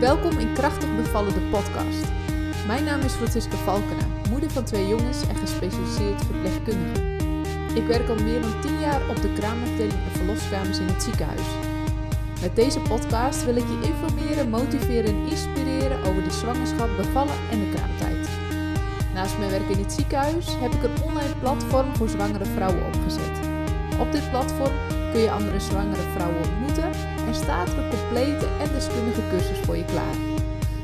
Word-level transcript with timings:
Welkom 0.00 0.38
in 0.38 0.52
Krachtig 0.52 0.96
Bevallen, 0.96 1.34
de 1.34 1.40
podcast. 1.40 2.06
Mijn 2.66 2.84
naam 2.84 3.00
is 3.00 3.12
Francisca 3.12 3.56
Valkena, 3.56 4.06
moeder 4.30 4.50
van 4.50 4.64
twee 4.64 4.88
jongens 4.88 5.28
en 5.28 5.36
gespecialiseerd 5.36 6.24
verpleegkundige. 6.24 7.00
Ik 7.74 7.86
werk 7.86 8.08
al 8.08 8.14
meer 8.14 8.40
dan 8.40 8.60
10 8.60 8.80
jaar 8.80 9.08
op 9.08 9.22
de 9.22 9.32
kraamafdeling 9.32 9.92
en 9.92 10.16
verloskamers 10.16 10.78
in 10.78 10.86
het 10.86 11.02
ziekenhuis. 11.02 11.46
Met 12.40 12.56
deze 12.56 12.80
podcast 12.80 13.44
wil 13.44 13.56
ik 13.56 13.64
je 13.68 13.88
informeren, 13.88 14.48
motiveren 14.50 15.14
en 15.14 15.28
inspireren 15.28 16.04
over 16.04 16.22
de 16.24 16.30
zwangerschap, 16.30 16.88
bevallen 16.96 17.38
en 17.50 17.58
de 17.58 17.72
kraamtijd. 17.74 18.28
Naast 19.14 19.38
mijn 19.38 19.50
werk 19.50 19.68
in 19.68 19.82
het 19.82 19.92
ziekenhuis 19.92 20.46
heb 20.60 20.72
ik 20.72 20.82
een 20.82 21.02
online 21.02 21.36
platform 21.40 21.96
voor 21.96 22.08
zwangere 22.08 22.44
vrouwen 22.44 22.86
opgezet. 22.86 23.36
Op 24.00 24.12
dit 24.12 24.30
platform 24.30 24.74
kun 25.12 25.20
je 25.20 25.30
andere 25.30 25.60
zwangere 25.60 26.02
vrouwen 26.14 26.38
ontmoeten 26.38 26.87
en 27.28 27.34
staat 27.34 27.68
er 27.68 27.88
complete 27.88 28.46
en 28.60 28.72
deskundige 28.72 29.20
cursus 29.30 29.58
voor 29.58 29.76
je 29.76 29.84
klaar. 29.84 30.14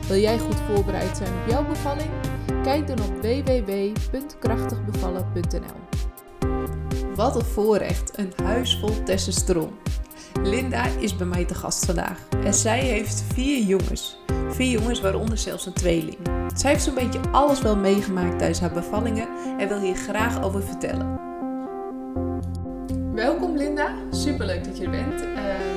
Wil 0.06 0.18
jij 0.18 0.38
goed 0.38 0.61
voorbereid 0.70 1.17
zijn 1.17 1.32
op 1.32 1.48
jouw 1.48 1.67
bevalling? 1.67 2.11
Kijk 2.62 2.86
dan 2.86 3.00
op 3.00 3.22
www.krachtigbevallen.nl. 3.22 5.82
Wat 7.14 7.36
een 7.36 7.44
voorrecht, 7.44 8.18
een 8.18 8.32
huis 8.43 8.79
vol 8.79 9.03
testosteron. 9.03 9.72
Linda 10.43 10.86
is 10.98 11.17
bij 11.17 11.26
mij 11.26 11.44
te 11.44 11.54
gast 11.54 11.84
vandaag 11.84 12.18
en 12.45 12.54
zij 12.54 12.81
heeft 12.81 13.25
vier 13.32 13.64
jongens. 13.64 14.18
Vier 14.48 14.70
jongens, 14.70 15.00
waaronder 15.00 15.39
zelfs 15.39 15.67
een 15.67 15.72
tweeling. 15.72 16.18
Zij 16.54 16.70
heeft 16.70 16.84
zo'n 16.84 16.95
beetje 16.95 17.20
alles 17.32 17.61
wel 17.61 17.76
meegemaakt 17.76 18.39
tijdens 18.39 18.61
haar 18.61 18.72
bevallingen 18.72 19.29
en 19.58 19.68
wil 19.68 19.81
hier 19.81 19.96
graag 19.96 20.42
over 20.42 20.62
vertellen. 20.62 21.25
Welkom 23.14 23.56
Linda, 23.56 23.95
superleuk 24.11 24.64
dat 24.64 24.79
je 24.79 24.84
er 24.84 24.90
bent. 24.90 25.20
Ehm, 25.20 25.73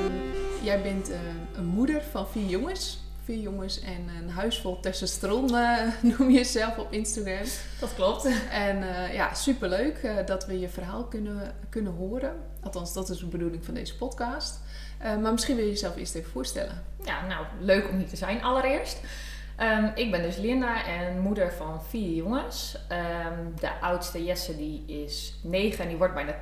jij 0.68 0.82
bent 0.82 1.10
eh, 1.10 1.18
een 1.56 1.66
moeder 1.66 2.02
van 2.02 2.28
vier 2.28 2.46
jongens. 2.46 2.98
Vier 3.24 3.38
jongens 3.38 3.80
en 3.80 4.08
een 4.22 4.30
huis 4.30 4.58
vol 4.58 4.80
testosteron 4.80 5.54
uh, 5.54 5.80
noem 6.18 6.30
je 6.30 6.36
jezelf 6.36 6.78
op 6.78 6.92
Instagram. 6.92 7.46
Dat 7.80 7.94
klopt. 7.94 8.28
En 8.50 8.82
uh, 8.82 9.14
ja, 9.14 9.34
superleuk 9.34 10.26
dat 10.26 10.46
we 10.46 10.58
je 10.58 10.68
verhaal 10.68 11.04
kunnen, 11.04 11.54
kunnen 11.68 11.92
horen. 11.92 12.36
Althans, 12.62 12.94
dat 12.94 13.08
is 13.08 13.18
de 13.18 13.26
bedoeling 13.26 13.64
van 13.64 13.74
deze 13.74 13.96
podcast. 13.96 14.60
maar 14.98 15.32
misschien 15.32 15.56
wil 15.56 15.64
je 15.64 15.70
jezelf 15.70 15.96
eerst 15.96 16.14
even 16.14 16.30
voorstellen. 16.30 16.84
Ja, 17.04 17.26
nou, 17.26 17.46
leuk 17.60 17.88
om 17.88 17.96
hier 17.96 18.08
te 18.08 18.16
zijn 18.16 18.42
allereerst. 18.42 19.00
Um, 19.60 19.90
ik 19.94 20.10
ben 20.10 20.22
dus 20.22 20.36
Linda 20.36 20.86
en 20.86 21.20
moeder 21.20 21.52
van 21.52 21.82
vier 21.82 22.14
jongens. 22.14 22.78
Um, 22.92 23.54
de 23.60 23.80
oudste 23.80 24.24
Jesse 24.24 24.56
die 24.56 24.84
is 24.86 25.38
negen 25.42 25.82
en 25.82 25.88
die 25.88 25.98
wordt 25.98 26.14
bijna 26.14 26.32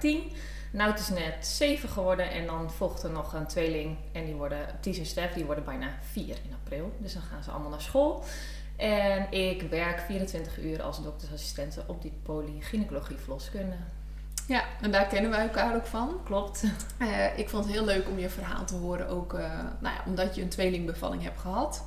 tien. 0.76 0.84
Nout 0.84 0.98
is 0.98 1.08
net 1.08 1.46
7 1.46 1.88
geworden 1.88 2.30
en 2.30 2.46
dan 2.46 2.70
volgt 2.70 3.02
er 3.02 3.10
nog 3.10 3.32
een 3.32 3.46
tweeling. 3.46 3.96
En 4.12 4.24
die 4.24 4.34
worden, 4.34 4.66
Ties 4.80 4.98
en 4.98 5.06
Stef, 5.06 5.32
die 5.32 5.44
worden 5.44 5.64
bijna 5.64 5.88
4 6.00 6.36
in 6.44 6.54
april. 6.64 6.92
Dus 6.98 7.12
dan 7.12 7.22
gaan 7.22 7.42
ze 7.42 7.50
allemaal 7.50 7.70
naar 7.70 7.80
school. 7.80 8.24
En 8.76 9.32
ik 9.32 9.62
werk 9.62 10.00
24 10.00 10.58
uur 10.58 10.82
als 10.82 11.02
doktersassistente 11.02 11.82
op 11.86 12.02
die 12.02 12.12
polygynecologie 12.22 13.16
verloskunde. 13.16 13.76
Ja, 14.48 14.64
en 14.80 14.90
daar 14.90 15.06
kennen 15.06 15.30
wij 15.30 15.40
elkaar 15.40 15.74
ook 15.74 15.86
van. 15.86 16.20
Klopt. 16.24 16.64
Uh, 16.98 17.38
ik 17.38 17.48
vond 17.48 17.64
het 17.64 17.74
heel 17.74 17.84
leuk 17.84 18.08
om 18.08 18.18
je 18.18 18.28
verhaal 18.28 18.64
te 18.64 18.74
horen, 18.74 19.08
ook 19.08 19.32
uh, 19.32 19.40
nou 19.80 19.94
ja, 19.94 20.02
omdat 20.06 20.34
je 20.34 20.42
een 20.42 20.48
tweelingbevalling 20.48 21.22
hebt 21.22 21.40
gehad. 21.40 21.84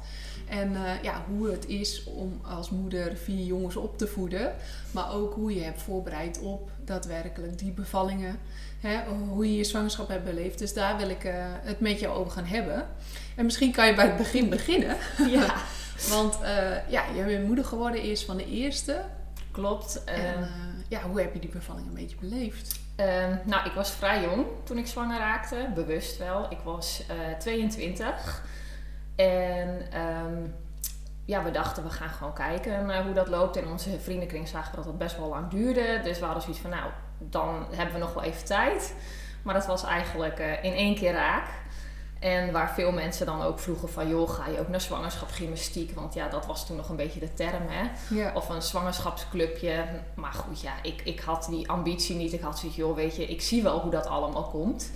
En 0.49 0.71
uh, 0.71 1.03
ja, 1.03 1.23
hoe 1.27 1.51
het 1.51 1.67
is 1.67 2.03
om 2.03 2.41
als 2.43 2.69
moeder 2.69 3.15
vier 3.15 3.45
jongens 3.45 3.75
op 3.75 3.97
te 3.97 4.07
voeden. 4.07 4.55
Maar 4.91 5.13
ook 5.13 5.33
hoe 5.33 5.55
je 5.55 5.61
hebt 5.61 5.81
voorbereid 5.81 6.39
op 6.39 6.71
daadwerkelijk 6.85 7.57
die 7.59 7.71
bevallingen. 7.71 8.39
Hè, 8.79 8.99
hoe 9.29 9.51
je 9.51 9.57
je 9.57 9.63
zwangerschap 9.63 10.07
hebt 10.07 10.23
beleefd. 10.23 10.59
Dus 10.59 10.73
daar 10.73 10.97
wil 10.97 11.09
ik 11.09 11.23
uh, 11.23 11.33
het 11.43 11.79
met 11.79 11.99
jou 11.99 12.17
over 12.17 12.31
gaan 12.31 12.45
hebben. 12.45 12.87
En 13.35 13.45
misschien 13.45 13.71
kan 13.71 13.87
je 13.87 13.95
bij 13.95 14.05
het 14.05 14.17
begin 14.17 14.49
beginnen. 14.49 14.97
Ja. 15.29 15.55
Want 16.15 16.37
uh, 16.41 16.89
ja, 16.89 17.05
je 17.15 17.23
bent 17.23 17.45
moeder 17.45 17.65
geworden 17.65 18.01
eerst 18.01 18.25
van 18.25 18.37
de 18.37 18.45
eerste. 18.45 19.01
Klopt. 19.51 20.03
En 20.03 20.49
ja, 20.87 21.01
hoe 21.01 21.21
heb 21.21 21.33
je 21.33 21.39
die 21.39 21.49
bevalling 21.49 21.87
een 21.87 21.93
beetje 21.93 22.15
beleefd? 22.19 22.79
Ehm, 22.95 23.35
nou, 23.43 23.65
ik 23.65 23.71
was 23.71 23.91
vrij 23.91 24.21
jong 24.21 24.45
toen 24.63 24.77
ik 24.77 24.87
zwanger 24.87 25.17
raakte. 25.17 25.69
Bewust 25.75 26.17
wel. 26.17 26.45
Ik 26.49 26.57
was 26.63 27.03
22. 27.39 28.43
En 29.19 29.99
um, 30.25 30.55
ja, 31.25 31.43
we 31.43 31.51
dachten 31.51 31.83
we 31.83 31.89
gaan 31.89 32.09
gewoon 32.09 32.33
kijken 32.33 33.03
hoe 33.03 33.13
dat 33.13 33.27
loopt. 33.27 33.55
In 33.55 33.67
onze 33.67 33.99
vriendenkring 33.99 34.47
zagen 34.47 34.71
we 34.71 34.75
dat 34.75 34.85
het 34.85 34.97
best 34.97 35.17
wel 35.17 35.27
lang 35.27 35.49
duurde. 35.49 35.99
Dus 36.03 36.19
we 36.19 36.25
hadden 36.25 36.43
zoiets 36.43 36.61
van, 36.61 36.69
nou, 36.69 36.89
dan 37.17 37.65
hebben 37.71 37.93
we 37.93 37.99
nog 37.99 38.13
wel 38.13 38.23
even 38.23 38.45
tijd. 38.45 38.95
Maar 39.43 39.53
dat 39.53 39.65
was 39.65 39.83
eigenlijk 39.83 40.39
uh, 40.39 40.63
in 40.63 40.73
één 40.73 40.95
keer 40.95 41.11
raak. 41.11 41.47
En 42.19 42.51
waar 42.51 42.73
veel 42.73 42.91
mensen 42.91 43.25
dan 43.25 43.41
ook 43.41 43.59
vroegen 43.59 43.89
van, 43.89 44.09
joh, 44.09 44.29
ga 44.29 44.47
je 44.47 44.59
ook 44.59 44.67
naar 44.67 44.81
zwangerschapsgymnastiek? 44.81 45.91
Want 45.91 46.13
ja, 46.13 46.29
dat 46.29 46.45
was 46.45 46.65
toen 46.65 46.77
nog 46.77 46.89
een 46.89 46.95
beetje 46.95 47.19
de 47.19 47.33
term, 47.33 47.63
hè? 47.67 47.89
Ja. 48.15 48.31
Of 48.33 48.49
een 48.49 48.61
zwangerschapsclubje. 48.61 49.85
Maar 50.13 50.33
goed, 50.33 50.61
ja, 50.61 50.73
ik, 50.81 51.01
ik 51.03 51.19
had 51.19 51.47
die 51.49 51.69
ambitie 51.69 52.15
niet. 52.15 52.33
Ik 52.33 52.41
had 52.41 52.59
zoiets, 52.59 52.77
joh, 52.77 52.95
weet 52.95 53.15
je, 53.15 53.25
ik 53.25 53.41
zie 53.41 53.63
wel 53.63 53.79
hoe 53.79 53.91
dat 53.91 54.07
allemaal 54.07 54.43
komt. 54.43 54.91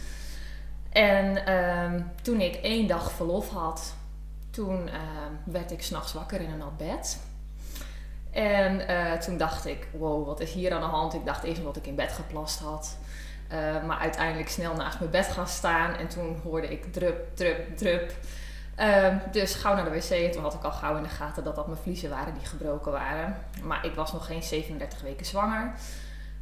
En 0.89 1.53
um, 1.53 2.11
toen 2.21 2.41
ik 2.41 2.55
één 2.55 2.87
dag 2.87 3.11
verlof 3.11 3.49
had, 3.49 3.95
toen 4.53 4.87
uh, 4.87 4.93
werd 5.43 5.71
ik 5.71 5.81
s'nachts 5.81 6.13
wakker 6.13 6.41
in 6.41 6.49
een 6.49 6.57
nat 6.57 6.77
bed. 6.77 7.19
En 8.31 8.91
uh, 8.91 9.11
toen 9.13 9.37
dacht 9.37 9.65
ik, 9.65 9.87
wow, 9.91 10.25
wat 10.25 10.39
is 10.39 10.51
hier 10.51 10.73
aan 10.73 10.81
de 10.81 10.87
hand? 10.87 11.13
Ik 11.13 11.25
dacht 11.25 11.43
eerst 11.43 11.63
dat 11.63 11.75
ik 11.75 11.87
in 11.87 11.95
bed 11.95 12.11
geplast 12.11 12.59
had. 12.59 12.97
Uh, 13.51 13.85
maar 13.85 13.97
uiteindelijk 13.97 14.49
snel 14.49 14.75
naast 14.75 14.99
mijn 14.99 15.11
bed 15.11 15.27
gaan 15.27 15.47
staan. 15.47 15.95
En 15.95 16.07
toen 16.07 16.39
hoorde 16.43 16.67
ik 16.67 16.93
drup, 16.93 17.35
drup, 17.35 17.77
drup. 17.77 18.11
Uh, 18.79 19.07
dus 19.31 19.55
gauw 19.55 19.75
naar 19.75 19.83
de 19.83 19.91
wc. 19.91 20.09
En 20.09 20.31
toen 20.31 20.41
had 20.41 20.53
ik 20.53 20.63
al 20.63 20.71
gauw 20.71 20.97
in 20.97 21.03
de 21.03 21.09
gaten 21.09 21.43
dat 21.43 21.55
dat 21.55 21.67
mijn 21.67 21.79
vliezen 21.79 22.09
waren 22.09 22.33
die 22.33 22.45
gebroken 22.45 22.91
waren. 22.91 23.37
Maar 23.63 23.85
ik 23.85 23.93
was 23.93 24.13
nog 24.13 24.25
geen 24.25 24.43
37 24.43 25.01
weken 25.01 25.25
zwanger. 25.25 25.73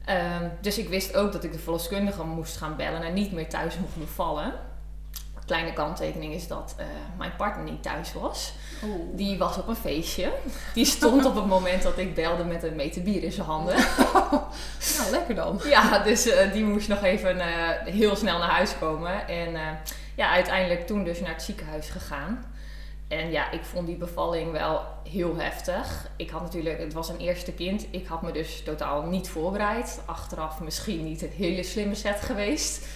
Ehm, 0.05 0.49
dus 0.61 0.77
ik 0.77 0.89
wist 0.89 1.15
ook 1.15 1.31
dat 1.31 1.43
ik 1.43 1.51
de 1.51 1.59
verloskundige 1.59 2.23
moest 2.23 2.57
gaan 2.57 2.75
bellen 2.75 3.01
en 3.01 3.13
niet 3.13 3.31
meer 3.31 3.49
thuis 3.49 3.77
mocht 3.77 3.95
bevallen 3.95 4.53
kleine 5.45 5.73
kanttekening 5.73 6.33
is 6.33 6.47
dat 6.47 6.75
uh, 6.79 6.85
mijn 7.17 7.35
partner 7.35 7.63
niet 7.63 7.83
thuis 7.83 8.13
was. 8.13 8.53
Oeh. 8.83 9.01
Die 9.13 9.37
was 9.37 9.57
op 9.57 9.67
een 9.67 9.75
feestje. 9.75 10.31
Die 10.73 10.85
stond 10.85 11.25
op 11.25 11.35
het 11.35 11.45
moment 11.45 11.83
dat 11.83 11.97
ik 11.97 12.15
belde 12.15 12.43
met 12.43 12.63
een 12.63 12.75
meter 12.75 13.01
bier 13.01 13.23
in 13.23 13.31
zijn 13.31 13.47
handen. 13.47 13.75
nou, 14.97 15.11
lekker 15.11 15.35
dan. 15.35 15.59
Ja, 15.63 15.99
dus 15.99 16.27
uh, 16.27 16.51
die 16.53 16.63
moest 16.63 16.87
nog 16.87 17.03
even 17.03 17.35
uh, 17.35 17.43
heel 17.85 18.15
snel 18.15 18.37
naar 18.37 18.49
huis 18.49 18.77
komen. 18.79 19.27
En 19.27 19.79
ja, 20.15 20.31
uiteindelijk 20.31 20.87
toen 20.87 21.03
dus 21.03 21.19
naar 21.19 21.33
het 21.33 21.43
ziekenhuis 21.43 21.89
gegaan. 21.89 22.45
En 23.11 23.31
ja, 23.31 23.51
ik 23.51 23.63
vond 23.63 23.87
die 23.87 23.95
bevalling 23.95 24.51
wel 24.51 24.81
heel 25.09 25.35
heftig. 25.35 26.07
Ik 26.15 26.29
had 26.29 26.41
natuurlijk, 26.41 26.79
het 26.79 26.93
was 26.93 27.09
een 27.09 27.17
eerste 27.17 27.51
kind. 27.51 27.85
Ik 27.89 28.07
had 28.07 28.21
me 28.21 28.31
dus 28.31 28.63
totaal 28.63 29.01
niet 29.01 29.29
voorbereid. 29.29 30.01
Achteraf 30.05 30.59
misschien 30.59 31.03
niet 31.03 31.21
het 31.21 31.33
hele 31.33 31.63
slimme 31.63 31.95
set 31.95 32.21
geweest. 32.21 32.87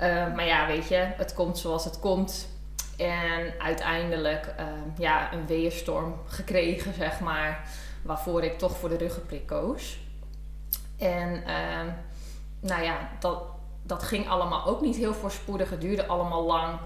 Uh, 0.00 0.34
maar 0.34 0.46
ja, 0.46 0.66
weet 0.66 0.88
je, 0.88 0.96
het 0.96 1.34
komt 1.34 1.58
zoals 1.58 1.84
het 1.84 1.98
komt. 1.98 2.48
En 2.96 3.52
uiteindelijk 3.58 4.54
uh, 4.60 4.66
ja, 4.98 5.32
een 5.32 5.46
weerstorm 5.46 6.14
gekregen, 6.26 6.94
zeg 6.94 7.20
maar. 7.20 7.68
Waarvoor 8.02 8.42
ik 8.44 8.58
toch 8.58 8.76
voor 8.76 8.88
de 8.88 8.96
ruggenprik 8.96 9.46
koos. 9.46 9.98
En 10.98 11.42
uh, 11.46 11.92
nou 12.60 12.82
ja, 12.82 13.08
dat, 13.18 13.42
dat 13.82 14.02
ging 14.02 14.28
allemaal 14.28 14.66
ook 14.66 14.80
niet 14.80 14.96
heel 14.96 15.14
voorspoedig. 15.14 15.70
Het 15.70 15.80
duurde 15.80 16.06
allemaal 16.06 16.44
lang. 16.44 16.78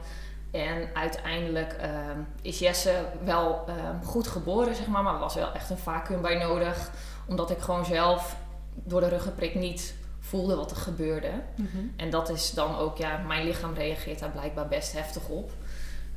En 0.51 0.89
uiteindelijk 0.95 1.73
ehm, 1.73 2.21
is 2.43 2.59
Jesse 2.59 3.05
wel 3.25 3.65
ehm, 3.67 4.03
goed 4.05 4.27
geboren, 4.27 4.75
zeg 4.75 4.87
maar. 4.87 5.03
Maar 5.03 5.15
er 5.15 5.21
was 5.21 5.35
wel 5.35 5.53
echt 5.53 5.71
een 5.71 5.79
vacuüm 5.79 6.21
bij 6.21 6.39
nodig. 6.39 6.91
Omdat 7.27 7.51
ik 7.51 7.59
gewoon 7.59 7.85
zelf 7.85 8.37
door 8.75 9.01
de 9.01 9.09
ruggenprik 9.09 9.55
niet 9.55 9.95
voelde 10.29 10.55
wat 10.55 10.71
er 10.71 10.77
gebeurde. 10.77 11.31
Mm 11.55 11.69
-hmm. 11.73 11.93
En 11.97 12.11
dat 12.11 12.29
is 12.29 12.51
dan 12.51 12.77
ook, 12.77 12.97
ja, 12.97 13.19
mijn 13.27 13.45
lichaam 13.45 13.75
reageert 13.75 14.19
daar 14.19 14.31
blijkbaar 14.31 14.69
best 14.69 14.93
heftig 14.93 15.29
op. 15.29 15.53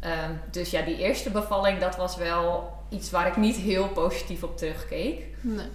Um, 0.03 0.39
dus 0.51 0.69
ja, 0.69 0.81
die 0.81 0.97
eerste 0.97 1.29
bevalling, 1.29 1.79
dat 1.79 1.95
was 1.95 2.15
wel 2.15 2.71
iets 2.89 3.09
waar 3.09 3.27
ik 3.27 3.38
niet 3.38 3.56
heel 3.56 3.88
positief 3.88 4.44
op 4.44 4.57
terugkeek. 4.57 5.25
Nee. 5.41 5.67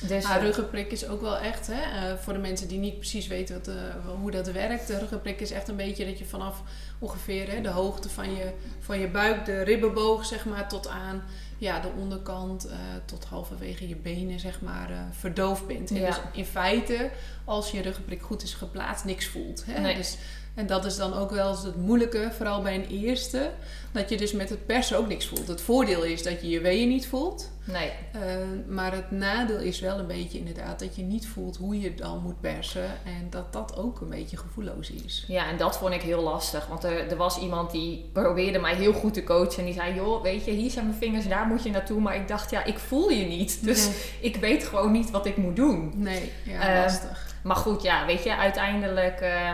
Dus, 0.00 0.24
maar 0.24 0.40
ruggenprik 0.40 0.92
is 0.92 1.08
ook 1.08 1.20
wel 1.20 1.36
echt, 1.36 1.66
hè, 1.66 2.12
uh, 2.12 2.18
voor 2.18 2.32
de 2.32 2.38
mensen 2.38 2.68
die 2.68 2.78
niet 2.78 2.98
precies 2.98 3.26
weten 3.26 3.54
wat, 3.54 3.68
uh, 3.68 3.74
hoe 4.20 4.30
dat 4.30 4.50
werkt. 4.50 4.86
De 4.86 4.98
ruggenprik 4.98 5.40
is 5.40 5.50
echt 5.50 5.68
een 5.68 5.76
beetje 5.76 6.04
dat 6.04 6.18
je 6.18 6.24
vanaf 6.24 6.62
ongeveer 6.98 7.50
hè, 7.50 7.60
de 7.60 7.68
hoogte 7.68 8.08
van 8.08 8.34
je, 8.34 8.52
van 8.80 8.98
je 8.98 9.08
buik, 9.08 9.44
de 9.44 9.62
ribbenboog, 9.62 10.24
zeg 10.24 10.44
maar, 10.44 10.68
tot 10.68 10.88
aan 10.88 11.22
ja, 11.64 11.80
de 11.80 11.88
onderkant, 11.98 12.66
uh, 12.66 12.72
tot 13.04 13.24
halverwege 13.24 13.88
je 13.88 13.96
benen, 13.96 14.40
zeg 14.40 14.60
maar, 14.60 14.90
verdoofd 15.10 15.66
bent. 15.66 15.90
En 15.90 15.96
Ja. 15.96 16.06
dus 16.06 16.16
in 16.32 16.44
feite, 16.44 17.10
als 17.44 17.70
je 17.70 17.82
ruggenprik 17.82 18.22
goed 18.22 18.42
is 18.42 18.54
geplaatst, 18.54 19.04
niks 19.04 19.26
voelt. 19.26 19.64
Hè? 19.66 19.80
Nee. 19.80 19.96
Dus 19.96 20.18
En 20.54 20.66
dat 20.66 20.84
is 20.84 20.96
dan 20.96 21.14
ook 21.14 21.30
wel 21.30 21.50
eens 21.50 21.62
het 21.62 21.76
moeilijke, 21.76 22.30
vooral 22.36 22.62
bij 22.62 22.74
een 22.74 22.86
eerste. 22.88 23.50
Dat 23.92 24.08
je 24.08 24.16
dus 24.16 24.32
met 24.32 24.48
het 24.48 24.66
persen 24.66 24.98
ook 24.98 25.08
niks 25.08 25.26
voelt. 25.26 25.48
Het 25.48 25.60
voordeel 25.60 26.02
is 26.02 26.22
dat 26.22 26.40
je 26.40 26.48
je 26.48 26.60
weeën 26.60 26.88
niet 26.88 27.06
voelt. 27.06 27.50
Nee. 27.64 27.90
Uh, 28.16 28.22
maar 28.68 28.92
het 28.92 29.10
nadeel 29.10 29.58
is 29.58 29.80
wel 29.80 29.98
een 29.98 30.06
beetje 30.06 30.38
inderdaad 30.38 30.78
dat 30.78 30.96
je 30.96 31.02
niet 31.02 31.26
voelt 31.26 31.56
hoe 31.56 31.80
je 31.80 31.94
dan 31.94 32.22
moet 32.22 32.40
persen. 32.40 32.84
En 33.04 33.26
dat 33.30 33.52
dat 33.52 33.76
ook 33.76 34.00
een 34.00 34.08
beetje 34.08 34.36
gevoelloos 34.36 34.90
is. 34.90 35.24
Ja, 35.28 35.48
en 35.48 35.56
dat 35.56 35.76
vond 35.76 35.94
ik 35.94 36.02
heel 36.02 36.22
lastig. 36.22 36.66
Want 36.66 36.84
er, 36.84 37.10
er 37.10 37.16
was 37.16 37.38
iemand 37.38 37.70
die 37.70 38.10
probeerde 38.12 38.58
mij 38.58 38.74
heel 38.74 38.92
goed 38.92 39.14
te 39.14 39.24
coachen. 39.24 39.58
En 39.58 39.64
die 39.64 39.74
zei, 39.74 39.94
joh, 39.94 40.22
weet 40.22 40.44
je, 40.44 40.50
hier 40.50 40.70
zijn 40.70 40.86
mijn 40.86 40.98
vingers, 40.98 41.28
daar 41.28 41.46
moet 41.46 41.62
je 41.62 41.70
naartoe. 41.70 42.00
Maar 42.00 42.16
ik 42.16 42.28
dacht, 42.28 42.50
ja, 42.50 42.64
ik 42.64 42.78
voel 42.78 43.10
je 43.10 43.24
niet. 43.24 43.58
Dus 43.64 43.88
ik 44.20 44.36
weet 44.36 44.64
gewoon 44.64 44.92
niet 44.92 45.10
wat 45.10 45.26
ik 45.26 45.36
moet 45.36 45.56
doen. 45.56 45.92
Nee, 45.96 46.32
ja, 46.44 46.76
uh, 46.76 46.82
lastig. 46.82 47.32
Maar 47.42 47.56
goed, 47.56 47.82
ja, 47.82 48.06
weet 48.06 48.24
je, 48.24 48.36
uiteindelijk 48.36 49.20
uh, 49.20 49.50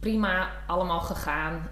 prima 0.00 0.50
allemaal 0.66 1.00
gegaan. 1.00 1.68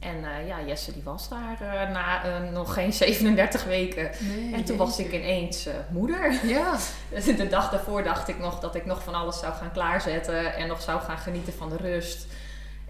En 0.00 0.16
uh, 0.16 0.46
ja, 0.46 0.56
Jesse 0.66 0.92
die 0.92 1.02
was 1.02 1.28
daar 1.28 1.58
uh, 1.62 1.92
na 1.92 2.22
nog 2.52 2.74
geen 2.74 2.92
37 2.92 3.64
weken. 3.64 4.10
Nee, 4.20 4.54
en 4.54 4.64
toen 4.64 4.76
was 4.76 4.98
ik 4.98 5.12
ineens 5.12 5.68
moeder. 5.90 6.40
Ja. 6.44 6.76
de 7.36 7.48
dag 7.48 7.70
daarvoor 7.70 8.02
dacht 8.02 8.28
ik 8.28 8.38
nog 8.38 8.60
dat 8.60 8.74
ik 8.74 8.84
nog 8.84 9.02
van 9.02 9.14
alles 9.14 9.38
zou 9.38 9.54
gaan 9.54 9.72
klaarzetten. 9.72 10.54
En 10.54 10.68
nog 10.68 10.82
zou 10.82 11.00
gaan 11.00 11.18
genieten 11.18 11.52
van 11.52 11.68
de 11.68 11.76
rust. 11.76 12.26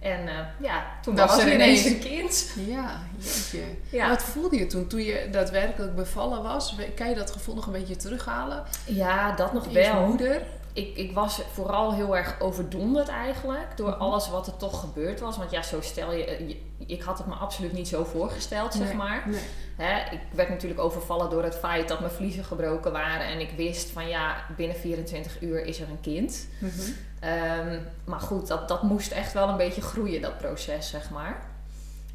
En 0.01 0.21
ja, 0.61 0.87
toen 1.03 1.17
was, 1.17 1.31
was 1.31 1.45
er 1.45 1.53
ineens 1.53 1.85
een 1.85 1.99
kind. 1.99 2.53
Ja, 2.67 3.01
jeetje. 3.19 3.63
Ja. 3.91 4.09
Wat 4.09 4.23
voelde 4.23 4.57
je 4.57 4.67
toen, 4.67 4.87
toen 4.87 5.03
je 5.03 5.29
daadwerkelijk 5.31 5.95
bevallen 5.95 6.43
was? 6.43 6.77
Kan 6.95 7.09
je 7.09 7.15
dat 7.15 7.31
gevoel 7.31 7.55
nog 7.55 7.67
een 7.67 7.73
beetje 7.73 7.97
terughalen? 7.97 8.65
Ja, 8.85 9.33
dat 9.33 9.53
nog 9.53 9.73
wel. 9.73 10.07
moeder? 10.07 10.43
Ik, 10.79 10.97
ik 10.97 11.13
was 11.13 11.41
vooral 11.53 11.95
heel 11.95 12.17
erg 12.17 12.41
overdonderd 12.41 13.09
eigenlijk 13.09 13.77
door 13.77 13.91
mhm. 13.91 14.01
alles 14.01 14.31
wat 14.31 14.47
er 14.47 14.57
toch 14.57 14.81
gebeurd 14.81 15.21
was. 15.21 15.37
Want 15.37 15.51
ja, 15.51 15.63
zo 15.63 15.81
stel 15.81 16.13
je, 16.13 16.57
ik 16.87 17.03
had 17.03 17.19
het 17.19 17.27
me 17.27 17.35
absoluut 17.35 17.73
niet 17.73 17.89
zo 17.89 18.05
voorgesteld, 18.05 18.75
zeg 18.75 18.93
maar. 18.93 19.23
Nee. 19.27 19.41
Hè, 19.77 20.15
ik 20.15 20.21
werd 20.31 20.49
natuurlijk 20.49 20.81
overvallen 20.81 21.31
door 21.31 21.43
het 21.43 21.57
feit 21.57 21.89
dat 21.89 22.01
mijn 22.01 22.13
vliezen 22.13 22.45
gebroken 22.45 22.93
waren. 22.93 23.27
En 23.27 23.41
ik 23.41 23.51
wist 23.57 23.91
van 23.91 24.09
ja, 24.09 24.37
binnen 24.57 24.77
24 24.77 25.43
uur 25.43 25.65
is 25.65 25.81
er 25.81 25.89
een 25.89 26.01
kind. 26.01 26.49
Mhm. 26.59 26.91
Ehm, 27.21 27.81
maar 28.05 28.21
goed, 28.21 28.47
dat, 28.47 28.69
dat 28.69 28.83
moest 28.83 29.13
echt 29.13 29.33
wel 29.33 29.49
een 29.49 29.57
beetje 29.57 29.83
groeien, 29.83 30.21
dat 30.21 30.39
proces, 30.39 30.91
zeg 30.91 31.11
maar. 31.11 31.47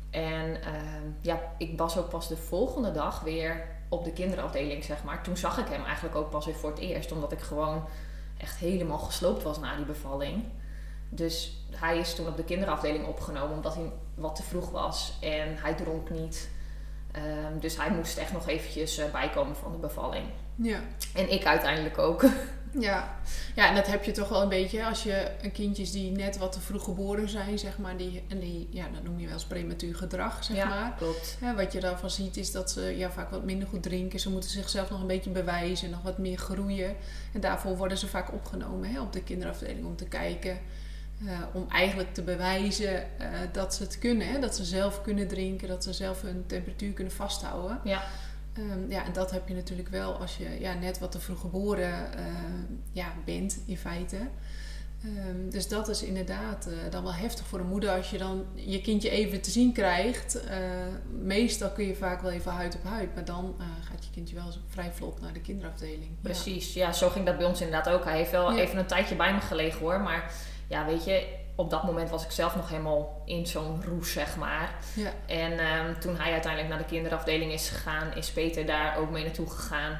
En 0.09 0.62
ehm, 0.62 1.07
ja, 1.21 1.39
ik 1.57 1.77
was 1.77 1.98
ook 1.98 2.09
pas 2.09 2.27
de 2.27 2.38
volgende 2.38 2.92
dag 2.92 3.21
weer 3.21 3.66
op 3.89 4.04
de 4.04 4.12
kinderafdeling, 4.12 4.83
zeg 4.83 5.04
maar. 5.04 5.24
Toen 5.24 5.38
zag 5.38 5.57
ik 5.57 5.68
hem 5.68 5.83
eigenlijk 5.83 6.16
ook 6.16 6.30
pas 6.30 6.45
weer 6.45 6.56
voor 6.56 6.69
het 6.69 6.80
eerst. 6.80 7.12
Omdat 7.12 7.31
ik 7.31 7.39
gewoon 7.39 7.83
echt 8.44 8.57
helemaal 8.57 8.98
gesloopt 8.98 9.44
was 9.44 9.60
na 9.60 9.75
die 9.75 9.86
bevalling. 9.86 10.44
Dus 11.10 11.66
hij 11.72 11.98
is 11.98 12.16
toen 12.16 12.28
op 12.28 12.38
de 12.38 12.44
kinderafdeling 12.44 13.07
opgenomen 13.07 13.56
omdat 13.56 13.75
hij 13.75 13.92
wat 14.16 14.36
te 14.36 14.44
vroeg 14.44 14.72
was 14.72 15.18
en 15.22 15.57
hij 15.57 15.74
dronk 15.74 16.10
niet. 16.10 16.50
Ehm, 17.12 17.60
dus 17.60 17.78
hij 17.78 17.92
moest 17.92 18.18
echt 18.18 18.34
nog 18.34 18.48
eventjes 18.48 19.00
uh, 19.00 19.12
bijkomen 19.12 19.56
van 19.56 19.72
de 19.72 19.78
bevalling. 19.78 20.25
Ja. 20.56 20.80
En 21.13 21.31
ik 21.31 21.45
uiteindelijk 21.45 21.98
ook. 21.98 22.25
Ja. 22.79 23.17
ja, 23.55 23.69
en 23.69 23.75
dat 23.75 23.87
heb 23.87 24.03
je 24.03 24.11
toch 24.11 24.29
wel 24.29 24.41
een 24.41 24.49
beetje 24.49 24.85
als 24.85 25.03
je 25.03 25.31
een 25.41 25.51
kindjes 25.51 25.91
die 25.91 26.11
net 26.11 26.37
wat 26.37 26.51
te 26.51 26.59
vroeg 26.59 26.83
geboren 26.83 27.29
zijn, 27.29 27.59
zeg 27.59 27.77
maar, 27.77 27.97
die, 27.97 28.23
en 28.27 28.39
die, 28.39 28.67
ja, 28.71 28.85
dat 28.93 29.03
noem 29.03 29.19
je 29.19 29.25
wel 29.25 29.33
eens 29.33 29.45
prematuur 29.45 29.95
gedrag, 29.95 30.43
zeg 30.43 30.57
ja, 30.57 30.67
maar. 30.67 30.93
klopt. 30.97 31.37
Ja, 31.41 31.55
wat 31.55 31.73
je 31.73 31.79
daarvan 31.79 32.09
ziet 32.09 32.37
is 32.37 32.51
dat 32.51 32.71
ze 32.71 32.81
ja, 32.81 33.11
vaak 33.11 33.29
wat 33.29 33.43
minder 33.43 33.67
goed 33.67 33.83
drinken. 33.83 34.19
Ze 34.19 34.29
moeten 34.29 34.49
zichzelf 34.49 34.89
nog 34.89 35.01
een 35.01 35.07
beetje 35.07 35.29
bewijzen, 35.29 35.89
nog 35.89 36.01
wat 36.01 36.17
meer 36.17 36.37
groeien. 36.37 36.95
En 37.33 37.41
daarvoor 37.41 37.77
worden 37.77 37.97
ze 37.97 38.07
vaak 38.07 38.33
opgenomen 38.33 38.91
hè, 38.91 39.01
op 39.01 39.13
de 39.13 39.23
kinderafdeling 39.23 39.85
om 39.85 39.95
te 39.95 40.07
kijken. 40.07 40.59
Uh, 41.23 41.39
om 41.53 41.65
eigenlijk 41.69 42.13
te 42.13 42.21
bewijzen 42.21 42.93
uh, 42.93 43.27
dat 43.51 43.73
ze 43.73 43.83
het 43.83 43.99
kunnen. 43.99 44.27
Hè? 44.27 44.39
Dat 44.39 44.55
ze 44.55 44.63
zelf 44.63 45.01
kunnen 45.01 45.27
drinken, 45.27 45.67
dat 45.67 45.83
ze 45.83 45.93
zelf 45.93 46.21
hun 46.21 46.43
temperatuur 46.47 46.93
kunnen 46.93 47.13
vasthouden. 47.13 47.79
Ja. 47.83 48.03
Um, 48.59 48.91
ja, 48.91 49.05
en 49.05 49.13
dat 49.13 49.31
heb 49.31 49.47
je 49.47 49.53
natuurlijk 49.53 49.89
wel 49.89 50.13
als 50.13 50.38
je 50.38 50.59
ja, 50.59 50.73
net 50.73 51.00
wat 51.00 51.11
te 51.11 51.19
vroeg 51.19 51.39
geboren 51.39 52.09
uh, 52.19 52.25
ja, 52.91 53.13
bent, 53.25 53.59
in 53.65 53.77
feite. 53.77 54.17
Um, 55.05 55.50
dus 55.50 55.67
dat 55.67 55.88
is 55.89 56.03
inderdaad 56.03 56.67
uh, 56.67 56.73
dan 56.89 57.03
wel 57.03 57.13
heftig 57.13 57.45
voor 57.45 57.59
een 57.59 57.67
moeder 57.67 57.89
als 57.89 58.09
je 58.09 58.17
dan 58.17 58.45
je 58.53 58.81
kindje 58.81 59.09
even 59.09 59.41
te 59.41 59.51
zien 59.51 59.73
krijgt. 59.73 60.44
Uh, 60.45 60.51
meestal 61.21 61.71
kun 61.71 61.85
je 61.85 61.95
vaak 61.95 62.21
wel 62.21 62.31
even 62.31 62.51
huid 62.51 62.75
op 62.75 62.83
huid, 62.83 63.15
maar 63.15 63.25
dan 63.25 63.55
gaat 63.89 64.05
je 64.05 64.11
kindje 64.11 64.35
wel 64.35 64.53
vrij 64.67 64.91
vlot 64.91 65.21
naar 65.21 65.33
de 65.33 65.41
kinderafdeling. 65.41 66.09
Precies, 66.21 66.73
ja. 66.73 66.85
ja. 66.85 66.94
zo 66.94 67.09
ging 67.09 67.25
dat 67.25 67.38
bij 67.38 67.47
ons 67.47 67.61
inderdaad 67.61 67.94
ook. 67.94 68.03
Hij 68.03 68.17
heeft 68.17 68.31
wel 68.31 68.57
even 68.57 68.77
een 68.77 68.85
tijdje 68.85 69.15
bij 69.15 69.33
me 69.33 69.41
gelegen 69.41 69.79
hoor, 69.79 70.01
maar 70.01 70.31
ja, 70.67 70.85
weet 70.85 71.03
je, 71.03 71.27
op 71.55 71.69
dat 71.69 71.83
moment 71.83 72.09
was 72.09 72.23
ik 72.23 72.31
zelf 72.31 72.55
nog 72.55 72.69
helemaal 72.69 73.21
in 73.25 73.47
zo'n 73.47 73.83
roes, 73.88 74.11
zeg 74.11 74.35
maar. 74.35 74.75
Ja. 74.95 75.11
En 75.25 75.51
um, 75.51 76.00
toen 76.00 76.15
hij 76.15 76.31
uiteindelijk 76.31 76.73
naar 76.73 76.81
de 76.81 76.94
kinderafdeling 76.94 77.51
is 77.51 77.69
gegaan, 77.69 78.15
is 78.15 78.31
Peter 78.31 78.65
daar 78.65 78.97
ook 78.97 79.09
mee 79.09 79.23
naartoe 79.23 79.50
gegaan. 79.50 80.00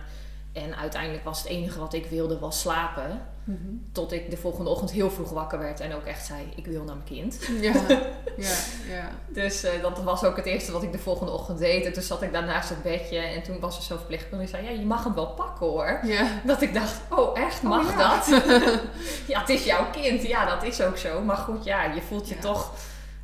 En 0.54 0.76
uiteindelijk 0.76 1.24
was 1.24 1.38
het 1.38 1.48
enige 1.48 1.80
wat 1.80 1.94
ik 1.94 2.06
wilde, 2.06 2.40
was 2.40 2.60
slapen. 2.60 3.22
Mhm. 3.44 3.76
Tot 3.92 4.12
ik 4.12 4.30
de 4.30 4.38
volgende 4.38 4.70
ochtend 4.70 4.92
heel 4.92 5.12
vroeg 5.12 5.30
wakker 5.30 5.60
werd 5.60 5.80
en 5.80 5.94
ook 5.94 6.06
echt 6.06 6.26
zei, 6.26 6.54
ik 6.56 6.66
wil 6.66 6.84
naar 6.84 6.96
mijn 6.96 7.08
kind. 7.08 7.40
Ja, 7.62 7.74
ja, 8.38 8.56
ja. 8.90 9.10
dus 9.28 9.66
uh, 9.66 9.72
dat 9.82 10.04
was 10.04 10.24
ook 10.24 10.36
het 10.36 10.46
eerste 10.46 10.72
wat 10.72 10.84
ik 10.84 10.92
de 10.92 11.00
volgende 11.00 11.32
ochtend 11.32 11.60
deed. 11.60 11.86
En 11.86 11.94
toen 11.94 12.04
zat 12.04 12.22
ik 12.22 12.34
daar 12.34 12.46
naast 12.46 12.70
het 12.70 12.84
bedje 12.84 13.18
en 13.18 13.44
toen 13.44 13.60
was 13.60 13.78
er 13.78 13.84
zo'n 13.84 13.98
verpleegkundige 13.98 14.52
die 14.52 14.62
zei, 14.62 14.74
ja, 14.74 14.80
je 14.80 14.86
mag 14.86 15.04
hem 15.04 15.14
wel 15.14 15.28
pakken 15.28 15.68
hoor. 15.68 16.00
Ja. 16.04 16.28
Dat 16.44 16.62
ik 16.62 16.74
dacht, 16.74 17.02
oh 17.10 17.40
echt, 17.40 17.62
mag 17.62 17.90
oh, 17.90 17.98
ja. 17.98 18.16
dat? 18.16 18.42
ja, 19.28 19.40
het 19.40 19.50
is 19.50 19.64
jouw 19.64 19.90
kind. 19.92 20.22
Ja, 20.22 20.46
dat 20.46 20.64
is 20.64 20.82
ook 20.82 20.98
zo. 20.98 21.22
Maar 21.22 21.38
goed, 21.38 21.64
ja, 21.64 21.84
je 21.84 22.02
voelt 22.02 22.30
je 22.30 22.40
toch 22.40 22.72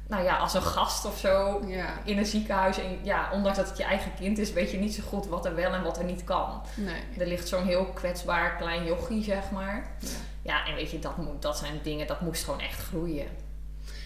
nou 0.09 0.23
ja, 0.23 0.37
als 0.37 0.53
een 0.53 0.61
gast 0.61 1.05
of 1.05 1.17
zo 1.17 1.61
ja. 1.67 1.93
in 2.03 2.17
een 2.17 2.25
ziekenhuis. 2.25 2.77
En 2.77 2.97
ja, 3.03 3.29
ondanks 3.33 3.57
dat 3.57 3.67
het 3.67 3.77
je 3.77 3.83
eigen 3.83 4.13
kind 4.13 4.37
is, 4.37 4.53
weet 4.53 4.71
je 4.71 4.77
niet 4.77 4.93
zo 4.93 5.03
goed 5.07 5.27
wat 5.27 5.45
er 5.45 5.55
wel 5.55 5.73
en 5.73 5.83
wat 5.83 5.97
er 5.97 6.03
niet 6.03 6.23
kan. 6.23 6.61
Nee. 6.75 7.01
Er 7.17 7.27
ligt 7.27 7.47
zo'n 7.47 7.65
heel 7.65 7.85
kwetsbaar 7.85 8.55
klein 8.57 8.85
jochie, 8.85 9.23
zeg 9.23 9.51
maar. 9.51 9.91
Ja. 9.99 10.07
ja, 10.41 10.67
en 10.67 10.75
weet 10.75 10.91
je, 10.91 10.99
dat, 10.99 11.17
moet, 11.17 11.41
dat 11.41 11.57
zijn 11.57 11.79
dingen, 11.83 12.07
dat 12.07 12.21
moest 12.21 12.43
gewoon 12.43 12.59
echt 12.59 12.79
groeien. 12.79 13.27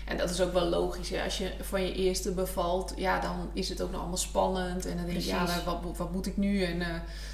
En 0.06 0.18
dat 0.18 0.30
is 0.30 0.42
ook 0.42 0.54
wel 0.54 0.66
logisch. 0.66 1.10
Hè? 1.10 1.24
Als 1.24 1.38
je 1.38 1.54
van 1.62 1.82
je 1.82 1.94
eerste 1.94 2.32
bevalt, 2.32 2.94
ja, 2.96 3.20
dan 3.20 3.50
is 3.54 3.70
het 3.70 3.82
ook 3.82 3.92
nog 3.92 4.00
allemaal 4.00 4.18
spannend. 4.18 4.86
En 4.86 4.98
dan 4.98 5.06
denk 5.06 5.18
je, 5.20 5.26
ja, 5.26 5.48
wat, 5.66 5.98
wat 5.98 6.12
moet 6.12 6.26
ik 6.26 6.38
nu? 6.38 6.64
En 6.64 6.80
uh, 6.80 6.88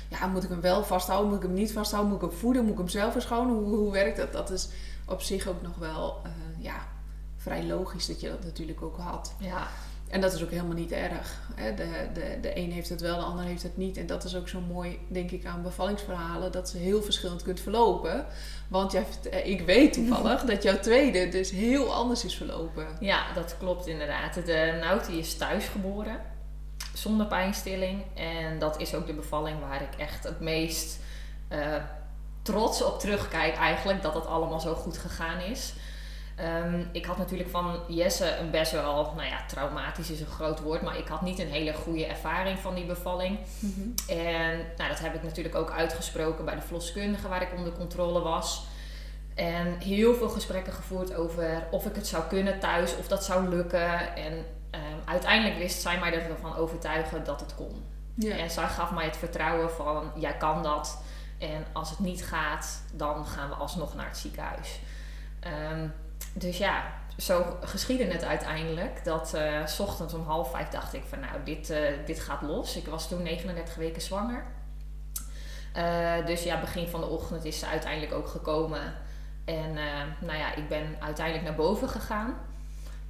ja, 0.08 0.28
moet 0.28 0.44
ik 0.44 0.50
hem 0.50 0.62
wel 0.62 0.84
vasthouden? 0.84 1.30
Moet 1.30 1.38
ik 1.38 1.46
hem 1.46 1.54
niet 1.54 1.72
vasthouden? 1.72 2.12
Moet 2.12 2.24
ik 2.24 2.30
hem 2.30 2.40
voeden? 2.40 2.62
Moet 2.62 2.72
ik 2.72 2.78
hem 2.78 2.88
zelf 2.88 3.12
verschonen? 3.12 3.56
Hoe, 3.56 3.76
hoe 3.78 3.92
werkt 3.92 4.18
dat? 4.18 4.34
Dat 4.34 4.50
is 4.50 4.68
op 5.06 5.22
zich 5.22 5.48
ook 5.48 5.62
nog 5.62 5.76
wel, 5.76 6.22
uh, 6.26 6.64
ja, 6.64 6.88
vrij 7.40 7.64
logisch 7.64 8.08
dat 8.08 8.22
je 8.22 8.30
dat 8.30 8.44
natuurlijk 8.44 8.82
ook 8.82 8.98
had. 8.98 9.34
Ja. 9.40 9.68
En 10.10 10.22
dat 10.22 10.34
is 10.34 10.44
ook 10.44 10.50
helemaal 10.50 10.76
niet 10.76 10.92
erg. 10.92 11.40
Hè? 11.56 11.74
De, 11.74 12.08
de, 12.14 12.38
de 12.42 12.58
een 12.58 12.72
heeft 12.72 12.90
het 12.90 13.02
wel, 13.02 13.16
de 13.16 13.24
ander 13.24 13.46
heeft 13.46 13.64
het 13.64 13.78
niet. 13.78 13.98
En 13.98 14.08
dat 14.08 14.24
is 14.24 14.36
ook 14.36 14.48
zo 14.48 14.62
mooi, 14.62 15.00
denk 15.08 15.32
ik, 15.32 15.46
aan 15.46 15.62
bevallingsverhalen. 15.62 16.52
Dat 16.52 16.70
ze 16.70 16.78
heel 16.78 17.02
verschillend 17.02 17.42
kunt 17.42 17.60
verlopen. 17.60 18.26
Want 18.68 18.92
jij, 18.92 19.06
eh, 19.32 19.48
ik 19.48 19.62
weet 19.62 19.94
toevallig 19.94 20.42
dat 20.52 20.64
jouw 20.64 20.80
tweede 20.80 21.30
dus 21.30 21.52
heel 21.52 21.94
anders 21.94 22.26
is 22.26 22.36
verlopen. 22.36 22.88
Ja, 23.00 23.34
dat 23.34 23.56
klopt 23.60 23.88
inderdaad. 23.88 24.34
De 24.34 24.78
Nauti 24.82 25.20
is 25.20 25.38
thuis 25.38 25.66
geboren. 25.66 26.22
Zonder 26.94 27.26
pijnstilling. 27.26 28.04
En 28.14 28.60
dat 28.60 28.80
is 28.80 28.96
ook 28.96 29.08
de 29.08 29.14
bevalling 29.14 29.60
waar 29.60 29.82
ik 29.82 29.96
echt 29.98 30.24
het 30.24 30.40
meest 30.40 31.00
uh, 31.50 31.76
trots 32.42 32.84
op 32.84 33.00
terugkijk 33.00 33.56
eigenlijk. 33.56 34.02
Dat 34.02 34.14
het 34.14 34.26
allemaal 34.26 34.60
zo 34.60 34.74
goed 34.74 34.98
gegaan 34.98 35.40
is. 35.40 35.74
Um, 36.42 36.90
ik 36.92 37.06
had 37.06 37.18
natuurlijk 37.18 37.50
van 37.50 37.80
Jesse 37.88 38.36
een 38.38 38.52
best 38.52 38.72
wel, 38.72 39.14
nou 39.16 39.28
ja, 39.28 39.46
traumatisch 39.48 40.10
is 40.10 40.20
een 40.20 40.28
groot 40.28 40.60
woord, 40.60 40.82
maar 40.82 40.98
ik 40.98 41.08
had 41.08 41.22
niet 41.22 41.40
een 41.40 41.50
hele 41.50 41.74
goede 41.74 42.06
ervaring 42.06 42.60
van 42.60 42.76
die 42.76 42.86
bevalling. 42.86 43.40
Mm 43.60 43.74
-hmm. 43.76 43.94
En 44.18 44.58
nou, 44.78 44.90
dat 44.90 45.00
heb 45.00 45.16
ik 45.16 45.24
natuurlijk 45.24 45.56
ook 45.56 45.72
uitgesproken 45.72 46.46
bij 46.46 46.56
de 46.56 46.62
verloskundige 46.62 47.28
waar 47.28 47.42
ik 47.42 47.54
onder 47.58 47.74
controle 47.74 48.20
was. 48.20 48.66
En 49.36 49.80
heel 49.80 50.16
veel 50.16 50.30
gesprekken 50.30 50.74
gevoerd 50.74 51.16
over 51.16 51.68
of 51.72 51.86
ik 51.86 51.96
het 51.96 52.08
zou 52.08 52.24
kunnen 52.24 52.60
thuis, 52.60 52.98
of 52.98 53.08
dat 53.08 53.24
zou 53.24 53.50
lukken. 53.50 54.16
En 54.16 54.34
um, 54.72 55.02
uiteindelijk 55.06 55.58
wist 55.58 55.82
zij 55.82 56.00
mij 56.00 56.14
ervan 56.14 56.56
overtuigen 56.56 57.24
dat 57.24 57.40
het 57.40 57.56
kon. 57.56 57.84
Ja. 58.14 58.38
En 58.38 58.50
zij 58.50 58.68
gaf 58.68 58.92
mij 58.92 59.06
het 59.06 59.18
vertrouwen 59.18 59.72
van, 59.72 60.12
jij 60.16 60.38
kan 60.38 60.64
dat. 60.64 61.02
En 61.38 61.66
als 61.74 61.90
het 61.90 62.00
niet 62.00 62.26
gaat, 62.26 62.82
dan 62.94 63.26
gaan 63.26 63.50
we 63.50 63.56
alsnog 63.56 63.96
naar 63.96 64.08
het 64.08 64.18
ziekenhuis. 64.18 64.80
Um, 65.72 65.94
dus 66.34 66.58
ja, 66.58 66.84
zo 67.18 67.58
geschiedde 67.62 68.04
het 68.04 68.24
uiteindelijk. 68.24 69.04
Dat 69.04 69.34
uh, 69.36 69.88
ochtends 69.88 70.14
om 70.14 70.24
half 70.24 70.52
vijf 70.52 70.68
dacht 70.68 70.94
ik 70.94 71.04
van 71.10 71.20
nou, 71.20 71.34
dit, 71.44 71.70
uh, 71.70 71.78
dit 72.06 72.20
gaat 72.20 72.42
los. 72.42 72.76
Ik 72.76 72.88
was 72.88 73.08
toen 73.08 73.24
39 73.24 73.76
weken 73.76 74.02
zwanger. 74.02 74.44
Uh, 75.78 76.26
dus 76.26 76.44
ja, 76.44 76.60
begin 76.60 76.88
van 76.88 77.00
de 77.00 77.08
ochtend 77.08 77.46
is 77.46 77.60
ze 77.60 77.66
uiteindelijk 77.66 78.14
ook 78.14 78.28
gekomen. 78.28 78.94
En 79.46 79.74
nou 80.20 80.38
ja, 80.38 80.56
ik 80.56 80.68
ben 80.70 80.96
uiteindelijk 81.00 81.46
naar 81.46 81.56
boven 81.56 81.90
gegaan. 81.90 82.38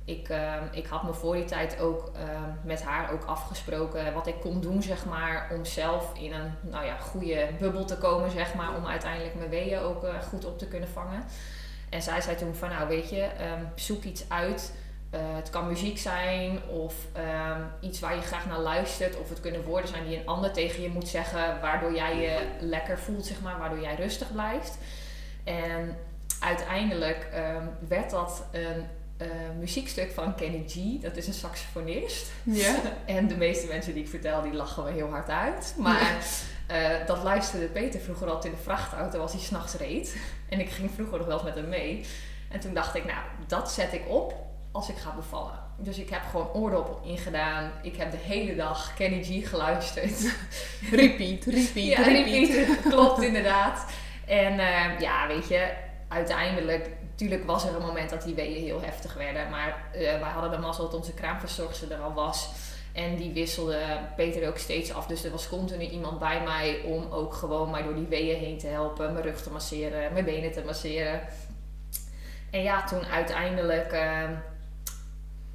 Ik, 0.06 0.30
ik 0.72 0.86
had 0.86 1.04
me 1.04 1.14
voor 1.14 1.36
die 1.36 1.46
tijd 1.46 1.80
ook 1.80 2.12
met 2.64 2.84
haar 2.84 3.12
ook 3.12 3.24
afgesproken 3.24 4.14
wat 4.14 4.28
ik 4.28 4.40
kon 4.40 4.62
doen, 4.62 4.84
zeg 4.84 5.06
maar, 5.06 5.52
om 5.56 5.66
zelf 5.66 6.18
in 6.18 6.34
een 6.34 6.52
nou 6.62 6.86
ja, 6.86 6.98
goede 6.98 7.50
bubbel 7.60 7.86
te 7.86 7.98
komen, 7.98 8.32
zeg 8.32 8.54
maar, 8.54 8.76
om 8.76 8.86
uiteindelijk 8.86 9.36
mijn 9.36 9.50
weeën 9.50 9.80
ook 9.80 10.06
goed 10.30 10.46
op 10.46 10.60
te 10.60 10.68
kunnen 10.68 10.90
vangen. 10.90 11.24
En 11.89 12.01
zij 12.01 12.22
zei 12.22 12.36
toen 12.36 12.55
van 12.55 12.69
nou 12.69 12.88
weet 12.88 13.10
je, 13.10 13.24
um, 13.24 13.67
zoek 13.75 14.03
iets 14.03 14.29
uit 14.29 14.72
eh, 15.10 15.19
het 15.36 15.50
kan 15.50 15.67
muziek 15.67 15.98
zijn 15.98 16.60
of 16.67 16.93
ehm, 17.13 17.62
iets 17.79 18.00
waar 18.00 18.15
je 18.15 18.22
graag 18.22 18.46
naar 18.46 18.60
luistert. 18.60 19.17
Of 19.17 19.29
het 19.29 19.39
kunnen 19.39 19.63
woorden 19.63 19.89
zijn 19.89 20.08
die 20.08 20.17
een 20.17 20.27
ander 20.27 20.51
tegen 20.51 20.81
je 20.81 20.89
moet 20.89 21.08
zeggen, 21.08 21.62
waardoor 21.62 21.96
jij 21.96 22.15
je 22.15 22.39
lekker 22.60 23.00
voelt, 23.00 23.25
zeg 23.25 23.41
maar, 23.41 23.58
waardoor 23.58 23.81
jij 23.81 23.96
rustig 23.96 24.31
blijft. 24.31 24.77
En 25.43 25.98
uiteindelijk 26.39 27.27
ehm, 27.34 27.63
werd 27.88 28.10
dat 28.10 28.46
een 28.51 28.86
uh, 29.22 29.27
muziekstuk 29.60 30.12
van 30.12 30.36
Kenny 30.36 30.63
G. 30.67 31.01
Dat 31.01 31.17
is 31.17 31.27
een 31.27 31.34
saxofonist. 31.34 32.31
Ja. 32.43 32.75
en 33.05 33.27
de 33.27 33.38
meeste 33.38 33.67
mensen 33.67 33.93
die 33.93 34.03
ik 34.03 34.10
vertel, 34.10 34.41
die 34.41 34.53
lachen 34.53 34.84
we 34.84 34.91
heel 34.91 35.10
hard 35.10 35.29
uit. 35.29 35.75
Maar 35.77 36.17
uh, 36.72 37.08
dat 37.08 37.24
luisterde 37.24 37.66
Peter 37.66 38.00
vroeger 38.00 38.28
altijd 38.28 38.54
in 38.54 38.60
de 38.60 38.64
vrachtauto 38.64 39.20
als 39.20 39.32
hij 39.32 39.42
s'nachts 39.42 39.74
reed. 39.74 40.16
En 40.50 40.60
ik 40.60 40.70
ging 40.70 40.92
vroeger 40.92 41.18
nog 41.18 41.28
wel 41.28 41.36
eens 41.36 41.46
met 41.46 41.56
hem 41.56 41.70
mee. 41.70 42.06
En 42.50 42.60
toen 42.60 42.74
dacht 42.74 42.96
ik, 42.96 43.06
nou, 43.06 43.20
dat 43.48 43.72
zet 43.72 43.94
ik 43.94 44.04
op 44.08 44.34
als 44.72 44.90
ik 44.90 44.98
ga 44.98 45.16
bevallen. 45.16 45.60
Dus 45.78 45.98
ik 45.98 46.10
heb 46.10 46.22
gewoon 46.30 46.54
oordop 46.54 47.00
ingedaan. 47.04 47.72
Ik 47.82 47.96
heb 47.96 48.12
de 48.12 48.18
hele 48.18 48.56
dag 48.56 48.94
Kenny 48.94 49.24
G 49.24 49.50
geluisterd. 49.50 50.22
repeat, 50.92 51.46
repeat, 51.46 51.74
ja, 51.74 52.02
repeat. 52.02 52.80
Klopt 52.90 53.22
inderdaad. 53.22 53.86
En 54.26 54.54
uh, 54.54 55.00
ja, 55.00 55.28
weet 55.28 55.48
je, 55.48 55.74
uiteindelijk 56.08 56.90
Tuurlijk 57.20 57.46
was 57.46 57.66
er 57.66 57.76
een 57.76 57.82
moment 57.82 58.10
dat 58.10 58.24
die 58.24 58.36
weeën 58.36 58.64
heel 58.64 58.82
heftig 58.82 59.14
werden. 59.14 59.50
Maar 59.50 59.84
uh, 59.94 60.00
wij 60.00 60.30
hadden 60.34 60.52
de 60.52 60.58
mazzel 60.58 60.84
dat 60.84 60.94
onze 60.94 61.14
kraamverzorgster 61.14 61.92
er 61.92 62.00
al 62.00 62.14
was. 62.14 62.50
En 63.00 63.15
die 63.15 63.34
wisselde 63.34 63.79
Peter 64.15 64.48
ook 64.48 64.58
steeds 64.58 64.94
af. 64.94 65.08
Dus 65.08 65.24
er 65.24 65.32
was 65.32 65.50
continu 65.50 65.86
iemand 65.86 66.20
bij 66.20 66.41
mij 66.44 66.82
om 66.86 67.12
ook 67.12 67.34
gewoon 67.34 67.72
mij 67.72 67.84
door 67.84 67.96
die 67.96 68.08
weeën 68.08 68.39
heen 68.39 68.58
te 68.58 68.68
helpen. 68.68 69.13
Mijn 69.13 69.25
rug 69.25 69.41
te 69.41 69.51
masseren, 69.51 70.13
mijn 70.13 70.25
benen 70.25 70.51
te 70.51 70.62
masseren. 70.65 71.22
En 72.51 72.62
ja, 72.62 72.84
toen 72.84 73.06
uiteindelijk... 73.06 73.94
Uh, 73.94 74.24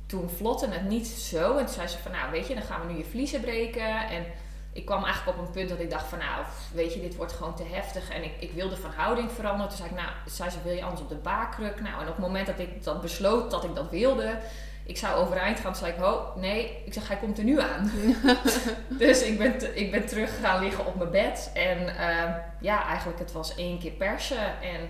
toen 0.06 0.30
vlotte 0.30 0.68
het 0.68 0.88
niet 0.88 1.06
zo. 1.06 1.56
En 1.56 1.64
toen 1.64 1.74
zei 1.74 1.88
ze 1.88 1.98
van, 1.98 2.12
nou 2.12 2.30
weet 2.30 2.46
je, 2.46 2.54
dan 2.54 2.62
gaan 2.62 2.86
we 2.86 2.92
nu 2.92 2.98
je 2.98 3.04
vliezen 3.04 3.40
breken. 3.40 4.08
En 4.08 4.24
ik 4.72 4.84
kwam 4.84 5.04
eigenlijk 5.04 5.38
op 5.38 5.44
een 5.44 5.52
punt 5.52 5.68
dat 5.68 5.80
ik 5.80 5.90
dacht 5.90 6.06
van 6.06 6.18
nou, 6.18 6.44
weet 6.74 6.94
je, 6.94 7.00
dit 7.00 7.16
wordt 7.16 7.32
gewoon 7.32 7.54
te 7.54 7.64
heftig. 7.70 8.10
En 8.10 8.24
ik, 8.24 8.32
ik 8.38 8.52
wilde 8.52 8.76
van 8.76 8.90
houding 8.90 9.30
veranderen. 9.30 9.68
Toen 9.68 9.76
zei 9.76 9.90
ik, 9.90 9.96
nou, 9.96 10.08
zei 10.26 10.50
ze, 10.50 10.56
wil 10.64 10.72
je 10.72 10.82
anders 10.82 11.00
op 11.00 11.08
de 11.08 11.14
baarkruk? 11.14 11.80
Nou, 11.80 11.94
en 11.94 12.08
op 12.08 12.16
het 12.16 12.26
moment 12.26 12.46
dat 12.46 12.58
ik 12.58 12.84
dat 12.84 13.00
besloot 13.00 13.50
dat 13.50 13.64
ik 13.64 13.74
dat 13.74 13.90
wilde, 13.90 14.38
ik 14.86 14.96
zou 14.96 15.14
overeind 15.14 15.60
gaan, 15.60 15.76
zei 15.76 15.92
ik, 15.92 16.04
oh 16.04 16.36
nee, 16.36 16.82
ik 16.84 16.92
zeg, 16.92 17.08
hij 17.08 17.16
komt 17.16 17.38
er 17.38 17.44
nu 17.44 17.60
aan. 17.60 17.92
dus 18.88 19.22
ik 19.22 19.38
ben, 19.38 19.78
ik 19.78 19.90
ben 19.90 20.06
terug 20.06 20.40
gaan 20.40 20.62
liggen 20.62 20.86
op 20.86 20.94
mijn 20.94 21.10
bed. 21.10 21.50
En 21.54 21.78
uh, 21.82 22.34
ja, 22.60 22.86
eigenlijk 22.86 23.18
het 23.18 23.32
was 23.32 23.54
één 23.54 23.78
keer 23.78 23.92
persen. 23.92 24.60
En 24.62 24.88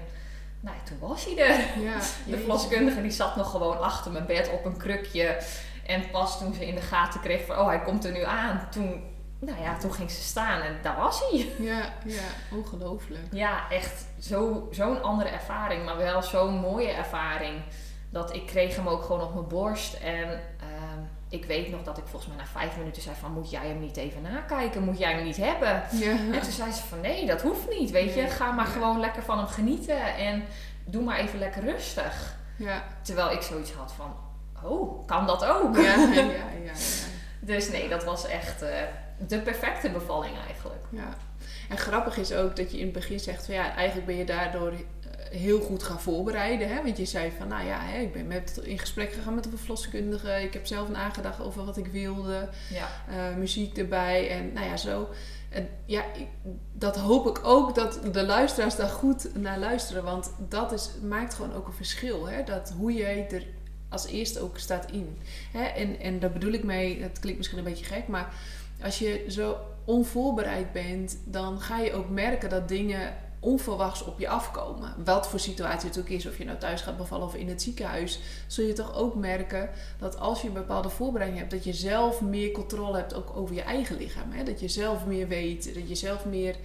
nou, 0.61 0.77
toen 0.85 0.99
was 0.99 1.25
hij 1.25 1.39
er. 1.39 1.83
Ja, 1.83 1.99
de 2.31 2.39
verloskundige 2.39 3.03
die 3.03 3.11
zat 3.11 3.37
nog 3.37 3.51
gewoon 3.51 3.81
achter 3.81 4.13
mijn 4.13 4.27
bed 4.27 4.51
op 4.51 4.65
een 4.65 4.77
krukje. 4.77 5.39
En 5.87 6.11
pas 6.11 6.39
toen 6.39 6.55
ze 6.55 6.67
in 6.67 6.75
de 6.75 6.81
gaten 6.81 7.21
kreeg 7.21 7.47
van, 7.47 7.59
oh 7.59 7.67
hij 7.67 7.81
komt 7.81 8.05
er 8.05 8.13
nu 8.13 8.25
aan, 8.25 8.69
toen 8.71 9.13
nou 9.39 9.61
ja, 9.61 9.79
toen 9.79 9.93
ging 9.93 10.11
ze 10.11 10.23
staan 10.23 10.61
en 10.61 10.79
daar 10.83 10.97
was 10.97 11.21
hij. 11.31 11.49
Ja, 11.59 11.93
ja, 12.05 12.23
ongelooflijk. 12.51 13.23
Ja, 13.31 13.71
echt 13.71 14.07
zo'n 14.71 15.03
andere 15.03 15.29
ervaring, 15.29 15.85
maar 15.85 15.97
wel 15.97 16.23
zo'n 16.23 16.55
mooie 16.55 16.91
ervaring. 16.91 17.63
Dat 18.15 18.35
ik 18.35 18.47
kreeg 18.47 18.77
hem 18.77 18.89
ook 18.89 19.03
gewoon 19.03 19.23
op 19.23 19.35
mijn 19.35 19.49
borst. 19.49 19.95
En 19.95 20.29
uh, 20.29 20.99
ik 21.29 21.45
weet 21.45 21.71
nog 21.71 21.83
dat 21.83 21.99
ik 21.99 22.05
volgens 22.07 22.33
mij 22.35 22.45
na 22.45 22.51
vijf 22.61 22.77
minuten 22.77 23.03
zei 23.03 23.17
van... 23.21 23.33
Moet 23.33 23.51
jij 23.51 23.67
hem 23.67 23.81
niet 23.81 23.97
even 23.97 24.23
nakijken? 24.23 24.83
Moet 24.83 24.99
jij 24.99 25.13
hem 25.13 25.25
niet 25.25 25.37
hebben? 25.37 25.83
Ja. 25.91 26.11
En 26.11 26.41
toen 26.41 26.53
zei 26.53 26.73
ze 26.73 26.83
van 26.83 27.01
nee, 27.01 27.27
dat 27.27 27.43
hoeft 27.43 27.69
niet. 27.69 27.91
Weet 27.91 28.15
je, 28.15 28.27
ga 28.27 28.51
maar 28.51 28.67
gewoon 28.67 29.01
lekker 29.01 29.23
van 29.23 29.39
hem 29.39 29.47
genieten. 29.47 30.17
En 30.17 30.45
doe 30.85 31.03
maar 31.03 31.19
even 31.19 31.39
lekker 31.39 31.63
rustig. 31.63 32.37
Ja. 32.57 32.85
Terwijl 33.03 33.31
ik 33.31 33.43
zoiets 33.43 33.73
had 33.73 33.93
van... 33.93 34.15
Oh, 34.63 35.07
kan 35.07 35.27
dat 35.27 35.45
ook? 35.45 35.77
Ja, 35.77 35.83
ja, 35.83 36.13
ja. 36.15 36.25
ja, 36.65 36.73
Dus 37.41 37.71
nee, 37.71 37.89
dat 37.89 38.05
was 38.05 38.27
echt... 38.27 38.63
Uh, 38.63 38.69
de 39.19 39.39
perfecte 39.39 39.91
bevalling 39.91 40.37
eigenlijk. 40.47 40.85
Ja. 40.91 41.09
En 41.69 41.79
grappig 41.79 42.17
is 42.17 42.33
ook 42.33 42.57
dat 42.57 42.71
je 42.71 42.79
in 42.79 42.85
het 42.85 42.93
begin 42.93 43.21
zegt 43.21 43.45
van 43.45 43.55
ja, 43.55 43.75
eigenlijk 43.75 44.07
ben 44.07 44.17
je 44.17 44.25
daardoor 44.25 44.69
eh, 44.69 44.79
heel 45.35 45.61
goed 45.61 45.83
gaan 45.83 46.01
voorbereiden. 46.01 46.69
Hè? 46.69 46.83
Want 46.83 46.97
je 46.97 47.05
zei 47.05 47.33
van 47.39 47.49
nou 47.49 47.67
ja, 47.67 47.79
hè, 47.81 47.99
ik 47.99 48.13
ben 48.13 48.27
met, 48.27 48.61
in 48.63 48.79
gesprek 48.79 49.13
gegaan 49.13 49.35
met 49.35 49.45
de 49.45 49.57
verloskundige. 49.57 50.43
Ik 50.43 50.53
heb 50.53 50.67
zelf 50.67 50.89
nagedacht 50.89 51.41
over 51.41 51.65
wat 51.65 51.77
ik 51.77 51.87
wilde. 51.87 52.49
Ja. 52.71 52.89
Uh, 53.11 53.37
muziek 53.37 53.79
erbij 53.79 54.31
en 54.31 54.53
nou 54.53 54.67
ja, 54.67 54.77
zo. 54.77 55.09
En 55.49 55.69
ja, 55.85 56.05
ik, 56.15 56.27
dat 56.73 56.97
hoop 56.97 57.27
ik 57.27 57.45
ook 57.45 57.75
dat 57.75 58.01
de 58.13 58.25
luisteraars 58.25 58.77
daar 58.77 58.89
goed 58.89 59.41
naar 59.41 59.59
luisteren. 59.59 60.05
Want 60.05 60.31
dat 60.49 60.73
is, 60.73 60.91
maakt 61.03 61.35
gewoon 61.35 61.55
ook 61.55 61.67
een 61.67 61.73
verschil. 61.73 62.27
Hè? 62.27 62.45
Dat 62.45 62.75
hoe 62.79 62.93
jij 62.93 63.31
er 63.31 63.47
als 63.89 64.07
eerste 64.07 64.41
ook 64.41 64.59
staat 64.59 64.91
in. 64.91 65.19
Hè? 65.53 65.65
En, 65.65 66.01
en 66.01 66.19
daar 66.19 66.33
bedoel 66.33 66.53
ik 66.53 66.65
mee, 66.65 67.01
dat 67.01 67.19
klinkt 67.19 67.39
misschien 67.39 67.59
een 67.59 67.65
beetje 67.65 67.85
gek, 67.85 68.09
maar 68.09 68.35
als 68.83 68.99
je 68.99 69.25
zo 69.29 69.57
onvoorbereid 69.85 70.73
bent, 70.73 71.19
dan 71.25 71.61
ga 71.61 71.79
je 71.79 71.93
ook 71.93 72.09
merken 72.09 72.49
dat 72.49 72.69
dingen 72.69 73.15
onverwachts 73.45 74.05
op 74.05 74.19
je 74.19 74.29
afkomen. 74.29 74.95
Wat 75.05 75.29
voor 75.29 75.39
situatie 75.39 75.89
het 75.89 75.99
ook 75.99 76.09
is, 76.09 76.27
of 76.27 76.39
je 76.39 76.45
nou 76.45 76.59
thuis 76.59 76.81
gaat 76.81 76.97
bevallen 76.97 77.27
of 77.27 77.35
in 77.35 77.49
het 77.49 77.63
ziekenhuis, 77.63 78.21
zul 78.47 78.67
je 78.67 78.73
toch 78.73 78.95
ook 78.95 79.15
merken 79.15 79.71
dat 79.99 80.19
als 80.19 80.41
je 80.41 80.49
een 80.49 80.55
bepaalde 80.55 80.89
voorbereiding 80.89 81.41
hebt, 81.41 81.53
dat 81.53 81.65
je 81.65 81.73
zelf 81.73 82.21
meer 82.21 82.51
controle 82.51 82.97
hebt 82.97 83.15
ook 83.15 83.37
over 83.37 83.55
je 83.55 83.63
eigen 83.63 83.97
lichaam. 83.97 84.33
Hè? 84.33 84.43
Dat 84.43 84.61
je 84.61 84.69
zelf 84.69 85.07
meer 85.07 85.29
weet, 85.29 85.75
dat 85.75 85.89
je 85.89 85.95
zelf 85.95 86.25
meer 86.25 86.57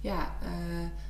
ja, 0.00 0.36
uh, 0.42 0.48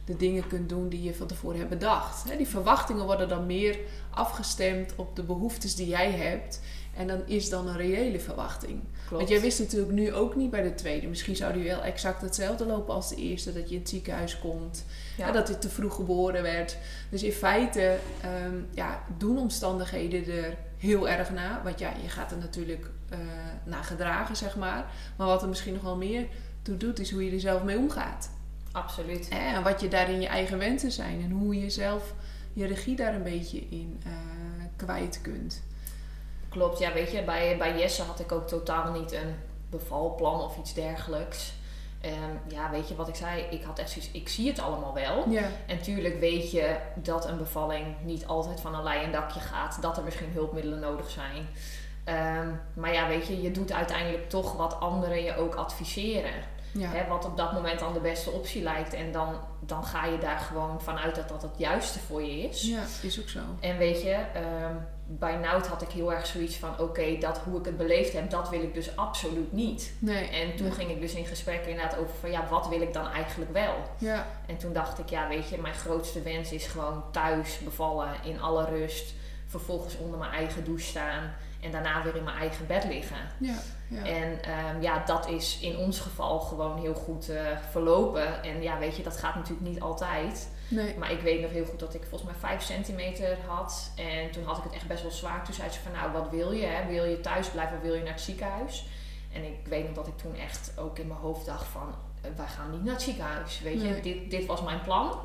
de 0.05 0.17
dingen 0.17 0.47
kunt 0.47 0.69
doen 0.69 0.89
die 0.89 1.03
je 1.03 1.15
van 1.15 1.27
tevoren 1.27 1.59
hebt 1.59 1.71
bedacht. 1.71 2.31
Hè? 2.31 2.37
Die 2.37 2.49
verwachtingen 2.49 3.05
worden 3.05 3.29
dan 3.29 3.47
meer 3.47 3.79
afgestemd 4.11 4.93
op 4.97 5.17
de 5.17 5.23
behoeftes 5.23 5.75
die 5.75 5.89
jij 5.89 6.11
hebt. 6.11 6.61
En 6.99 7.07
dan 7.07 7.23
is 7.27 7.49
dan 7.49 7.69
een 7.69 7.77
reële 7.77 8.21
verwachting. 8.21 8.81
Want 9.11 9.29
jij 9.29 9.41
wist 9.41 9.59
natuurlijk 9.59 9.93
nu 9.93 10.13
ook 10.13 10.37
niet 10.37 10.51
bij 10.51 10.63
de 10.63 10.75
tweede. 10.75 11.07
Misschien 11.07 11.37
zou 11.37 11.53
die 11.53 11.65
wel 11.65 11.83
exact 11.83 12.21
hetzelfde 12.21 12.67
lopen 12.67 12.95
als 12.95 13.09
de 13.09 13.17
eerste. 13.17 13.53
Dat 13.53 13.69
je 13.69 13.75
in 13.75 13.81
het 13.81 13.89
ziekenhuis 13.89 14.39
komt. 14.39 14.85
Ja. 15.17 15.33
dat 15.33 15.47
dit 15.47 15.61
te 15.61 15.69
vroeg 15.69 15.95
geboren 15.95 16.43
werd. 16.43 16.77
Dus 17.11 17.23
in 17.23 17.33
feite 17.33 17.99
um, 18.47 18.67
ja, 18.71 19.03
doen 19.17 19.39
omstandigheden 19.39 20.45
er 20.45 20.57
heel 20.77 21.09
erg 21.09 21.31
na. 21.31 21.61
Want 21.65 21.79
ja, 21.79 21.93
je 22.03 22.09
gaat 22.09 22.31
er 22.31 22.39
natuurlijk 22.39 22.91
uh, 23.13 23.19
naar 23.65 23.85
gedragen, 23.85 24.37
zeg 24.37 24.57
maar. 24.57 24.93
Maar 25.17 25.27
wat 25.27 25.43
er 25.43 25.49
misschien 25.49 25.75
nog 25.75 25.83
wel 25.83 25.97
meer 25.97 26.27
toe 26.63 26.77
doet, 26.77 26.99
is 26.99 27.11
hoe 27.11 27.25
je 27.25 27.33
er 27.33 27.41
zelf 27.41 27.63
mee 27.63 27.79
omgaat. 27.79 28.31
Absoluut. 28.73 29.29
En 29.29 29.63
wat 29.63 29.81
je 29.81 29.89
daarin 29.89 30.21
je 30.21 30.29
eigen 30.29 30.59
wensen 30.59 30.93
zijn. 30.93 31.23
En 31.23 31.31
hoe 31.31 31.61
je 31.61 31.71
zelf 31.71 32.15
je 32.53 32.67
regie 32.67 32.97
daar 32.97 33.15
een 33.15 33.23
beetje 33.23 33.69
in 33.69 34.01
uh, 34.07 34.13
kwijt 34.77 35.21
kunt. 35.23 35.63
Klopt, 36.49 36.79
ja, 36.79 36.93
weet 36.93 37.11
je, 37.11 37.23
bij, 37.23 37.57
bij 37.59 37.79
Jesse 37.79 38.03
had 38.03 38.21
ik 38.21 38.33
ook 38.33 38.49
totaal 38.49 38.93
niet 38.93 39.13
een 39.13 39.37
bevalplan 39.71 40.41
of 40.41 40.59
iets 40.59 40.75
dergelijks. 40.75 41.53
Um, 42.05 42.41
ja, 42.49 42.71
weet 42.71 42.89
je 42.89 42.95
wat 42.95 43.09
ik 43.09 43.15
zei? 43.15 43.43
Ik 43.51 43.63
had 43.63 43.79
echt 43.79 43.91
zoiets, 43.91 44.11
ik 44.13 44.29
zie 44.29 44.49
het 44.49 44.61
allemaal 44.61 44.95
wel. 44.95 45.29
Ja. 45.29 45.49
En 45.67 45.83
tuurlijk 45.83 46.21
weet 46.21 46.51
je 46.51 46.77
dat 46.95 47.29
een 47.29 47.39
bevalling 47.39 47.87
niet 48.03 48.27
altijd 48.27 48.61
van 48.61 48.75
een 48.75 48.83
leien 48.83 49.13
dakje 49.13 49.41
gaat. 49.41 49.83
Dat 49.83 49.97
er 49.97 50.05
misschien 50.05 50.33
hulpmiddelen 50.33 50.81
nodig 50.81 51.11
zijn. 51.11 51.49
Um, 52.45 52.61
maar 52.75 52.93
ja, 52.93 53.09
weet 53.09 53.27
je, 53.27 53.43
je 53.43 53.51
doet 53.51 53.73
uiteindelijk 53.73 54.29
toch 54.29 54.57
wat 54.57 54.81
anderen 54.81 55.23
je 55.23 55.37
ook 55.37 55.55
adviseren. 55.55 56.35
Ja. 56.79 56.89
Hè, 56.91 57.09
wat 57.09 57.25
op 57.25 57.37
dat 57.37 57.53
moment 57.53 57.79
dan 57.79 57.93
de 57.93 58.01
beste 58.01 58.31
optie 58.31 58.63
lijkt. 58.63 58.95
En 58.95 59.13
dan, 59.13 59.35
dan 59.61 59.85
ga 59.85 60.05
je 60.05 60.19
daar 60.19 60.39
gewoon 60.39 60.81
vanuit 60.81 61.15
dat 61.15 61.29
dat 61.29 61.43
het 61.43 61.55
juiste 61.57 61.99
voor 61.99 62.23
je 62.23 62.43
is. 62.43 62.63
Ja, 62.63 62.83
is 63.03 63.21
ook 63.21 63.29
zo. 63.29 63.41
En 63.61 63.79
weet 63.79 64.03
je, 64.03 64.15
um, 64.15 64.87
bij 65.07 65.37
Nout 65.37 65.67
had 65.67 65.83
ik 65.83 65.89
heel 65.89 66.13
erg 66.13 66.27
zoiets 66.27 66.57
van: 66.57 66.79
oké, 66.79 67.19
dat 67.19 67.39
hoe 67.39 67.59
ik 67.59 67.65
het 67.65 67.77
beleefd 67.77 68.13
heb, 68.13 68.31
dat 68.31 68.49
wil 68.49 68.63
ik 68.63 68.75
dus 68.75 68.97
absoluut 68.97 69.53
niet. 69.53 69.93
Nee. 69.99 70.29
En 70.29 70.57
toen 70.57 70.73
ging 70.73 70.91
ik 70.91 71.01
dus 71.01 71.15
in 71.15 71.27
gesprek 71.27 71.67
inderdaad 71.67 71.99
over 71.99 72.15
van 72.21 72.31
ja, 72.31 72.47
wat 72.51 72.69
wil 72.69 72.81
ik 72.81 72.93
dan 72.93 73.09
eigenlijk 73.11 73.53
wel? 73.53 73.75
Ja. 73.99 74.27
En 74.47 74.57
toen 74.57 74.73
dacht 74.73 74.99
ik, 74.99 75.11
ja, 75.11 75.29
weet 75.29 75.49
je, 75.49 75.61
mijn 75.61 75.75
grootste 75.75 76.23
wens 76.23 76.53
is 76.53 76.67
gewoon 76.67 77.03
thuis 77.13 77.59
bevallen 77.59 78.09
in 78.25 78.41
alle 78.41 78.65
rust. 78.65 79.15
Vervolgens 79.47 79.97
onder 79.97 80.19
mijn 80.19 80.33
eigen 80.33 80.65
douche 80.65 80.87
staan 80.87 81.35
en 81.61 81.71
daarna 81.71 82.03
weer 82.03 82.17
in 82.17 82.25
mijn 82.25 82.37
eigen 82.37 82.67
bed 82.67 82.85
liggen. 82.85 83.17
Ja, 83.39 83.55
ja. 83.89 84.05
En 84.05 84.33
um, 84.33 84.83
ja, 84.83 85.03
dat 85.05 85.29
is 85.29 85.59
in 85.61 85.77
ons 85.77 86.01
geval 86.01 86.41
gewoon 86.41 86.79
heel 86.79 86.95
goed 86.95 87.31
uh, 87.31 87.41
verlopen. 87.71 88.43
En 88.43 88.63
ja, 88.63 88.79
weet 88.79 88.97
je, 88.97 89.03
dat 89.03 89.17
gaat 89.17 89.35
natuurlijk 89.35 89.69
niet 89.69 89.81
altijd. 89.81 90.49
Nee. 90.69 90.95
Maar 90.99 91.13
ik 91.13 91.21
weet 91.21 91.41
nog 91.41 91.51
heel 91.51 91.65
goed 91.65 91.79
dat 91.79 91.95
ik 91.95 92.03
volgens 92.09 92.31
mij 92.31 92.41
5 92.41 92.63
centimeter 92.63 93.37
had. 93.47 93.93
En 93.97 94.31
toen 94.31 94.45
had 94.45 94.59
ik 94.59 94.65
het 94.65 94.73
echt 94.73 94.87
best 94.87 95.03
wel 95.03 95.11
zwaar. 95.11 95.45
Toen 95.45 95.55
zei 95.55 95.71
ze 95.71 95.81
van 95.81 95.93
nou, 95.93 96.13
wat 96.13 96.31
wil 96.31 96.53
je? 96.53 96.67
Hè? 96.67 96.87
Wil 96.87 97.05
je 97.05 97.21
thuis 97.21 97.49
blijven 97.49 97.77
of 97.77 97.83
wil 97.83 97.95
je 97.95 98.03
naar 98.03 98.13
het 98.13 98.21
ziekenhuis? 98.21 98.87
En 99.33 99.45
ik 99.45 99.59
weet 99.65 99.85
nog 99.85 99.95
dat 99.95 100.07
ik 100.07 100.17
toen 100.17 100.37
echt 100.37 100.73
ook 100.77 100.99
in 100.99 101.07
mijn 101.07 101.21
hoofd 101.21 101.47
dacht 101.47 101.67
van 101.67 101.95
eh, 102.23 102.31
wij 102.37 102.47
gaan 102.47 102.71
niet 102.71 102.85
naar 102.85 102.95
het 102.95 103.03
ziekenhuis. 103.03 103.61
Weet 103.61 103.83
je, 103.83 104.01
dit, 104.01 104.31
dit 104.31 104.47
was 104.47 104.63
mijn 104.63 104.81
plan. 104.81 105.19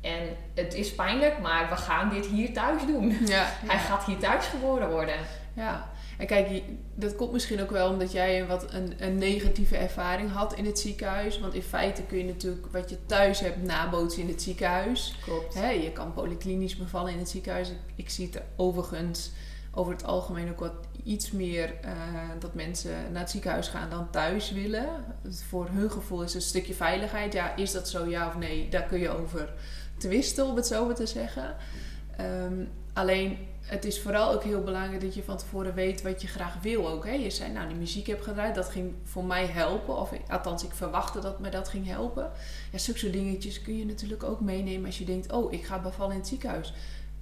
En 0.00 0.36
het 0.54 0.74
is 0.74 0.94
pijnlijk, 0.94 1.38
maar 1.38 1.68
we 1.68 1.76
gaan 1.76 2.08
dit 2.08 2.26
hier 2.26 2.52
thuis 2.52 2.86
doen. 2.86 3.26
Ja, 3.26 3.46
Hij 3.66 3.78
gaat 3.78 4.04
hier 4.04 4.18
thuis 4.18 4.46
geboren 4.46 4.90
worden. 4.90 5.16
Ja, 5.54 5.90
en 6.18 6.26
kijk, 6.26 6.62
dat 6.94 7.16
komt 7.16 7.32
misschien 7.32 7.62
ook 7.62 7.70
wel 7.70 7.88
omdat 7.88 8.12
jij 8.12 8.40
een, 8.40 8.46
wat 8.46 8.72
een, 8.72 8.92
een 8.98 9.18
negatieve 9.18 9.76
ervaring 9.76 10.30
had 10.30 10.54
in 10.54 10.66
het 10.66 10.78
ziekenhuis. 10.78 11.40
Want 11.40 11.54
in 11.54 11.62
feite 11.62 12.02
kun 12.02 12.18
je 12.18 12.24
natuurlijk 12.24 12.66
wat 12.72 12.90
je 12.90 13.06
thuis 13.06 13.40
hebt 13.40 13.62
nabootsen 13.62 14.22
in 14.22 14.28
het 14.28 14.42
ziekenhuis. 14.42 15.14
Klopt. 15.24 15.54
je 15.54 15.90
kan 15.92 16.12
polyklinisch 16.12 16.76
bevallen 16.76 17.12
in 17.12 17.18
het 17.18 17.28
ziekenhuis. 17.28 17.70
Ik, 17.70 17.76
ik 17.94 18.10
zie 18.10 18.26
het 18.32 18.42
overigens 18.56 19.30
over 19.74 19.92
het 19.92 20.04
algemeen 20.04 20.50
ook 20.50 20.60
wat 20.60 20.74
iets 21.04 21.30
meer 21.30 21.74
eh, 21.80 21.92
dat 22.38 22.54
mensen 22.54 23.12
naar 23.12 23.20
het 23.20 23.30
ziekenhuis 23.30 23.68
gaan 23.68 23.90
dan 23.90 24.10
thuis 24.10 24.52
willen. 24.52 24.88
Voor 25.48 25.68
hun 25.70 25.90
gevoel 25.90 26.22
is 26.22 26.32
het 26.32 26.42
een 26.42 26.48
stukje 26.48 26.74
veiligheid. 26.74 27.32
Ja, 27.32 27.56
is 27.56 27.72
dat 27.72 27.88
zo 27.88 28.06
ja 28.06 28.28
of 28.28 28.36
nee? 28.36 28.68
Daar 28.68 28.82
kun 28.82 28.98
je 28.98 29.08
over 29.08 29.52
twisten, 29.96 30.46
om 30.46 30.56
het 30.56 30.66
zo 30.66 30.86
maar 30.86 30.94
te 30.94 31.06
zeggen. 31.06 31.56
Ehm, 32.16 32.64
alleen 32.92 33.38
het 33.64 33.84
is 33.84 34.00
vooral 34.00 34.32
ook 34.32 34.42
heel 34.42 34.62
belangrijk 34.62 35.00
dat 35.00 35.14
je 35.14 35.22
van 35.22 35.36
tevoren 35.36 35.74
weet 35.74 36.02
wat 36.02 36.22
je 36.22 36.28
graag 36.28 36.62
wil 36.62 36.88
ook. 36.88 37.04
Hè? 37.04 37.12
Je 37.12 37.30
zei, 37.30 37.52
nou, 37.52 37.68
die 37.68 37.76
muziek 37.76 38.06
heb 38.06 38.22
gedraaid, 38.22 38.54
dat 38.54 38.68
ging 38.68 38.92
voor 39.04 39.24
mij 39.24 39.46
helpen. 39.46 39.96
Of 39.96 40.12
althans, 40.28 40.64
ik 40.64 40.72
verwachtte 40.72 41.20
dat 41.20 41.40
me 41.40 41.48
dat 41.48 41.68
ging 41.68 41.86
helpen. 41.86 42.30
Ja, 42.72 42.78
zulke 42.78 43.00
soort 43.00 43.12
dingetjes 43.12 43.62
kun 43.62 43.78
je 43.78 43.86
natuurlijk 43.86 44.22
ook 44.22 44.40
meenemen 44.40 44.86
als 44.86 44.98
je 44.98 45.04
denkt, 45.04 45.32
oh, 45.32 45.52
ik 45.52 45.64
ga 45.64 45.78
bevallen 45.78 46.12
in 46.12 46.18
het 46.18 46.28
ziekenhuis. 46.28 46.72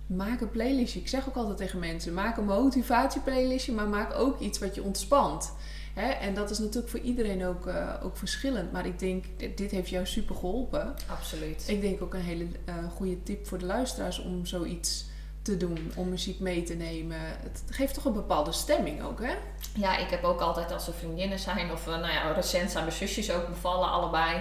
Maak 0.07 0.41
een 0.41 0.51
playlistje. 0.51 1.01
Ik 1.01 1.09
zeg 1.09 1.29
ook 1.29 1.37
altijd 1.37 1.57
tegen 1.57 1.79
mensen, 1.79 2.15
maak 2.15 2.37
een 2.37 2.45
motivatieplaylistje, 2.45 3.73
maar 3.73 3.89
maak 3.89 4.15
ook 4.15 4.41
iets 4.41 4.59
wat 4.59 4.75
je 4.75 4.83
ontspant. 4.83 5.53
Hè? 5.95 6.11
En 6.11 6.35
dat 6.35 6.51
is 6.51 6.59
natuurlijk 6.59 6.89
voor 6.89 7.01
iedereen 7.01 7.45
ook, 7.45 7.67
uh, 7.67 7.95
ook 8.03 8.17
verschillend. 8.17 8.73
Maar 8.73 8.87
ik 8.87 8.99
denk, 8.99 9.25
dit 9.57 9.71
heeft 9.71 9.89
jou 9.89 10.07
super 10.07 10.35
geholpen. 10.35 10.95
Absoluut. 11.11 11.65
Ik 11.67 11.81
denk 11.81 12.03
ook 12.03 12.15
een 12.15 12.21
hele 12.21 12.45
uh, 12.45 12.75
goede 12.95 13.23
tip 13.23 13.47
voor 13.47 13.59
de 13.59 13.67
luisteraars 13.67 14.19
om 14.19 14.47
zoiets 14.47 15.11
te 15.43 15.57
doen, 15.57 15.93
om 15.97 16.09
muziek 16.09 16.41
mee 16.41 16.63
te 16.63 16.75
nemen. 16.75 17.19
Het 17.21 17.63
geeft 17.69 17.95
toch 17.95 18.05
een 18.05 18.13
bepaalde 18.13 18.53
stemming 18.53 19.03
ook, 19.03 19.21
hè? 19.23 19.35
Ja, 19.75 19.97
ik 19.97 20.09
heb 20.09 20.25
ook 20.25 20.41
altijd 20.41 20.73
als 20.73 20.87
er 20.87 20.95
vriendinnen 20.95 21.39
zijn, 21.39 21.73
of 21.73 21.87
eh, 21.87 21.93
nou 21.93 22.13
ja, 22.13 22.33
recent 22.33 22.71
zijn 22.71 22.85
mijn 22.85 22.97
zusjes 22.97 23.33
ook 23.33 23.49
bevallen, 23.49 23.91
allebei. 23.91 24.41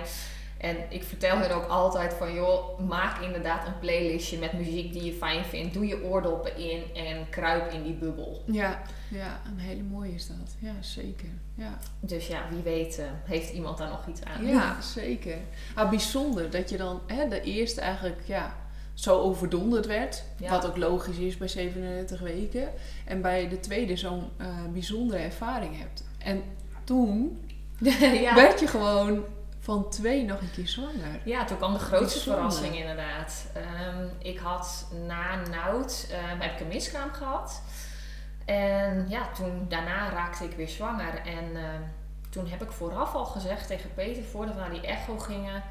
En 0.61 0.77
ik 0.89 1.03
vertel 1.03 1.37
hen 1.37 1.51
ook 1.51 1.67
altijd 1.67 2.13
van, 2.13 2.33
joh, 2.33 2.79
maak 2.79 3.21
inderdaad 3.21 3.67
een 3.67 3.79
playlistje 3.79 4.37
met 4.37 4.53
muziek 4.53 4.93
die 4.93 5.03
je 5.03 5.13
fijn 5.13 5.45
vindt. 5.45 5.73
Doe 5.73 5.87
je 5.87 6.03
oordoppen 6.03 6.57
in 6.57 6.83
en 6.95 7.29
kruip 7.29 7.71
in 7.71 7.83
die 7.83 7.93
bubbel. 7.93 8.43
Ja, 8.45 8.81
ja 9.09 9.41
een 9.45 9.59
hele 9.59 9.83
mooie 9.83 10.13
is 10.13 10.27
dat. 10.27 10.55
Ja, 10.59 10.73
zeker. 10.79 11.29
Ja. 11.55 11.77
Dus 11.99 12.27
ja, 12.27 12.41
wie 12.49 12.61
weet 12.61 12.99
uh, 12.99 13.05
heeft 13.23 13.53
iemand 13.53 13.77
daar 13.77 13.89
nog 13.89 14.07
iets 14.07 14.23
aan. 14.23 14.45
Ja, 14.45 14.81
zeker. 14.81 15.37
Ah, 15.75 15.89
bijzonder 15.89 16.49
dat 16.49 16.69
je 16.69 16.77
dan 16.77 17.01
hè, 17.07 17.27
de 17.27 17.41
eerste 17.41 17.81
eigenlijk, 17.81 18.21
ja, 18.25 18.55
zo 18.93 19.19
overdonderd 19.19 19.85
werd. 19.85 20.23
Wat 20.49 20.65
ook 20.65 20.77
logisch 20.77 21.17
is 21.17 21.37
bij 21.37 21.47
37 21.47 22.19
weken. 22.19 22.69
En 23.05 23.21
bij 23.21 23.49
de 23.49 23.59
tweede 23.59 23.95
zo'n 23.95 24.29
uh, 24.37 24.47
bijzondere 24.73 25.19
ervaring 25.19 25.77
hebt. 25.77 26.03
En 26.17 26.43
toen 26.83 27.45
ja. 28.21 28.35
werd 28.35 28.59
je 28.59 28.67
gewoon 28.67 29.23
van 29.59 29.89
twee 29.89 30.25
nog 30.25 30.41
een 30.41 30.51
keer 30.51 30.67
zwanger. 30.67 31.19
Ja, 31.23 31.45
toen 31.45 31.57
kwam 31.57 31.73
de 31.73 31.79
grootste 31.79 32.19
verrassing 32.19 32.75
inderdaad. 32.75 33.45
Um, 33.55 34.09
ik 34.19 34.37
had 34.37 34.87
na 35.07 35.35
Nout 35.35 36.07
um, 36.11 36.39
heb 36.39 36.53
ik 36.53 36.59
een 36.59 36.67
miskraam 36.67 37.11
gehad. 37.11 37.61
En 38.45 39.05
ja, 39.09 39.31
toen 39.31 39.65
daarna 39.67 40.09
raakte 40.09 40.43
ik 40.43 40.55
weer 40.55 40.69
zwanger. 40.69 41.21
En 41.25 41.51
uh, 41.53 41.61
toen 42.29 42.47
heb 42.47 42.61
ik 42.61 42.71
vooraf 42.71 43.13
al 43.13 43.25
gezegd 43.25 43.67
tegen 43.67 43.93
Peter, 43.93 44.23
voordat 44.23 44.53
we 44.53 44.59
naar 44.59 44.71
die 44.71 44.85
echo 44.87 45.17
gingen. 45.17 45.63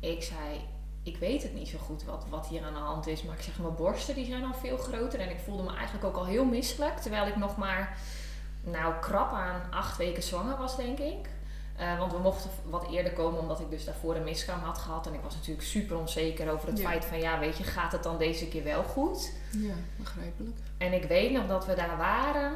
Ik 0.00 0.22
zei, 0.22 0.60
ik 1.06 1.16
weet 1.16 1.42
het 1.42 1.54
niet 1.54 1.68
zo 1.68 1.78
goed 1.78 2.04
wat, 2.04 2.26
wat 2.30 2.46
hier 2.46 2.62
aan 2.64 2.74
de 2.74 2.78
hand 2.78 3.06
is. 3.06 3.22
Maar 3.22 3.36
ik 3.36 3.42
zeg, 3.42 3.58
mijn 3.58 3.74
borsten 3.74 4.14
die 4.14 4.26
zijn 4.26 4.44
al 4.44 4.54
veel 4.54 4.76
groter. 4.76 5.20
En 5.20 5.30
ik 5.30 5.40
voelde 5.44 5.62
me 5.62 5.74
eigenlijk 5.74 6.04
ook 6.04 6.16
al 6.16 6.26
heel 6.26 6.44
misselijk. 6.44 6.98
Terwijl 6.98 7.26
ik 7.26 7.36
nog 7.36 7.56
maar, 7.56 7.98
nou, 8.60 8.94
krap 9.00 9.32
aan 9.32 9.60
acht 9.70 9.96
weken 9.96 10.22
zwanger 10.22 10.56
was, 10.56 10.76
denk 10.76 10.98
ik. 10.98 11.28
Uh, 11.80 11.98
want 11.98 12.12
we 12.12 12.18
mochten 12.18 12.50
wat 12.64 12.86
eerder 12.90 13.12
komen, 13.12 13.40
omdat 13.40 13.60
ik 13.60 13.70
dus 13.70 13.84
daarvoor 13.84 14.16
een 14.16 14.24
miskraam 14.24 14.60
had 14.60 14.78
gehad. 14.78 15.06
En 15.06 15.14
ik 15.14 15.20
was 15.20 15.34
natuurlijk 15.34 15.66
super 15.66 15.98
onzeker 15.98 16.50
over 16.50 16.68
het 16.68 16.80
feit 16.80 17.04
van, 17.04 17.18
ja, 17.18 17.38
weet 17.38 17.56
je, 17.56 17.64
gaat 17.64 17.92
het 17.92 18.02
dan 18.02 18.18
deze 18.18 18.48
keer 18.48 18.64
wel 18.64 18.82
goed? 18.82 19.32
Ja, 19.50 19.74
begrijpelijk. 19.96 20.56
En 20.78 20.92
ik 20.92 21.04
weet 21.04 21.32
nog 21.32 21.46
dat 21.46 21.66
we 21.66 21.74
daar 21.74 21.96
waren. 21.96 22.52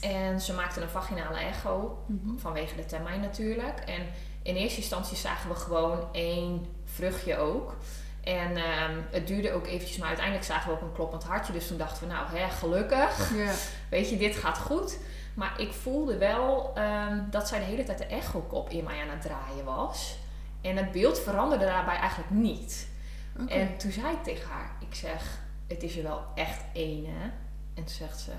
En 0.00 0.40
ze 0.40 0.54
maakten 0.54 0.82
een 0.82 0.88
vaginale 0.88 1.38
echo, 1.38 1.98
mm 2.06 2.20
-hmm. 2.24 2.38
vanwege 2.38 2.76
de 2.76 2.86
termijn 2.86 3.20
natuurlijk. 3.20 3.78
En 3.80 4.06
in 4.42 4.56
eerste 4.56 4.80
instantie 4.80 5.16
zagen 5.16 5.50
we 5.50 5.56
gewoon 5.56 6.08
één 6.12 6.66
vruchtje 6.98 7.36
ook. 7.36 7.76
En 8.24 8.50
um, 8.50 9.04
het 9.10 9.26
duurde 9.26 9.52
ook 9.52 9.66
eventjes, 9.66 9.96
maar 9.96 10.08
uiteindelijk 10.08 10.46
zagen 10.46 10.70
we 10.70 10.76
ook 10.76 10.82
een 10.82 10.92
kloppend 10.92 11.24
hartje. 11.24 11.52
Dus 11.52 11.66
toen 11.66 11.78
dachten 11.78 12.06
we, 12.06 12.12
nou, 12.12 12.26
hè, 12.36 12.48
gelukkig. 12.48 13.34
Ja. 13.34 13.52
Weet 13.96 14.10
je, 14.10 14.16
dit 14.16 14.36
gaat 14.36 14.58
goed. 14.58 14.98
Maar 15.34 15.60
ik 15.60 15.72
voelde 15.72 16.18
wel 16.18 16.74
um, 16.78 17.26
dat 17.30 17.48
zij 17.48 17.58
de 17.58 17.64
hele 17.64 17.84
tijd 17.84 17.98
de 17.98 18.06
echokop 18.06 18.70
in 18.70 18.84
mij 18.84 19.02
aan 19.02 19.08
het 19.08 19.22
draaien 19.22 19.64
was. 19.64 20.18
En 20.60 20.76
het 20.76 20.92
beeld 20.92 21.20
veranderde 21.20 21.64
daarbij 21.64 21.96
eigenlijk 21.96 22.30
niet. 22.30 22.88
Okay. 23.40 23.60
En 23.60 23.76
toen 23.76 23.90
zei 23.90 24.12
ik 24.12 24.22
tegen 24.22 24.50
haar, 24.50 24.70
ik 24.80 24.94
zeg, 24.94 25.40
het 25.66 25.82
is 25.82 25.96
er 25.96 26.02
wel 26.02 26.24
echt 26.34 26.60
één, 26.72 27.04
hè? 27.04 27.24
En 27.74 27.84
toen 27.84 27.88
zegt 27.88 28.20
ze, 28.20 28.30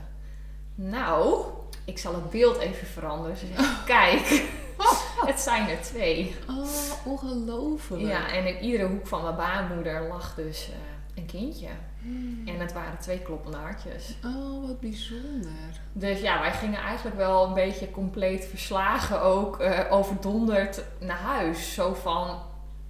nou, 0.81 1.43
ik 1.85 1.97
zal 1.97 2.13
het 2.13 2.29
beeld 2.29 2.57
even 2.57 2.87
veranderen. 2.87 3.37
Ze 3.37 3.45
zegt, 3.55 3.83
kijk, 3.83 4.43
het 5.31 5.39
zijn 5.39 5.69
er 5.69 5.81
twee. 5.81 6.35
Oh, 6.49 7.05
ongelooflijk. 7.05 8.01
Ja, 8.01 8.31
en 8.31 8.45
in 8.45 8.63
iedere 8.63 8.87
hoek 8.87 9.07
van 9.07 9.23
mijn 9.23 9.35
baarmoeder 9.35 10.07
lag 10.07 10.35
dus 10.35 10.69
uh, 10.69 10.75
een 11.15 11.25
kindje. 11.25 11.67
Hmm. 12.01 12.47
En 12.47 12.59
het 12.59 12.73
waren 12.73 12.99
twee 12.99 13.19
kloppende 13.19 13.57
hartjes. 13.57 14.17
Oh, 14.25 14.67
wat 14.67 14.79
bijzonder. 14.79 15.51
Dus 15.93 16.19
ja, 16.19 16.39
wij 16.39 16.51
gingen 16.51 16.79
eigenlijk 16.79 17.17
wel 17.17 17.47
een 17.47 17.53
beetje 17.53 17.91
compleet 17.91 18.45
verslagen 18.45 19.21
ook, 19.21 19.61
uh, 19.61 19.79
overdonderd 19.89 20.83
naar 20.99 21.17
huis. 21.17 21.73
Zo 21.73 21.93
van, 21.93 22.41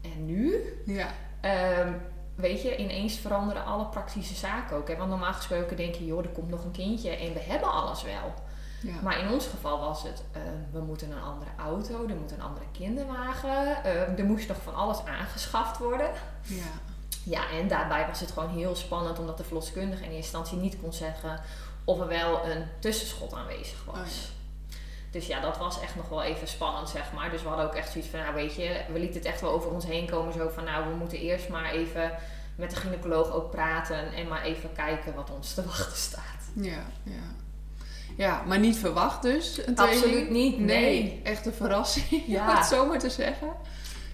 en 0.01 0.25
nu? 0.25 0.63
Ja. 0.85 1.07
Um, 1.85 2.01
weet 2.39 2.61
je, 2.61 2.77
ineens 2.77 3.17
veranderen 3.17 3.65
alle 3.65 3.85
praktische 3.85 4.35
zaken 4.35 4.77
ook. 4.77 4.87
Hè? 4.87 4.95
Want 4.95 5.09
normaal 5.09 5.33
gesproken 5.33 5.77
denk 5.77 5.95
je, 5.95 6.05
joh, 6.05 6.23
er 6.23 6.29
komt 6.29 6.49
nog 6.49 6.63
een 6.63 6.71
kindje 6.71 7.09
en 7.09 7.33
we 7.33 7.39
hebben 7.39 7.71
alles 7.71 8.03
wel. 8.03 8.33
Ja. 8.81 9.01
Maar 9.03 9.19
in 9.19 9.31
ons 9.31 9.47
geval 9.47 9.79
was 9.79 10.03
het, 10.03 10.23
uh, 10.37 10.41
we 10.71 10.79
moeten 10.79 11.11
een 11.11 11.21
andere 11.21 11.51
auto, 11.57 12.07
er 12.07 12.15
moet 12.15 12.31
een 12.31 12.41
andere 12.41 12.65
kinderwagen, 12.71 13.77
uh, 13.85 14.19
er 14.19 14.25
moest 14.25 14.47
nog 14.47 14.57
van 14.63 14.75
alles 14.75 15.05
aangeschaft 15.05 15.77
worden. 15.77 16.09
Ja. 16.43 16.63
Ja, 17.23 17.49
en 17.49 17.67
daarbij 17.67 18.07
was 18.07 18.19
het 18.19 18.31
gewoon 18.31 18.49
heel 18.49 18.75
spannend 18.75 19.19
omdat 19.19 19.37
de 19.37 19.43
verloskundige 19.43 20.03
in 20.03 20.11
eerste 20.11 20.15
instantie 20.15 20.57
niet 20.57 20.79
kon 20.81 20.93
zeggen 20.93 21.41
of 21.83 21.99
er 21.99 22.07
wel 22.07 22.45
een 22.45 22.63
tussenschot 22.79 23.33
aanwezig 23.33 23.85
was. 23.85 23.97
Oh 23.97 24.05
ja. 24.05 24.38
Dus 25.11 25.27
ja, 25.27 25.39
dat 25.39 25.57
was 25.57 25.81
echt 25.81 25.95
nog 25.95 26.09
wel 26.09 26.23
even 26.23 26.47
spannend, 26.47 26.89
zeg 26.89 27.13
maar. 27.13 27.31
Dus 27.31 27.41
we 27.41 27.47
hadden 27.47 27.65
ook 27.65 27.75
echt 27.75 27.91
zoiets 27.91 28.09
van, 28.09 28.19
nou 28.19 28.33
weet 28.33 28.55
je, 28.55 28.81
we 28.91 28.99
lieten 28.99 29.19
het 29.19 29.29
echt 29.29 29.41
wel 29.41 29.51
over 29.51 29.71
ons 29.71 29.85
heen 29.85 30.09
komen. 30.09 30.33
Zo 30.33 30.49
van, 30.49 30.63
nou, 30.63 30.89
we 30.89 30.95
moeten 30.95 31.19
eerst 31.19 31.49
maar 31.49 31.71
even 31.71 32.11
met 32.55 32.69
de 32.69 32.75
gynaecoloog 32.75 33.31
ook 33.31 33.51
praten 33.51 34.13
en 34.13 34.27
maar 34.27 34.43
even 34.43 34.71
kijken 34.71 35.15
wat 35.15 35.31
ons 35.31 35.53
te 35.53 35.65
wachten 35.65 35.97
staat. 35.97 36.49
Ja, 36.53 36.85
ja. 37.03 37.37
Ja, 38.17 38.43
maar 38.45 38.59
niet 38.59 38.77
verwacht 38.77 39.21
dus. 39.21 39.67
Een 39.67 39.77
Absoluut 39.77 40.29
niet, 40.29 40.59
nee. 40.59 40.65
nee. 41.03 41.21
Echt 41.23 41.45
een 41.45 41.53
verrassing, 41.53 42.23
ja. 42.27 42.49
om 42.49 42.55
het 42.55 42.65
zo 42.65 42.85
maar 42.85 42.99
te 42.99 43.09
zeggen. 43.09 43.47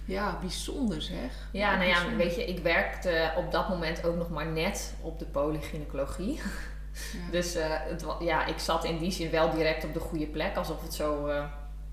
Ja, 0.04 0.38
bijzonder 0.40 1.02
zeg. 1.02 1.48
Ja, 1.52 1.76
nou 1.76 1.88
ja, 1.88 1.94
bijzonder. 1.94 2.18
weet 2.26 2.34
je, 2.34 2.46
ik 2.46 2.58
werkte 2.58 3.32
op 3.36 3.52
dat 3.52 3.68
moment 3.68 4.04
ook 4.04 4.16
nog 4.16 4.30
maar 4.30 4.46
net 4.46 4.94
op 5.00 5.18
de 5.18 5.24
polygynecologie. 5.24 6.40
Ja. 7.12 7.30
Dus 7.30 7.56
uh, 7.56 7.64
het, 7.68 8.04
ja, 8.20 8.46
ik 8.46 8.58
zat 8.58 8.84
in 8.84 8.98
die 8.98 9.12
zin 9.12 9.30
wel 9.30 9.50
direct 9.50 9.84
op 9.84 9.94
de 9.94 10.00
goede 10.00 10.26
plek, 10.26 10.56
alsof 10.56 10.82
het 10.82 10.94
zo 10.94 11.28
uh, 11.28 11.44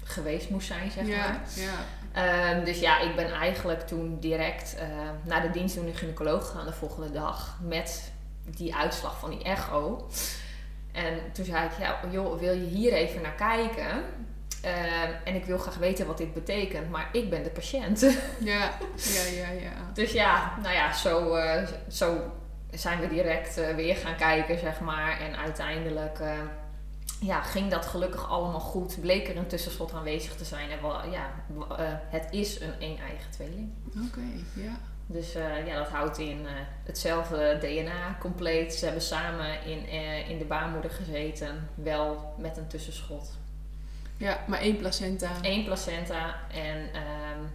geweest 0.03 0.49
moest 0.49 0.67
zijn, 0.67 0.91
zeg 0.91 1.07
ja, 1.07 1.17
maar. 1.17 1.41
Ja. 1.55 2.55
Um, 2.55 2.63
dus 2.63 2.79
ja, 2.79 2.99
ik 2.99 3.15
ben 3.15 3.31
eigenlijk 3.31 3.87
toen 3.87 4.19
direct 4.19 4.75
uh, 4.75 4.83
naar 5.23 5.41
de 5.41 5.49
dienstdoende 5.49 5.93
gynaecoloog 5.93 6.47
gegaan 6.47 6.65
de 6.65 6.73
volgende 6.73 7.11
dag 7.11 7.57
met 7.61 8.11
die 8.45 8.75
uitslag 8.75 9.19
van 9.19 9.29
die 9.29 9.43
echo. 9.43 10.09
En 10.91 11.19
toen 11.31 11.45
zei 11.45 11.65
ik, 11.65 11.71
ja, 11.79 11.99
joh, 12.11 12.39
wil 12.39 12.53
je 12.53 12.65
hier 12.65 12.93
even 12.93 13.21
naar 13.21 13.35
kijken? 13.35 14.03
Uh, 14.65 15.03
en 15.23 15.35
ik 15.35 15.45
wil 15.45 15.57
graag 15.57 15.77
weten 15.77 16.07
wat 16.07 16.17
dit 16.17 16.33
betekent, 16.33 16.89
maar 16.89 17.09
ik 17.11 17.29
ben 17.29 17.43
de 17.43 17.49
patiënt. 17.49 18.01
Ja, 18.39 18.77
ja, 18.95 19.23
ja, 19.35 19.49
ja. 19.49 19.71
dus 19.93 20.11
ja, 20.11 20.57
nou 20.61 20.73
ja, 20.73 20.93
zo, 20.93 21.35
uh, 21.35 21.67
zo 21.89 22.31
zijn 22.73 22.99
we 22.99 23.07
direct 23.07 23.57
uh, 23.57 23.75
weer 23.75 23.95
gaan 23.95 24.15
kijken, 24.15 24.59
zeg 24.59 24.79
maar. 24.79 25.19
En 25.19 25.37
uiteindelijk 25.37 26.19
ja, 27.19 27.41
ging 27.41 27.71
dat 27.71 27.85
gelukkig 27.85 28.29
allemaal 28.29 28.59
goed. 28.59 29.01
Bleek 29.01 29.27
er 29.27 29.37
een 29.37 29.47
tussenschot 29.47 29.93
aanwezig 29.93 30.35
te 30.35 30.45
zijn. 30.45 30.69
En 30.69 30.81
wel, 30.81 31.09
ja, 31.11 31.31
het 32.09 32.27
is 32.31 32.59
een 32.59 32.73
een-eigen 32.79 33.31
tweeling. 33.31 33.71
Oké, 33.87 34.05
okay, 34.07 34.43
ja. 34.53 34.79
Dus 35.05 35.35
uh, 35.35 35.67
ja, 35.67 35.77
dat 35.77 35.87
houdt 35.87 36.17
in 36.17 36.41
uh, 36.41 36.49
hetzelfde 36.83 37.57
DNA 37.59 38.17
compleet. 38.19 38.73
Ze 38.73 38.85
hebben 38.85 39.03
samen 39.03 39.65
in, 39.65 39.85
uh, 39.85 40.29
in 40.29 40.37
de 40.37 40.45
baarmoeder 40.45 40.91
gezeten, 40.91 41.69
wel 41.75 42.33
met 42.37 42.57
een 42.57 42.67
tussenschot. 42.67 43.37
Ja, 44.17 44.43
maar 44.47 44.59
één 44.59 44.77
placenta. 44.77 45.31
Eén 45.41 45.63
placenta 45.63 46.35
en 46.51 46.77
um, 46.77 47.51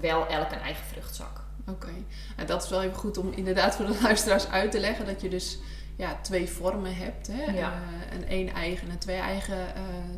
wel 0.00 0.26
elk 0.26 0.52
een 0.52 0.60
eigen 0.60 0.84
vruchtzak. 0.84 1.40
Oké, 1.68 1.86
okay. 1.86 2.04
en 2.36 2.46
dat 2.46 2.62
is 2.62 2.68
wel 2.68 2.82
even 2.82 2.96
goed 2.96 3.18
om 3.18 3.32
inderdaad 3.32 3.76
voor 3.76 3.86
de 3.86 3.98
luisteraars 4.02 4.48
uit 4.48 4.70
te 4.70 4.80
leggen 4.80 5.06
dat 5.06 5.20
je 5.20 5.28
dus 5.28 5.58
ja, 5.96 6.18
twee 6.22 6.48
vormen 6.48 6.96
hebt. 6.96 7.26
Hè? 7.26 7.52
Ja. 7.52 7.82
een 8.12 8.28
één 8.28 8.48
eigen 8.48 8.90
en 8.90 8.98
twee 8.98 9.16
eigen 9.16 9.66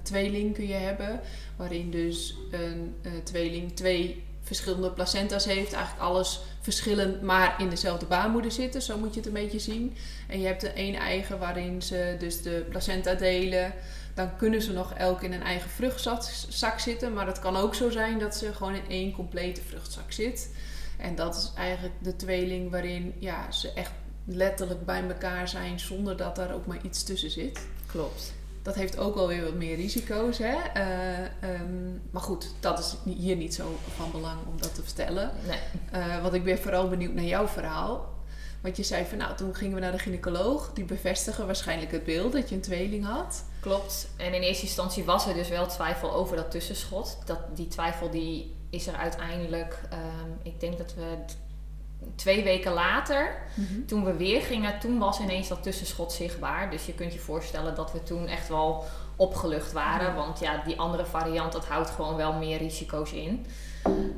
tweeling 0.03 0.55
kun 0.55 0.67
je 0.67 0.75
hebben, 0.75 1.21
waarin 1.57 1.91
dus 1.91 2.37
een 2.51 2.95
tweeling 3.25 3.77
twee 3.77 4.25
verschillende 4.43 4.91
placenta's 4.91 5.45
heeft. 5.45 5.73
Eigenlijk 5.73 6.05
alles 6.05 6.41
verschillend, 6.61 7.23
maar 7.23 7.55
in 7.59 7.69
dezelfde 7.69 8.07
baarmoeder 8.07 8.53
zitten. 8.53 8.83
Zo 8.83 8.99
moet 8.99 9.15
je 9.15 9.21
het 9.21 9.29
een 9.29 9.43
beetje 9.43 9.59
zien. 9.59 9.97
En 10.29 10.41
je 10.41 10.47
hebt 10.47 10.61
de 10.61 10.69
één 10.69 10.95
eigen 10.95 11.39
waarin 11.39 11.83
ze 11.83 12.17
dus 12.19 12.43
de 12.43 12.67
placenta 12.69 13.15
delen. 13.15 13.73
Dan 14.15 14.37
kunnen 14.37 14.63
ze 14.63 14.73
nog 14.73 14.95
elk 14.95 15.23
in 15.23 15.33
een 15.33 15.43
eigen 15.43 15.71
vruchtzak 15.71 16.79
zitten. 16.79 17.13
Maar 17.13 17.27
het 17.27 17.39
kan 17.39 17.57
ook 17.57 17.75
zo 17.75 17.91
zijn 17.91 18.19
dat 18.19 18.37
ze 18.37 18.53
gewoon 18.53 18.75
in 18.75 18.89
één 18.89 19.13
complete 19.13 19.61
vruchtzak 19.63 20.13
zit. 20.13 20.51
En 21.01 21.15
dat 21.15 21.37
is 21.37 21.53
eigenlijk 21.57 21.95
de 22.03 22.17
tweeling 22.17 22.71
waarin 22.71 23.15
ja, 23.19 23.51
ze 23.51 23.73
echt 23.73 23.93
letterlijk 24.25 24.85
bij 24.85 25.09
elkaar 25.09 25.49
zijn 25.49 25.81
zonder 25.81 26.17
dat 26.17 26.37
daar 26.37 26.55
ook 26.55 26.67
maar 26.67 26.79
iets 26.83 27.03
tussen 27.03 27.31
zit. 27.31 27.67
Klopt. 27.87 28.33
Dat 28.63 28.75
heeft 28.75 28.99
ook 28.99 29.15
wel 29.15 29.29
weer 29.29 29.45
wat 29.45 29.55
meer 29.55 29.77
risico's. 29.77 30.39
Hè? 30.39 30.57
Eh, 30.75 31.19
ehm, 31.25 31.93
maar 32.11 32.23
goed, 32.23 32.55
dat 32.61 32.79
is 32.79 33.13
hier 33.15 33.37
niet 33.37 33.55
zo 33.55 33.79
van 33.97 34.11
belang 34.11 34.39
om 34.47 34.61
dat 34.61 34.75
te 34.75 34.83
vertellen. 34.83 35.31
Nee. 35.47 35.59
Uh, 36.03 36.23
want 36.23 36.35
ik 36.35 36.45
ben 36.45 36.59
vooral 36.59 36.89
benieuwd 36.89 37.15
naar 37.15 37.25
jouw 37.25 37.47
verhaal. 37.47 38.09
Want 38.61 38.77
je 38.77 38.83
zei 38.83 39.05
van 39.05 39.19
nou, 39.19 39.37
toen 39.37 39.55
gingen 39.55 39.75
we 39.75 39.81
naar 39.81 39.93
de 39.93 39.99
gynaecoloog. 39.99 40.71
Die 40.75 40.85
bevestigen 40.85 41.47
waarschijnlijk 41.47 41.93
het 41.93 42.05
beeld 42.05 42.33
dat 42.33 42.49
je 42.49 42.55
een 42.55 42.61
tweeling 42.61 43.05
had. 43.05 43.45
Klopt. 43.61 44.09
En 44.17 44.35
in 44.35 44.43
eerste 44.43 44.65
instantie 44.65 45.05
was 45.05 45.27
er 45.27 45.35
dus 45.35 45.49
wel 45.49 45.67
twijfel 45.67 46.13
over 46.13 46.37
dat 46.37 46.51
tussenschot. 46.51 47.19
Dat, 47.25 47.39
die 47.55 47.69
twijfel 47.69 48.11
die 48.11 48.55
is 48.71 48.87
er 48.87 48.95
uiteindelijk, 48.95 49.79
um, 49.93 50.39
ik 50.43 50.61
denk 50.61 50.79
dat 50.79 50.95
we 50.95 51.17
twee 52.15 52.45
weken 52.45 52.73
later, 52.73 53.43
mhm. 53.55 53.85
toen 53.87 54.05
we 54.05 54.17
weer 54.17 54.41
gingen, 54.41 54.79
toen 54.79 54.99
was 54.99 55.21
ineens 55.21 55.49
dat 55.49 55.63
tussenschot 55.63 56.13
zichtbaar. 56.13 56.71
Dus 56.71 56.87
je 56.87 56.95
kunt 56.95 57.13
je 57.13 57.19
voorstellen 57.19 57.75
dat 57.75 57.93
we 57.93 58.03
toen 58.03 58.27
echt 58.27 58.49
wel 58.49 58.85
opgelucht 59.17 59.73
waren. 59.73 60.15
Want 60.15 60.39
ja, 60.39 60.63
die 60.65 60.81
andere 60.81 61.07
variant, 61.07 61.53
dat 61.53 61.67
houdt 61.67 61.91
gewoon 61.91 62.17
wel 62.17 62.33
meer 62.33 62.59
risico's 62.59 63.13
in. 63.13 63.47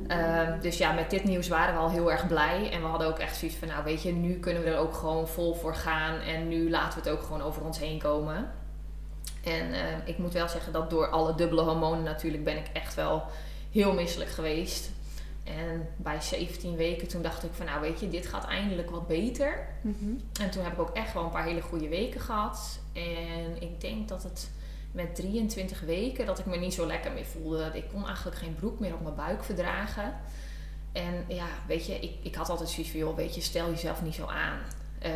Ehm, 0.07 0.61
dus 0.61 0.77
ja, 0.77 0.91
met 0.91 1.09
dit 1.09 1.23
nieuws 1.23 1.47
waren 1.47 1.73
we 1.73 1.79
al 1.79 1.89
heel 1.89 2.11
erg 2.11 2.27
blij. 2.27 2.71
En 2.71 2.81
we 2.81 2.87
hadden 2.87 3.07
ook 3.07 3.19
echt 3.19 3.37
zoiets 3.37 3.57
van, 3.57 3.67
nou 3.67 3.83
weet 3.83 4.01
je, 4.01 4.11
nu 4.11 4.39
kunnen 4.39 4.63
we 4.63 4.69
er 4.69 4.77
ook 4.77 4.93
gewoon 4.93 5.27
vol 5.27 5.53
voor 5.53 5.75
gaan. 5.75 6.19
En 6.19 6.47
nu 6.47 6.69
laten 6.69 7.01
we 7.01 7.09
het 7.09 7.17
ook 7.17 7.25
gewoon 7.25 7.41
over 7.41 7.65
ons 7.65 7.79
heen 7.79 7.99
komen. 7.99 8.51
En 9.43 9.73
ehm, 9.73 9.99
ik 10.05 10.17
moet 10.17 10.33
wel 10.33 10.47
zeggen 10.47 10.73
dat 10.73 10.89
door 10.89 11.07
alle 11.07 11.35
dubbele 11.35 11.61
hormonen 11.61 12.03
natuurlijk 12.03 12.43
ben 12.43 12.57
ik 12.57 12.69
echt 12.73 12.95
wel 12.95 13.23
heel 13.73 13.93
misselijk 13.93 14.29
geweest. 14.29 14.89
En 15.43 15.89
bij 15.95 16.21
17 16.21 16.75
weken 16.75 17.07
toen 17.07 17.21
dacht 17.21 17.43
ik 17.43 17.49
van 17.53 17.65
nou 17.65 17.81
weet 17.81 17.99
je, 17.99 18.09
dit 18.09 18.27
gaat 18.27 18.45
eindelijk 18.45 18.89
wat 18.89 19.07
beter. 19.07 19.67
Mhm. 19.81 20.11
En 20.41 20.51
toen 20.51 20.63
heb 20.63 20.73
ik 20.73 20.79
ook 20.79 20.95
echt 20.95 21.13
wel 21.13 21.23
een 21.23 21.29
paar 21.29 21.45
hele 21.45 21.61
goede 21.61 21.87
weken 21.87 22.21
gehad. 22.21 22.79
En 22.93 23.61
ik 23.61 23.81
denk 23.81 24.07
dat 24.07 24.23
het 24.23 24.49
met 24.91 25.15
23 25.15 25.81
weken 25.81 26.25
dat 26.25 26.39
ik 26.39 26.45
me 26.45 26.57
niet 26.57 26.73
zo 26.73 26.87
lekker 26.87 27.11
meer 27.11 27.25
voelde. 27.25 27.71
Ik 27.73 27.85
kon 27.91 28.05
eigenlijk 28.05 28.37
geen 28.37 28.55
broek 28.55 28.79
meer 28.79 28.93
op 28.93 29.01
mijn 29.01 29.15
buik 29.15 29.43
verdragen. 29.43 30.13
En 30.91 31.25
ja, 31.27 31.47
weet 31.67 31.85
je, 31.85 31.93
ik, 31.93 32.11
ik 32.21 32.35
had 32.35 32.49
altijd 32.49 32.69
zoiets 32.69 32.91
van, 32.91 32.99
joh, 32.99 33.15
weet 33.15 33.35
je, 33.35 33.41
stel 33.41 33.69
jezelf 33.69 34.01
niet 34.01 34.15
zo 34.15 34.25
aan. 34.25 34.59
Uh, 35.05 35.09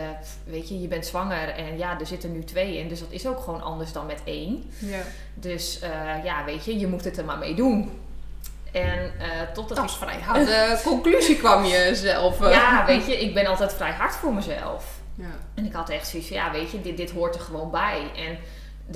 weet 0.45 0.69
je, 0.69 0.81
je 0.81 0.87
bent 0.87 1.05
zwanger 1.05 1.49
en 1.49 1.77
ja, 1.77 1.99
er 1.99 2.05
zitten 2.05 2.31
nu 2.31 2.43
twee 2.43 2.77
in. 2.77 2.87
Dus 2.87 2.99
dat 2.99 3.11
is 3.11 3.27
ook 3.27 3.39
gewoon 3.39 3.61
anders 3.61 3.91
dan 3.91 4.05
met 4.05 4.21
één. 4.23 4.63
Ja. 4.79 5.01
Dus 5.33 5.83
uh, 5.83 6.23
ja, 6.23 6.45
weet 6.45 6.65
je, 6.65 6.79
je 6.79 6.87
moet 6.87 7.03
het 7.03 7.17
er 7.17 7.25
maar 7.25 7.37
mee 7.37 7.55
doen. 7.55 7.91
En 8.81 9.11
uh, 9.19 9.25
totdat 9.53 9.77
dat 9.77 9.85
is 9.85 9.95
vrij 9.95 10.19
harde 10.19 10.79
conclusie 10.83 11.37
kwam 11.37 11.63
je 11.63 11.91
zelf. 11.93 12.39
Ja, 12.39 12.85
weet 12.85 13.05
je, 13.05 13.19
ik 13.19 13.33
ben 13.33 13.45
altijd 13.45 13.73
vrij 13.73 13.91
hard 13.91 14.15
voor 14.15 14.33
mezelf. 14.33 14.85
Ja. 15.15 15.35
En 15.53 15.65
ik 15.65 15.73
had 15.73 15.89
echt 15.89 16.07
zoiets 16.07 16.27
van, 16.27 16.37
ja, 16.37 16.51
weet 16.51 16.71
je, 16.71 16.81
dit, 16.81 16.97
dit 16.97 17.11
hoort 17.11 17.35
er 17.35 17.41
gewoon 17.41 17.71
bij. 17.71 18.11
En 18.15 18.37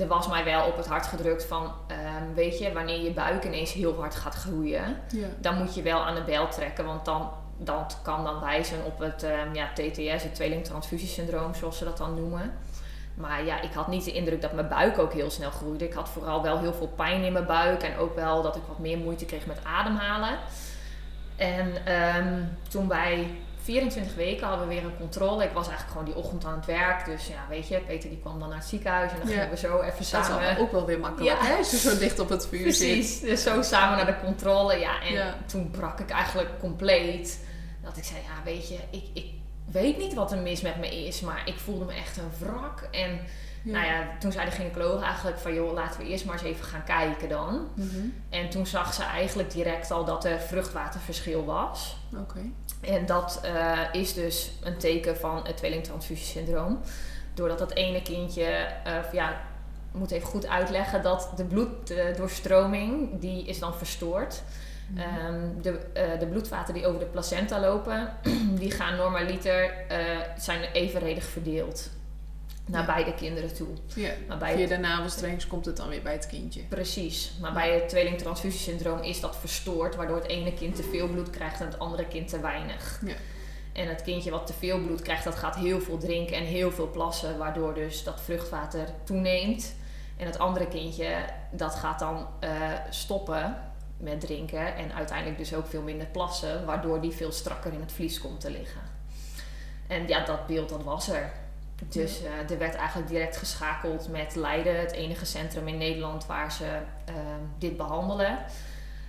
er 0.00 0.06
was 0.06 0.28
mij 0.28 0.44
wel 0.44 0.66
op 0.66 0.76
het 0.76 0.86
hart 0.86 1.06
gedrukt 1.06 1.44
van, 1.44 1.62
um, 1.64 2.34
weet 2.34 2.58
je, 2.58 2.72
wanneer 2.72 3.02
je 3.02 3.10
buik 3.10 3.44
ineens 3.44 3.72
heel 3.72 3.94
hard 3.98 4.14
gaat 4.14 4.34
groeien, 4.34 5.00
ja. 5.08 5.26
dan 5.40 5.58
moet 5.58 5.74
je 5.74 5.82
wel 5.82 6.00
aan 6.00 6.14
de 6.14 6.22
bel 6.22 6.48
trekken, 6.48 6.84
want 6.84 7.04
dan, 7.04 7.30
dat 7.58 7.98
kan 8.02 8.24
dan 8.24 8.40
wijzen 8.40 8.84
op 8.84 8.98
het 8.98 9.22
um, 9.22 9.54
ja, 9.54 9.70
TTS, 9.74 10.22
het 10.22 10.34
tweelingtransfusiesyndroom, 10.34 11.54
zoals 11.54 11.78
ze 11.78 11.84
dat 11.84 11.96
dan 11.96 12.14
noemen. 12.14 12.52
Maar 13.22 13.44
ja, 13.44 13.60
ik 13.60 13.72
had 13.72 13.88
niet 13.88 14.04
de 14.04 14.12
indruk 14.12 14.40
dat 14.42 14.52
mijn 14.52 14.68
buik 14.68 14.98
ook 14.98 15.12
heel 15.12 15.30
snel 15.30 15.50
groeide. 15.50 15.84
Ik 15.84 15.92
had 15.92 16.08
vooral 16.08 16.42
wel 16.42 16.58
heel 16.58 16.72
veel 16.72 16.92
pijn 16.96 17.22
in 17.22 17.32
mijn 17.32 17.46
buik 17.46 17.82
en 17.82 17.96
ook 17.96 18.14
wel 18.14 18.42
dat 18.42 18.56
ik 18.56 18.62
wat 18.68 18.78
meer 18.78 18.98
moeite 18.98 19.24
kreeg 19.24 19.46
met 19.46 19.58
ademhalen. 19.64 20.38
En 21.36 21.92
um, 22.16 22.56
toen 22.68 22.88
wij 22.88 23.26
24 23.62 24.14
weken 24.14 24.46
hadden 24.46 24.68
we 24.68 24.74
weer 24.74 24.84
een 24.84 24.96
controle. 24.96 25.44
Ik 25.44 25.52
was 25.52 25.68
eigenlijk 25.68 25.98
gewoon 25.98 26.14
die 26.14 26.24
ochtend 26.24 26.44
aan 26.44 26.56
het 26.56 26.66
werk. 26.66 27.04
Dus 27.04 27.26
ja, 27.26 27.46
weet 27.48 27.68
je, 27.68 27.78
Peter 27.78 28.08
die 28.08 28.18
kwam 28.18 28.38
dan 28.38 28.48
naar 28.48 28.58
het 28.58 28.66
ziekenhuis 28.66 29.12
en 29.12 29.18
dan 29.18 29.28
gingen 29.28 29.50
we 29.50 29.56
zo 29.56 29.80
even 29.80 30.04
samen. 30.04 30.42
Dat 30.42 30.56
is 30.56 30.58
ook 30.58 30.72
wel 30.72 30.86
weer 30.86 30.98
makkelijk, 30.98 31.40
ja. 31.40 31.46
hè? 31.46 31.56
Als 31.56 31.70
je 31.70 31.76
zo 31.76 31.98
dicht 31.98 32.18
op 32.18 32.28
het 32.28 32.46
vuur 32.46 32.62
Precies. 32.62 33.18
zit. 33.18 33.28
dus 33.28 33.42
zo 33.42 33.62
samen 33.62 33.96
naar 33.96 34.06
de 34.06 34.20
controle. 34.24 34.78
Ja, 34.78 35.02
en 35.02 35.34
toen 35.46 35.70
brak 35.70 36.00
ik 36.00 36.10
eigenlijk 36.10 36.50
compleet. 36.60 37.40
Dat 37.82 37.96
ik 37.96 38.04
zei, 38.04 38.20
ja, 38.20 38.42
weet 38.44 38.68
je, 38.68 38.78
ik, 38.90 39.04
ik 39.12 39.26
weet 39.72 39.98
niet 39.98 40.14
wat 40.14 40.32
er 40.32 40.38
mis 40.38 40.60
met 40.60 40.76
me 40.76 41.06
is, 41.06 41.20
maar 41.20 41.42
ik 41.44 41.58
voelde 41.58 41.84
me 41.84 41.92
echt 41.92 42.16
een 42.16 42.30
wrak. 42.38 42.88
En 42.90 43.20
nou 43.62 43.86
ja, 43.86 44.06
toen 44.18 44.32
zei 44.32 44.44
de 44.44 44.50
gynaecoloog 44.50 45.02
eigenlijk 45.02 45.38
van 45.38 45.54
joh, 45.54 45.72
laten 45.72 46.00
we 46.00 46.06
eerst 46.06 46.24
maar 46.24 46.34
eens 46.34 46.42
even 46.42 46.64
gaan 46.64 46.84
kijken 46.84 47.28
dan. 47.28 47.68
Mhm. 47.74 48.06
En 48.30 48.50
toen 48.50 48.66
zag 48.66 48.94
ze 48.94 49.02
eigenlijk 49.02 49.50
direct 49.50 49.90
al 49.90 50.04
dat 50.04 50.24
er 50.24 50.40
vruchtwaterverschil 50.40 51.44
was. 51.44 51.96
Oké. 52.16 52.40
En 52.80 53.06
dat 53.06 53.40
uh, 53.44 53.78
is 53.92 54.14
dus 54.14 54.52
een 54.62 54.78
teken 54.78 55.16
van 55.16 55.40
het 55.46 55.56
tweelingtransfusiesyndroom. 55.56 56.80
Doordat 57.34 57.58
dat 57.58 57.72
ene 57.72 58.02
kindje, 58.02 58.66
uh, 58.86 59.12
ja, 59.12 59.40
moet 59.92 60.10
even 60.10 60.28
goed 60.28 60.46
uitleggen 60.46 61.02
dat 61.02 61.32
de 61.36 61.44
bloeddoorstroming, 61.44 63.20
die 63.20 63.44
is 63.44 63.58
dan 63.58 63.74
verstoord. 63.74 64.42
Um, 64.98 65.62
de, 65.62 65.70
uh, 65.70 66.20
de 66.20 66.26
bloedvaten 66.26 66.74
die 66.74 66.86
over 66.86 67.00
de 67.00 67.06
placenta 67.06 67.60
lopen, 67.60 68.16
die 68.60 68.70
gaan 68.70 68.96
normaliter, 68.96 69.74
uh, 69.90 69.98
zijn 70.38 70.62
evenredig 70.72 71.24
verdeeld 71.24 71.90
naar 72.66 72.84
beide 72.84 73.14
kinderen 73.14 73.54
toe. 73.54 73.68
Ja, 73.94 74.10
maar 74.28 74.38
bij 74.38 74.56
via 74.56 74.66
de 74.66 74.76
navelstrengs 74.76 75.46
komt 75.46 75.64
het 75.64 75.76
dan 75.76 75.88
weer 75.88 76.02
bij 76.02 76.12
het 76.12 76.26
kindje. 76.26 76.62
Precies, 76.62 77.32
maar 77.40 77.52
bij 77.52 77.74
het 77.74 77.88
tweelingtransfusiesyndroom 77.88 79.02
is 79.02 79.20
dat 79.20 79.36
verstoord, 79.36 79.96
waardoor 79.96 80.16
het 80.16 80.28
ene 80.28 80.54
kind 80.54 80.76
te 80.76 80.82
veel 80.82 81.08
bloed 81.08 81.30
krijgt 81.30 81.60
en 81.60 81.66
het 81.66 81.78
andere 81.78 82.06
kind 82.06 82.28
te 82.28 82.40
weinig. 82.40 83.00
Ja. 83.06 83.14
En 83.72 83.88
het 83.88 84.02
kindje 84.02 84.30
wat 84.30 84.46
te 84.46 84.52
veel 84.52 84.80
bloed 84.80 85.02
krijgt, 85.02 85.24
dat 85.24 85.34
gaat 85.34 85.56
heel 85.56 85.80
veel 85.80 85.98
drinken 85.98 86.36
en 86.36 86.44
heel 86.44 86.72
veel 86.72 86.90
plassen, 86.90 87.38
waardoor 87.38 87.74
dus 87.74 88.04
dat 88.04 88.20
vruchtwater 88.20 88.88
toeneemt. 89.04 89.74
En 90.16 90.26
het 90.26 90.38
andere 90.38 90.68
kindje, 90.68 91.24
dat 91.50 91.74
gaat 91.74 91.98
dan 91.98 92.26
uh, 92.44 92.50
stoppen 92.90 93.71
met 94.02 94.20
drinken 94.20 94.74
en 94.76 94.94
uiteindelijk 94.94 95.38
dus 95.38 95.54
ook 95.54 95.66
veel 95.66 95.82
minder 95.82 96.06
plassen, 96.06 96.64
waardoor 96.64 97.00
die 97.00 97.12
veel 97.12 97.32
strakker 97.32 97.72
in 97.72 97.80
het 97.80 97.92
vlies 97.92 98.20
komt 98.20 98.40
te 98.40 98.50
liggen. 98.50 98.80
En 99.86 100.08
ja, 100.08 100.24
dat 100.24 100.46
beeld 100.46 100.68
dat 100.68 100.82
was 100.82 101.08
er. 101.08 101.32
Dus 101.88 102.22
uh, 102.22 102.50
er 102.50 102.58
werd 102.58 102.74
eigenlijk 102.74 103.08
direct 103.08 103.36
geschakeld 103.36 104.08
met 104.08 104.34
Leiden, 104.34 104.80
het 104.80 104.92
enige 104.92 105.24
centrum 105.24 105.68
in 105.68 105.78
Nederland 105.78 106.26
waar 106.26 106.52
ze 106.52 106.78
uh, 107.08 107.14
dit 107.58 107.76
behandelen. 107.76 108.38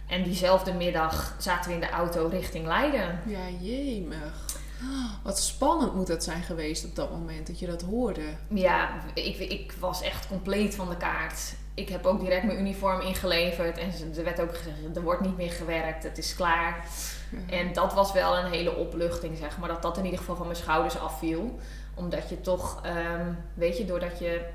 En 0.08 0.24
diezelfde 0.24 0.74
middag 0.74 1.36
zaten 1.40 1.70
we 1.70 1.76
in 1.76 1.82
de 1.82 1.90
auto 1.90 2.28
richting 2.28 2.66
Leiden. 2.66 3.20
Ja, 3.26 3.50
jemig. 3.60 4.46
Wat 5.24 5.40
spannend 5.40 5.96
moet 5.96 6.08
dat 6.08 6.24
zijn 6.24 6.44
geweest 6.44 6.86
op 6.86 6.96
dat 6.96 7.12
moment 7.12 7.48
dat 7.48 7.60
je 7.60 7.66
dat 7.66 7.82
hoorde. 7.82 8.24
Ja, 8.48 8.90
ik, 9.14 9.38
ik 9.38 9.74
was 9.80 10.02
echt 10.02 10.28
compleet 10.28 10.76
van 10.76 10.90
de 10.90 10.98
kaart 10.98 11.54
ik 11.74 11.90
heb 11.90 12.06
ook 12.06 12.20
direct 12.20 12.44
mijn 12.44 12.60
uniform 12.60 13.02
ingeleverd. 13.02 13.78
En 13.78 13.92
er 14.18 14.24
werd 14.24 14.42
ook 14.42 14.58
gezegd, 14.58 14.96
er 14.96 15.02
wordt 15.02 15.22
niet 15.22 15.38
meer 15.38 15.52
gewerkt, 15.52 16.04
het 16.04 16.18
is 16.18 16.36
klaar. 16.36 16.86
En 17.50 17.74
dat 17.74 17.94
was 17.94 18.14
wel 18.14 18.38
een 18.38 18.52
hele 18.52 18.76
opluchting, 18.76 19.38
zeg 19.38 19.58
maar. 19.58 19.70
Dat 19.70 19.82
dat 19.82 19.98
in 19.98 20.04
ieder 20.04 20.20
geval 20.20 20.36
van 20.36 20.46
mijn 20.46 20.58
schouders 20.58 21.00
afviel. 21.00 21.60
Omdat 21.94 22.30
je 22.30 22.42
toch, 22.42 22.82
um, 22.86 23.38
weet 23.54 23.78
je, 23.78 23.86
doordat 23.86 24.20
je 24.20 24.46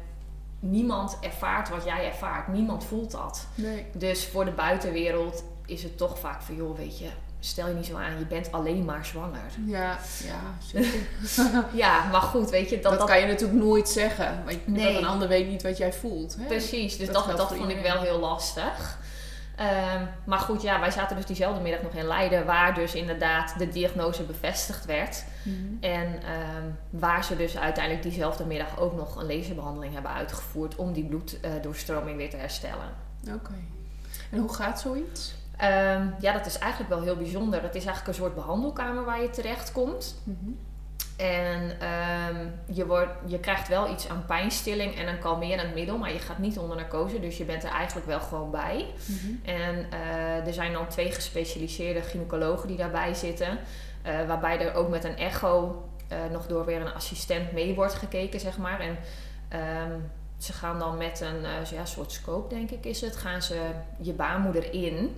niemand 0.60 1.18
ervaart 1.20 1.68
wat 1.68 1.84
jij 1.84 2.06
ervaart. 2.06 2.48
Niemand 2.48 2.84
voelt 2.84 3.10
dat. 3.10 3.46
Nee. 3.54 3.86
Dus 3.92 4.26
voor 4.26 4.44
de 4.44 4.50
buitenwereld 4.50 5.44
is 5.66 5.82
het 5.82 5.96
toch 5.96 6.18
vaak 6.18 6.42
van, 6.42 6.54
joh, 6.54 6.76
weet 6.76 6.98
je, 6.98 7.08
stel 7.40 7.68
je 7.68 7.74
niet 7.74 7.86
zo 7.86 7.96
aan, 7.96 8.18
je 8.18 8.24
bent 8.24 8.52
alleen 8.52 8.84
maar 8.84 9.06
zwanger. 9.06 9.50
Ja, 9.66 9.98
ja, 10.24 10.40
zeker. 10.72 11.00
ja, 11.72 12.04
maar 12.10 12.20
goed, 12.20 12.50
weet 12.50 12.70
je... 12.70 12.80
Dat, 12.80 12.98
dat, 12.98 13.08
kan 13.08 13.20
je 13.20 13.26
natuurlijk 13.26 13.58
nooit 13.58 13.88
zeggen. 13.88 14.42
Want 14.44 14.66
nee. 14.66 14.96
een 14.96 15.06
ander 15.06 15.28
weet 15.28 15.48
niet 15.48 15.62
wat 15.62 15.76
jij 15.76 15.92
voelt. 15.92 16.36
Hè? 16.38 16.46
Precies, 16.46 16.96
dus 16.96 17.06
dat, 17.06 17.36
dat, 17.36 17.54
vond 17.54 17.70
ik 17.70 17.82
wel 17.82 18.00
heel 18.00 18.18
lastig. 18.18 18.98
Um, 19.60 20.08
maar 20.24 20.38
goed, 20.38 20.62
ja, 20.62 20.80
wij 20.80 20.90
zaten 20.90 21.16
dus 21.16 21.26
diezelfde 21.26 21.60
middag 21.62 21.82
nog 21.82 21.92
in 21.92 22.06
Leiden, 22.06 22.46
waar 22.46 22.74
dus 22.74 22.94
inderdaad 22.94 23.58
de 23.58 23.68
diagnose 23.68 24.22
bevestigd 24.22 24.84
werd. 24.84 25.24
Mhm. 25.42 25.56
En 25.80 26.06
um, 26.06 26.78
waar 26.90 27.24
ze 27.24 27.36
dus 27.36 27.56
uiteindelijk 27.56 28.04
diezelfde 28.04 28.44
middag 28.44 28.78
ook 28.78 28.96
nog 28.96 29.16
een 29.16 29.26
laserbehandeling 29.26 29.92
hebben 29.92 30.12
uitgevoerd 30.12 30.76
om 30.76 30.92
die 30.92 31.04
bloeddoorstroming 31.04 32.16
weer 32.16 32.30
te 32.30 32.36
herstellen. 32.36 32.88
Oké. 33.34 33.54
En 34.30 34.38
hoe 34.38 34.54
gaat 34.54 34.80
zoiets? 34.80 35.34
Um, 35.62 36.14
ja, 36.20 36.32
dat 36.32 36.46
is 36.46 36.58
eigenlijk 36.58 36.90
wel 36.90 37.02
heel 37.02 37.16
bijzonder. 37.16 37.62
Het 37.62 37.74
is 37.74 37.84
eigenlijk 37.84 38.08
een 38.08 38.24
soort 38.24 38.34
behandelkamer 38.34 39.04
waar 39.04 39.22
je 39.22 39.30
terecht 39.30 39.72
komt. 39.72 40.22
Mhm. 40.24 40.50
En 41.18 41.80
ehm, 41.80 42.46
je, 42.72 42.86
wordt, 42.86 43.12
je 43.26 43.38
krijgt 43.38 43.68
wel 43.68 43.92
iets 43.92 44.08
aan 44.08 44.24
pijnstilling 44.26 44.96
en 44.96 45.08
een 45.08 45.18
kalmerend 45.18 45.74
middel, 45.74 45.98
maar 45.98 46.12
je 46.12 46.18
gaat 46.18 46.38
niet 46.38 46.58
onder 46.58 46.76
narcose, 46.76 47.20
dus 47.20 47.36
je 47.36 47.44
bent 47.44 47.64
er 47.64 47.70
eigenlijk 47.70 48.06
wel 48.06 48.20
gewoon 48.20 48.50
bij. 48.50 48.86
En 49.44 49.86
eh, 49.90 50.46
er 50.46 50.52
zijn 50.52 50.72
dan 50.72 50.88
twee 50.88 51.12
gespecialiseerde 51.12 52.02
gynaecologen 52.02 52.68
die 52.68 52.76
daarbij 52.76 53.14
zitten, 53.14 53.58
eh, 54.02 54.26
waarbij 54.26 54.60
er 54.60 54.74
ook 54.74 54.88
met 54.88 55.04
een 55.04 55.16
echo 55.16 55.84
eh, 56.08 56.18
nog 56.32 56.46
door 56.46 56.64
weer 56.64 56.80
een 56.80 56.94
assistent 56.94 57.52
mee 57.52 57.74
wordt 57.74 57.94
gekeken, 57.94 58.40
zeg 58.40 58.58
maar. 58.58 58.80
En 58.80 58.98
ehm, 59.48 59.98
ze 60.36 60.52
gaan 60.52 60.78
dan 60.78 60.96
met 60.96 61.20
een 61.20 61.42
ja, 61.76 61.84
soort 61.84 62.12
scope, 62.12 62.54
denk 62.54 62.70
ik 62.70 62.84
is 62.84 63.00
het, 63.00 63.16
gaan 63.16 63.42
ze 63.42 63.60
je 64.00 64.12
baarmoeder 64.12 64.72
in 64.72 65.16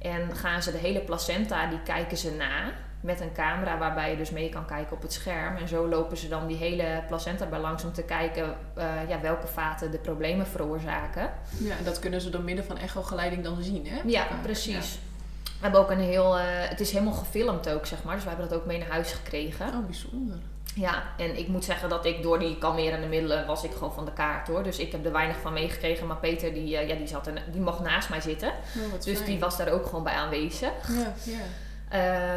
en 0.00 0.36
gaan 0.36 0.62
ze 0.62 0.72
de 0.72 0.78
hele 0.78 1.00
placenta, 1.00 1.66
die 1.66 1.82
kijken 1.82 2.16
ze 2.16 2.30
na 2.30 2.72
met 3.00 3.20
een 3.20 3.32
camera 3.32 3.78
waarbij 3.78 4.10
je 4.10 4.16
dus 4.16 4.30
mee 4.30 4.48
kan 4.48 4.66
kijken 4.66 4.96
op 4.96 5.02
het 5.02 5.12
scherm. 5.12 5.56
En 5.56 5.68
zo 5.68 5.88
lopen 5.88 6.16
ze 6.16 6.28
dan 6.28 6.46
die 6.46 6.56
hele 6.56 7.02
placenta 7.06 7.46
bij 7.46 7.58
langs 7.58 7.84
om 7.84 7.92
te 7.92 8.02
kijken 8.02 8.56
uh, 8.78 8.84
ja, 9.08 9.20
welke 9.20 9.46
vaten 9.46 9.90
de 9.90 9.98
problemen 9.98 10.46
veroorzaken. 10.46 11.30
Ja, 11.58 11.76
en 11.78 11.84
dat 11.84 11.98
kunnen 11.98 12.20
ze 12.20 12.30
door 12.30 12.42
middel 12.42 12.64
van 12.64 12.78
echogeleiding 12.78 13.44
dan 13.44 13.62
zien, 13.62 13.86
hè? 13.86 14.00
Ja, 14.04 14.26
precies. 14.42 14.94
Ja. 14.94 15.00
We 15.44 15.66
hebben 15.66 15.80
ook 15.80 15.90
een 15.90 16.00
heel, 16.00 16.38
uh, 16.38 16.44
het 16.46 16.80
is 16.80 16.92
helemaal 16.92 17.14
gefilmd 17.14 17.68
ook, 17.68 17.86
zeg 17.86 18.02
maar. 18.02 18.14
Dus 18.14 18.22
we 18.22 18.28
hebben 18.30 18.48
dat 18.48 18.58
ook 18.58 18.66
mee 18.66 18.78
naar 18.78 18.88
huis 18.88 19.12
gekregen. 19.12 19.66
Oh, 19.66 19.86
bijzonder. 19.86 20.38
Ja, 20.74 21.02
en 21.16 21.38
ik 21.38 21.48
moet 21.48 21.64
zeggen 21.64 21.88
dat 21.88 22.04
ik 22.04 22.22
door 22.22 22.38
die 22.38 22.58
kalmerende 22.58 23.06
middelen 23.06 23.46
was 23.46 23.64
ik 23.64 23.72
gewoon 23.72 23.92
van 23.92 24.04
de 24.04 24.12
kaart 24.12 24.48
hoor. 24.48 24.62
Dus 24.62 24.78
ik 24.78 24.92
heb 24.92 25.04
er 25.04 25.12
weinig 25.12 25.36
van 25.36 25.52
meegekregen. 25.52 26.06
Maar 26.06 26.16
Peter 26.16 26.54
die, 26.54 26.74
uh, 26.74 26.88
ja, 26.88 26.94
die, 26.94 27.06
zat 27.06 27.26
er, 27.26 27.42
die 27.52 27.60
mocht 27.60 27.80
naast 27.80 28.08
mij 28.08 28.20
zitten. 28.20 28.48
Oh, 28.48 28.92
dus 29.04 29.16
fijn. 29.16 29.30
die 29.30 29.38
was 29.38 29.56
daar 29.56 29.68
ook 29.68 29.86
gewoon 29.86 30.04
bij 30.04 30.14
aanwezig. 30.14 30.70
Ja, 30.88 31.14
ja. 31.22 31.40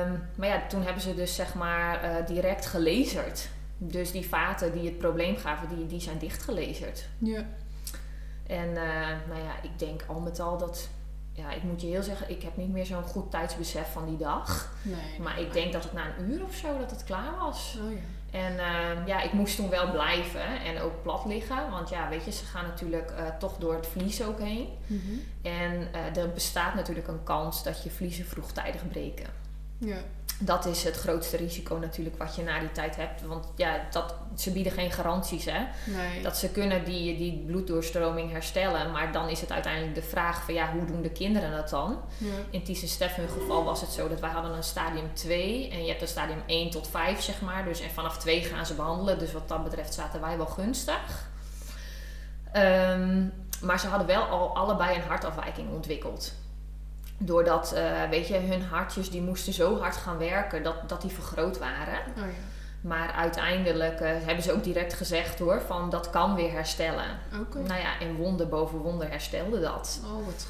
Um, 0.05 0.23
maar 0.35 0.47
ja, 0.47 0.61
toen 0.67 0.83
hebben 0.83 1.01
ze 1.01 1.15
dus 1.15 1.35
zeg 1.35 1.53
maar 1.53 2.03
uh, 2.03 2.27
direct 2.27 2.65
gelezerd. 2.65 3.49
Dus 3.77 4.11
die 4.11 4.27
vaten 4.27 4.71
die 4.71 4.85
het 4.85 4.97
probleem 4.97 5.37
gaven, 5.37 5.67
die, 5.75 5.87
die 5.87 6.01
zijn 6.01 6.17
dichtgelezerd. 6.17 7.05
Ja. 7.17 7.45
En 8.47 8.67
uh, 8.67 8.75
nou 9.27 9.41
ja, 9.43 9.61
ik 9.61 9.79
denk 9.79 10.03
al 10.07 10.19
met 10.19 10.39
al 10.39 10.57
dat... 10.57 10.89
Ja, 11.35 11.51
ik 11.51 11.63
moet 11.63 11.81
je 11.81 11.87
heel 11.87 12.03
zeggen, 12.03 12.29
ik 12.29 12.41
heb 12.41 12.57
niet 12.57 12.71
meer 12.71 12.85
zo'n 12.85 13.03
goed 13.03 13.31
tijdsbesef 13.31 13.91
van 13.91 14.05
die 14.05 14.17
dag. 14.17 14.73
Nee, 14.81 15.19
maar 15.19 15.39
ik 15.39 15.53
denk 15.53 15.73
dat 15.73 15.83
het 15.83 15.93
na 15.93 16.05
een 16.17 16.31
uur 16.31 16.43
of 16.43 16.55
zo 16.55 16.77
dat 16.77 16.91
het 16.91 17.03
klaar 17.03 17.37
was. 17.39 17.77
Oh 17.81 17.91
ja. 17.91 17.97
En 18.33 18.53
uh, 18.53 19.07
ja, 19.07 19.21
ik 19.21 19.33
moest 19.33 19.55
toen 19.55 19.69
wel 19.69 19.91
blijven 19.91 20.61
en 20.63 20.81
ook 20.81 21.01
plat 21.01 21.25
liggen. 21.25 21.69
Want 21.69 21.89
ja, 21.89 22.09
weet 22.09 22.25
je, 22.25 22.31
ze 22.31 22.45
gaan 22.45 22.65
natuurlijk 22.65 23.11
uh, 23.11 23.27
toch 23.39 23.57
door 23.57 23.73
het 23.73 23.87
vlies 23.87 24.23
ook 24.23 24.39
heen. 24.39 24.69
Mm 24.87 25.01
-hmm. 25.05 25.21
En 25.41 25.87
uh, 25.95 26.17
er 26.17 26.31
bestaat 26.33 26.75
natuurlijk 26.75 27.07
een 27.07 27.23
kans 27.23 27.63
dat 27.63 27.83
je 27.83 27.89
vliezen 27.89 28.25
vroegtijdig 28.25 28.87
breken. 28.87 29.27
Ja. 29.77 29.97
Dat 30.39 30.65
is 30.65 30.83
het 30.83 30.95
grootste 30.95 31.37
risico 31.37 31.75
natuurlijk 31.75 32.17
wat 32.17 32.35
je 32.35 32.43
na 32.43 32.59
die 32.59 32.71
tijd 32.71 32.95
hebt. 32.95 33.21
Want 33.21 33.45
ja, 33.55 33.87
dat, 33.91 34.15
ze 34.35 34.51
bieden 34.51 34.71
geen 34.71 34.91
garanties 34.91 35.45
hè. 35.45 35.59
Nee. 35.85 36.21
Dat 36.21 36.37
ze 36.37 36.49
kunnen 36.49 36.85
die, 36.85 37.17
die 37.17 37.43
bloeddoorstroming 37.45 38.31
herstellen. 38.31 38.91
Maar 38.91 39.11
dan 39.11 39.29
is 39.29 39.41
het 39.41 39.51
uiteindelijk 39.51 39.95
de 39.95 40.01
vraag 40.01 40.43
van 40.45 40.53
ja, 40.53 40.71
hoe 40.71 40.85
doen 40.85 41.01
de 41.01 41.11
kinderen 41.11 41.51
dat 41.51 41.69
dan? 41.69 42.01
Ja. 42.17 42.27
In 42.49 42.63
Ties 42.63 42.81
en 42.81 42.87
Stef 42.87 43.15
hun 43.15 43.29
geval 43.29 43.63
was 43.63 43.81
het 43.81 43.89
zo 43.89 44.09
dat 44.09 44.19
wij 44.19 44.29
hadden 44.29 44.51
een 44.51 44.63
stadium 44.63 45.13
2. 45.13 45.69
En 45.69 45.81
je 45.81 45.89
hebt 45.89 46.01
een 46.01 46.07
stadium 46.07 46.41
1 46.45 46.69
tot 46.69 46.87
5 46.87 47.21
zeg 47.21 47.41
maar. 47.41 47.63
Dus 47.65 47.81
en 47.81 47.89
vanaf 47.89 48.17
2 48.17 48.41
gaan 48.41 48.65
ze 48.65 48.73
behandelen. 48.73 49.19
Dus 49.19 49.31
wat 49.31 49.47
dat 49.47 49.63
betreft 49.63 49.93
zaten 49.93 50.21
wij 50.21 50.37
wel 50.37 50.45
gunstig. 50.45 51.31
Um, 52.55 53.33
maar 53.61 53.79
ze 53.79 53.87
hadden 53.87 54.07
wel 54.07 54.23
al 54.23 54.55
allebei 54.55 54.95
een 54.95 55.07
hartafwijking 55.07 55.69
ontwikkeld 55.71 56.33
doordat, 57.25 57.73
uh, 57.75 58.09
weet 58.09 58.27
je, 58.27 58.37
hun 58.37 58.61
hartjes 58.61 59.09
die 59.09 59.21
moesten 59.21 59.53
zo 59.53 59.79
hard 59.79 59.95
gaan 59.95 60.17
werken 60.17 60.63
dat, 60.63 60.89
dat 60.89 61.01
die 61.01 61.11
vergroot 61.11 61.57
waren. 61.57 61.99
Oh, 61.99 62.15
ja. 62.17 62.23
Maar 62.81 63.11
uiteindelijk 63.11 64.01
uh, 64.01 64.07
hebben 64.09 64.43
ze 64.43 64.53
ook 64.53 64.63
direct 64.63 64.93
gezegd 64.93 65.39
hoor, 65.39 65.61
van 65.61 65.89
dat 65.89 66.09
kan 66.09 66.35
weer 66.35 66.51
herstellen. 66.51 67.19
Okay. 67.41 67.61
Nou 67.61 67.81
ja, 67.81 67.99
en 67.99 68.15
wonder 68.15 68.47
boven 68.47 68.77
wonder 68.77 69.09
herstelde 69.09 69.59
dat. 69.59 70.01
Oh, 70.05 70.25
wat 70.25 70.45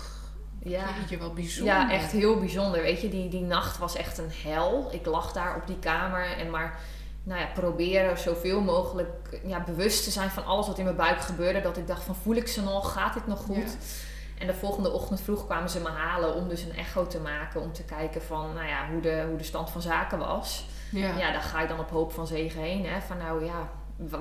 ja. 0.63 0.85
je 1.09 1.17
wel 1.17 1.33
bijzonder. 1.33 1.73
Ja, 1.73 1.91
echt 1.91 2.11
heel 2.11 2.39
bijzonder. 2.39 2.81
Weet 2.81 3.01
je, 3.01 3.09
die, 3.09 3.29
die 3.29 3.41
nacht 3.41 3.77
was 3.77 3.95
echt 3.95 4.17
een 4.17 4.31
hel. 4.43 4.89
Ik 4.91 5.05
lag 5.05 5.31
daar 5.31 5.55
op 5.55 5.67
die 5.67 5.79
kamer 5.79 6.37
en 6.37 6.49
maar 6.49 6.79
nou 7.23 7.39
ja, 7.39 7.47
proberen 7.53 8.17
zoveel 8.17 8.61
mogelijk 8.61 9.39
ja, 9.45 9.63
bewust 9.63 10.03
te 10.03 10.11
zijn 10.11 10.29
van 10.29 10.45
alles 10.45 10.67
wat 10.67 10.77
in 10.77 10.83
mijn 10.83 10.95
buik 10.95 11.21
gebeurde. 11.21 11.61
Dat 11.61 11.77
ik 11.77 11.87
dacht 11.87 12.03
van 12.03 12.15
voel 12.15 12.35
ik 12.35 12.47
ze 12.47 12.61
nog? 12.61 12.93
Gaat 12.93 13.13
dit 13.13 13.27
nog 13.27 13.39
goed? 13.39 13.55
Ja. 13.55 14.11
En 14.37 14.47
de 14.47 14.53
volgende 14.53 14.91
ochtend 14.91 15.21
vroeg 15.21 15.45
kwamen 15.45 15.69
ze 15.69 15.79
me 15.79 15.89
halen 15.89 16.35
om 16.35 16.49
dus 16.49 16.63
een 16.63 16.75
echo 16.75 17.07
te 17.07 17.19
maken. 17.19 17.61
Om 17.61 17.73
te 17.73 17.83
kijken 17.83 18.21
van, 18.21 18.53
nou 18.53 18.67
ja, 18.67 18.87
hoe 18.91 19.01
de, 19.01 19.25
hoe 19.27 19.37
de 19.37 19.43
stand 19.43 19.69
van 19.69 19.81
zaken 19.81 20.17
was. 20.17 20.65
Ja. 20.91 21.17
ja, 21.17 21.31
daar 21.31 21.41
ga 21.41 21.61
je 21.61 21.67
dan 21.67 21.79
op 21.79 21.89
hoop 21.89 22.11
van 22.11 22.27
zegen 22.27 22.61
heen. 22.61 22.85
Hè? 22.85 23.01
Van 23.01 23.17
nou 23.17 23.45
ja, 23.45 23.69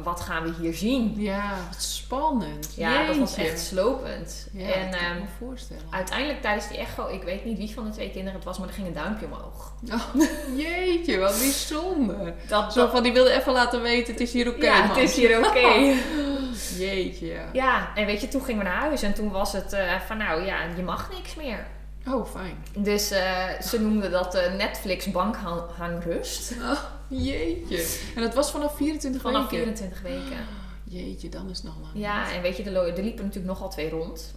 wat 0.02 0.20
gaan 0.20 0.42
we 0.42 0.52
hier 0.60 0.74
zien? 0.74 1.14
Ja, 1.16 1.54
wat 1.70 1.82
spannend. 1.82 2.74
Ja, 2.76 2.90
Jeetje. 2.90 3.06
dat 3.06 3.16
was 3.16 3.36
echt 3.36 3.60
slopend. 3.60 4.48
Ja, 4.52 4.72
en 4.72 4.90
dat 4.90 5.00
kan 5.00 5.08
ik 5.08 5.14
um, 5.16 5.20
me 5.20 5.46
voorstellen. 5.46 5.82
uiteindelijk 5.90 6.42
tijdens 6.42 6.68
die 6.68 6.78
echo, 6.78 7.08
ik 7.08 7.22
weet 7.22 7.44
niet 7.44 7.58
wie 7.58 7.74
van 7.74 7.84
de 7.84 7.90
twee 7.90 8.10
kinderen 8.10 8.34
het 8.34 8.44
was, 8.44 8.58
maar 8.58 8.68
er 8.68 8.74
ging 8.74 8.86
een 8.86 8.92
duimpje 8.92 9.26
omhoog. 9.26 9.70
Oh, 9.92 10.22
jeetje, 10.56 11.18
wat 11.18 11.38
bijzonder. 11.38 12.34
Dat, 12.48 12.72
Zo 12.72 12.88
van, 12.88 13.02
die 13.02 13.12
wilde 13.12 13.32
even 13.32 13.52
laten 13.52 13.82
weten, 13.82 14.12
het 14.12 14.22
is 14.22 14.32
hier 14.32 14.48
oké, 14.48 14.56
okay, 14.56 14.68
Ja, 14.68 14.86
het 14.86 14.96
is 14.96 15.16
hier 15.16 15.38
oké. 15.38 15.48
Okay. 15.48 15.96
jeetje, 16.78 17.26
ja. 17.26 17.48
Ja, 17.52 17.94
en 17.94 18.06
weet 18.06 18.20
je, 18.20 18.28
toen 18.28 18.42
gingen 18.42 18.64
we 18.64 18.68
naar 18.68 18.80
huis 18.80 19.02
en 19.02 19.14
toen 19.14 19.30
was 19.30 19.52
het 19.52 19.72
uh, 19.72 20.00
van 20.00 20.16
nou 20.16 20.44
ja, 20.44 20.56
je 20.76 20.82
mag 20.82 21.10
niks 21.10 21.34
meer. 21.34 21.66
Oh, 22.08 22.26
fijn. 22.26 22.64
Dus 22.76 23.12
uh, 23.12 23.60
ze 23.60 23.80
noemden 23.80 24.10
dat 24.10 24.34
uh, 24.34 24.54
Netflix 24.54 25.10
bankhangrust. 25.10 26.54
Oh, 26.60 26.78
jeetje. 27.12 27.98
En 28.14 28.22
dat 28.22 28.34
was 28.34 28.50
vanaf 28.50 28.76
24 28.76 29.22
vanaf 29.22 29.50
weken? 29.50 29.64
Vanaf 29.64 29.78
24 29.78 30.02
weken. 30.02 30.46
Jeetje, 30.84 31.28
dan 31.28 31.50
is 31.50 31.56
het 31.56 31.66
nog 31.66 31.74
lang. 31.82 31.92
Ja, 31.94 32.32
en 32.32 32.42
weet 32.42 32.56
je, 32.56 32.62
er, 32.62 32.76
er 32.76 33.02
liepen 33.02 33.24
natuurlijk 33.24 33.52
nogal 33.52 33.70
twee 33.70 33.90
rond. 33.90 34.34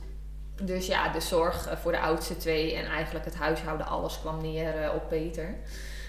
Dus 0.62 0.88
ja, 0.88 1.12
de 1.12 1.20
zorg 1.20 1.70
voor 1.82 1.92
de 1.92 2.00
oudste 2.00 2.38
twee 2.38 2.76
en 2.76 2.86
eigenlijk 2.86 3.26
het 3.26 3.36
huishouden, 3.36 3.88
alles 3.88 4.20
kwam 4.20 4.42
neer 4.42 4.84
uh, 4.84 4.94
op 4.96 5.10
Peter. 5.10 5.56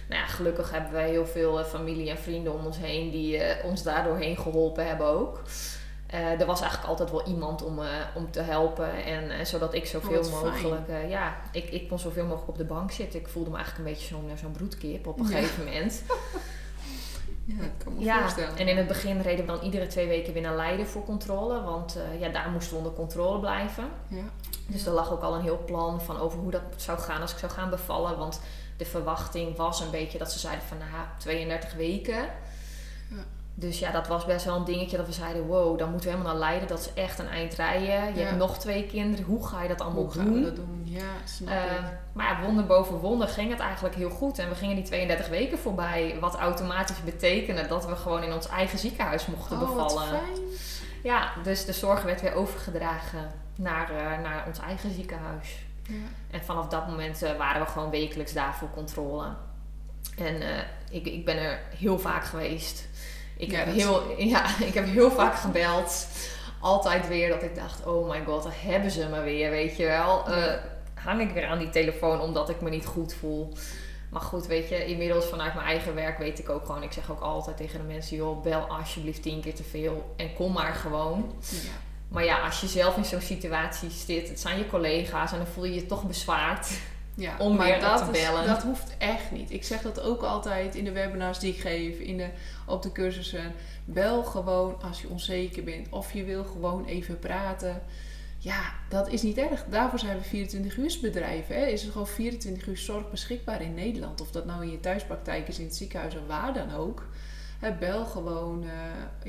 Nou 0.09 0.21
ja, 0.21 0.27
gelukkig 0.27 0.71
hebben 0.71 0.93
wij 0.93 1.11
heel 1.11 1.27
veel 1.27 1.65
familie 1.65 2.11
en 2.11 2.19
vrienden 2.19 2.53
om 2.53 2.67
ons 2.67 2.79
heen 2.79 3.11
die 3.11 3.41
ons 3.65 3.83
daardoorheen 3.83 4.37
geholpen 4.37 4.87
hebben 4.87 5.07
ook. 5.07 5.43
Uh, 6.15 6.41
er 6.41 6.47
was 6.47 6.61
eigenlijk 6.61 6.91
altijd 6.91 7.11
wel 7.11 7.27
iemand 7.27 7.63
om, 7.63 7.79
uh, 7.79 7.87
om 8.15 8.31
te 8.31 8.41
helpen. 8.41 9.05
En 9.05 9.25
uh, 9.25 9.45
zodat 9.45 9.75
ik 9.75 9.87
zoveel 9.87 10.21
oh, 10.21 10.43
mogelijk. 10.43 10.89
ja, 11.09 11.37
ik, 11.53 11.71
ik 11.71 11.89
kon 11.89 11.99
zoveel 11.99 12.25
mogelijk 12.25 12.49
op 12.49 12.57
de 12.57 12.65
bank 12.65 12.91
zitten. 12.91 13.21
Ik 13.21 13.29
voelde 13.29 13.51
me 13.51 13.57
eigenlijk 13.57 13.87
een 13.87 13.95
beetje 13.95 14.15
zo'n 14.15 14.31
zo'n 14.37 14.53
broedkip 14.53 15.07
op 15.07 15.19
een 15.19 15.29
ja. 15.29 15.37
gegeven 15.37 15.65
moment. 15.65 16.03
Ja, 17.47 17.55
dat 17.61 17.85
kan 17.85 17.95
me 17.95 18.05
ja, 18.05 18.21
voorstellen. 18.21 18.57
en 18.57 18.69
in 18.69 18.77
het 18.77 18.87
begin 18.87 19.21
reden 19.21 19.47
we 19.47 19.53
dan 19.53 19.63
iedere 19.63 19.87
twee 19.87 20.09
weken 20.09 20.33
weer 20.33 20.43
naar 20.43 20.57
Leiden 20.57 20.87
voor 20.87 21.05
controle. 21.05 21.63
Want 21.63 21.99
ja, 22.19 22.29
daar 22.29 22.51
moesten 22.51 22.73
we 22.73 22.79
onder 22.79 22.93
controle 22.93 23.41
blijven. 23.41 23.85
Ja. 24.09 24.25
Dus 24.67 24.87
er 24.87 24.93
lag 24.93 25.13
ook 25.13 25.23
al 25.23 25.35
een 25.35 25.43
heel 25.43 25.63
plan 25.67 26.01
van 26.01 26.19
over 26.19 26.39
hoe 26.39 26.51
dat 26.51 26.63
zou 26.77 26.99
gaan 26.99 27.21
als 27.21 27.33
ik 27.33 27.39
zou 27.39 27.53
gaan 27.53 27.71
bevallen. 27.71 28.19
Want 28.19 28.41
de 28.77 28.85
verwachting 28.85 29.57
was 29.57 29.81
een 29.81 29.91
beetje 29.91 30.19
dat 30.19 30.33
ze 30.33 30.39
zeiden 30.39 30.67
van 30.67 30.79
nou, 30.79 30.91
32 31.19 31.75
weken. 31.75 32.29
Dus 33.59 33.79
ja, 33.79 33.91
dat 33.91 34.07
was 34.07 34.25
best 34.25 34.45
wel 34.45 34.57
een 34.57 34.65
dingetje 34.65 34.97
dat 34.97 35.07
we 35.07 35.13
zeiden, 35.13 35.47
wow, 35.47 35.79
dan 35.79 35.91
moeten 35.91 36.09
we 36.11 36.17
helemaal 36.17 36.33
naar 36.39 36.49
Leiden. 36.49 36.69
Dat 36.69 36.79
is 36.79 37.03
echt 37.03 37.19
een 37.19 37.29
eind 37.29 37.55
rijden. 37.55 37.87
Je 37.87 38.21
Ja. 38.21 38.27
hebt 38.27 38.37
nog 38.37 38.59
twee 38.59 38.87
kinderen. 38.87 39.25
Hoe 39.25 39.47
ga 39.47 39.63
je 39.63 39.69
dat 39.69 39.81
allemaal 39.81 40.03
Hoe 40.03 40.13
gaan 40.13 40.25
doen? 40.25 40.35
we 40.35 40.41
dat 40.45 40.57
doen? 40.57 40.83
Ja, 40.85 41.05
snap 41.25 41.49
Uh, 41.49 41.63
maar 42.13 42.27
ja, 42.27 42.41
wonder 42.47 42.67
boven 42.67 42.97
wonder 42.97 43.29
ging 43.29 43.51
het 43.51 43.61
eigenlijk 43.61 43.95
heel 43.95 44.11
goed. 44.11 44.39
En 44.39 44.49
we 44.49 44.55
gingen 44.55 44.75
die 44.77 44.85
32 44.85 45.29
weken 45.29 45.59
voorbij. 45.59 46.17
Wat 46.21 46.35
automatisch 46.35 47.03
betekende 47.05 47.67
dat 47.67 47.87
we 47.87 47.97
gewoon 47.97 48.23
in 48.23 48.33
ons 48.33 48.49
eigen 48.49 48.79
ziekenhuis 48.79 49.27
mochten 49.27 49.61
Oh, 49.61 49.69
bevallen. 49.69 50.09
fijn. 50.09 50.41
Ja, 51.03 51.33
dus 51.43 51.65
de 51.65 51.73
zorg 51.73 52.03
werd 52.03 52.21
weer 52.21 52.35
overgedragen 52.35 53.31
naar, 53.55 53.91
uh, 53.93 53.97
naar 54.23 54.45
ons 54.47 54.59
eigen 54.59 54.91
ziekenhuis. 54.95 55.57
Ja. 55.83 55.95
En 56.31 56.45
vanaf 56.45 56.69
dat 56.69 56.87
moment 56.89 57.23
uh, 57.23 57.37
waren 57.37 57.61
we 57.63 57.69
gewoon 57.69 57.91
wekelijks 57.91 58.33
daar 58.33 58.55
voor 58.55 58.71
controle. 58.75 59.27
En 60.19 60.43
ik, 60.91 61.07
ik 61.07 61.25
ben 61.25 61.37
er 61.39 61.61
heel 61.77 61.99
vaak 61.99 62.25
geweest. 62.25 62.89
Ik, 63.37 63.51
Ja, 63.51 63.59
heb 63.59 63.75
heel, 63.75 64.03
ja, 64.35 64.59
ik 64.61 64.75
heb 64.75 64.87
heel 64.87 65.11
vaak 65.11 65.35
gebeld. 65.35 66.07
Altijd 66.61 67.09
weer 67.09 67.29
dat 67.29 67.43
ik 67.43 67.55
dacht, 67.55 67.87
oh 67.87 68.11
my 68.11 68.25
god, 68.25 68.43
daar 68.43 68.57
hebben 68.57 68.91
ze 68.91 69.09
me 69.09 69.23
weer, 69.23 69.51
weet 69.51 69.77
je 69.77 69.85
wel. 69.85 70.31
Uh, 70.31 70.45
hang 70.95 71.21
ik 71.21 71.31
weer 71.31 71.47
aan 71.47 71.59
die 71.59 71.71
telefoon 71.71 72.21
omdat 72.21 72.49
ik 72.49 72.61
me 72.61 72.71
niet 72.71 72.87
goed 72.87 73.15
voel. 73.15 73.53
Maar 74.11 74.21
goed, 74.21 74.47
weet 74.47 74.69
je, 74.69 74.87
inmiddels 74.87 75.27
vanuit 75.27 75.55
mijn 75.55 75.67
eigen 75.67 75.95
werk 75.95 76.19
weet 76.19 76.39
ik 76.39 76.49
ook 76.49 76.67
gewoon... 76.67 76.83
Ik 76.83 76.93
zeg 76.93 77.11
ook 77.11 77.21
altijd 77.21 77.57
tegen 77.57 77.79
de 77.79 77.85
mensen, 77.85 78.17
joh, 78.17 78.43
bel 78.43 78.61
alsjeblieft 78.61 79.23
tien 79.23 79.41
keer 79.41 79.55
te 79.55 79.65
veel. 79.65 80.15
En 80.17 80.35
kom 80.35 80.53
maar 80.53 80.75
gewoon. 80.75 81.35
Ja. 81.51 81.71
Maar 82.09 82.25
ja, 82.25 82.39
als 82.39 82.61
je 82.61 82.67
zelf 82.67 82.97
in 82.97 83.05
zo'n 83.05 83.21
situatie 83.21 83.91
zit, 83.91 84.29
het 84.29 84.41
zijn 84.41 84.59
je 84.59 84.67
collega's... 84.67 85.33
en 85.33 85.39
dan 85.39 85.47
voel 85.47 85.65
je 85.65 85.75
je 85.75 85.87
toch 85.87 86.07
bezwaard. 86.07 86.69
Ja, 87.19 87.35
Om 87.39 87.57
maar 87.57 87.67
weer 87.67 87.81
dat 87.81 87.99
te 87.99 88.11
is- 88.19 88.23
bellen. 88.25 88.47
dat 88.47 88.63
hoeft 88.63 88.95
echt 88.99 89.31
niet. 89.31 89.51
Ik 89.53 89.65
zeg 89.65 89.83
dat 89.83 90.01
ook 90.01 90.23
altijd 90.23 90.75
in 90.75 90.85
de 90.85 90.93
webinars 90.93 91.39
die 91.39 91.53
ik 91.53 91.61
geef, 91.61 91.99
in 91.99 92.17
de, 92.17 92.29
op 92.67 92.83
de 92.83 92.93
cursussen. 92.93 93.53
Bel 93.85 94.23
gewoon 94.25 94.83
als 94.83 95.01
je 95.03 95.09
onzeker 95.09 95.65
bent 95.65 95.87
of 95.91 96.13
je 96.13 96.25
wil 96.25 96.45
gewoon 96.45 96.85
even 96.85 97.19
praten. 97.19 97.83
Ja, 98.39 98.61
dat 98.89 99.09
is 99.09 99.23
niet 99.23 99.39
erg. 99.39 99.65
Daarvoor 99.71 99.99
zijn 99.99 100.19
we 100.19 100.25
24 100.25 100.77
uur 100.77 100.99
bedrijven. 101.03 101.55
Hè. 101.57 101.67
Is 101.67 101.85
er 101.85 101.91
gewoon 101.93 102.07
24 102.07 102.67
uur 102.67 102.77
zorg 102.77 103.11
beschikbaar 103.11 103.63
in 103.63 103.75
Nederland. 103.75 104.21
Of 104.21 104.31
dat 104.31 104.45
nou 104.45 104.63
in 104.63 104.71
je 104.71 104.81
thuispraktijk 104.81 105.49
is, 105.49 105.59
in 105.59 105.65
het 105.65 105.77
ziekenhuis 105.77 106.15
of 106.15 106.27
waar 106.27 106.53
dan 106.55 106.75
ook. 106.75 107.07
hè, 107.59 107.73
bel 107.73 108.05
gewoon 108.05 108.65
eh, 108.65 108.71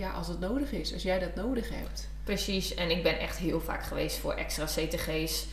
ja, 0.02 0.12
als 0.12 0.28
het 0.28 0.40
nodig 0.40 0.72
is, 0.72 0.94
als 0.94 1.04
jij 1.04 1.20
dat 1.20 1.36
nodig 1.36 1.70
hebt. 1.70 2.08
Precies, 2.24 2.74
en 2.76 2.90
ik 2.90 3.04
ben 3.04 3.20
echt 3.20 3.38
heel 3.38 3.60
vaak 3.62 3.84
geweest 3.84 4.18
voor 4.18 4.34
extra 4.34 4.66
CTG's. 4.66 5.46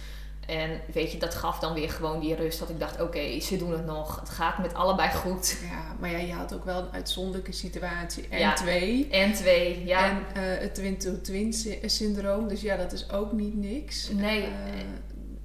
En 0.47 0.81
weet 0.93 1.13
je, 1.13 1.19
dat 1.19 1.35
gaf 1.35 1.59
dan 1.59 1.75
weer 1.75 1.91
gewoon 1.91 2.21
die 2.21 2.35
rust. 2.35 2.59
Dat 2.59 2.69
ik 2.71 2.79
dacht, 2.81 3.01
oké, 3.01 3.41
ze 3.41 3.57
doen 3.57 3.73
het 3.73 3.87
nog. 3.87 4.21
Het 4.21 4.29
gaat 4.31 4.59
met 4.59 4.75
allebei 4.75 5.11
goed. 5.13 5.59
Ja, 5.71 5.95
maar 6.01 6.11
ja, 6.11 6.19
je 6.19 6.33
had 6.33 6.55
ook 6.55 6.65
wel 6.65 6.79
een 6.79 6.93
uitzonderlijke 6.93 7.53
situatie. 7.53 8.29
En 8.29 8.39
Ja. 8.39 8.53
twee. 8.55 9.09
En 9.11 9.33
twee, 9.33 9.85
ja. 9.85 10.11
En 10.11 10.17
eh, 10.35 10.61
het 10.61 10.75
twin-to-twin 10.75 11.53
sy- 11.53 11.79
syndroom. 11.87 12.49
Dus 12.49 12.61
ja, 12.61 12.77
dat 12.77 12.93
is 12.93 13.11
ook 13.11 13.33
niet 13.33 13.55
niks. 13.55 14.09
Nee. 14.09 14.43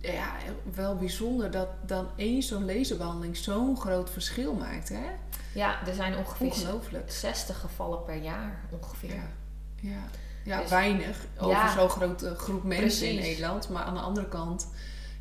Eh, 0.01 0.13
ja, 0.13 0.35
wel 0.73 0.95
bijzonder 0.95 1.51
dat 1.51 1.67
dan 1.85 2.07
één 2.15 2.43
zo'n 2.43 2.65
laserbehandeling 2.65 3.37
zo'n 3.37 3.77
groot 3.77 4.09
verschil 4.09 4.53
maakt. 4.53 4.89
Hè? 4.89 5.03
ja, 5.53 5.87
er 5.87 5.93
zijn 5.93 6.17
ongeveer 6.17 6.47
Ongelooflijk. 6.47 7.11
60 7.11 7.59
gevallen 7.59 8.03
per 8.03 8.15
jaar 8.15 8.59
ongeveer. 8.81 9.13
Ja, 9.13 9.27
ja. 9.81 10.03
Ja 10.49 10.61
Dus- 10.61 10.69
weinig 10.69 11.17
over 11.39 11.55
Ja. 11.55 11.71
zo'n 11.77 11.89
grote 11.89 12.35
groep 12.37 12.63
mensen 12.63 13.07
in. 13.09 13.15
Nederland. 13.15 13.69
Maar 13.69 13.83
aan 13.83 13.93
de 13.93 13.99
andere 13.99 14.27
kant, 14.27 14.67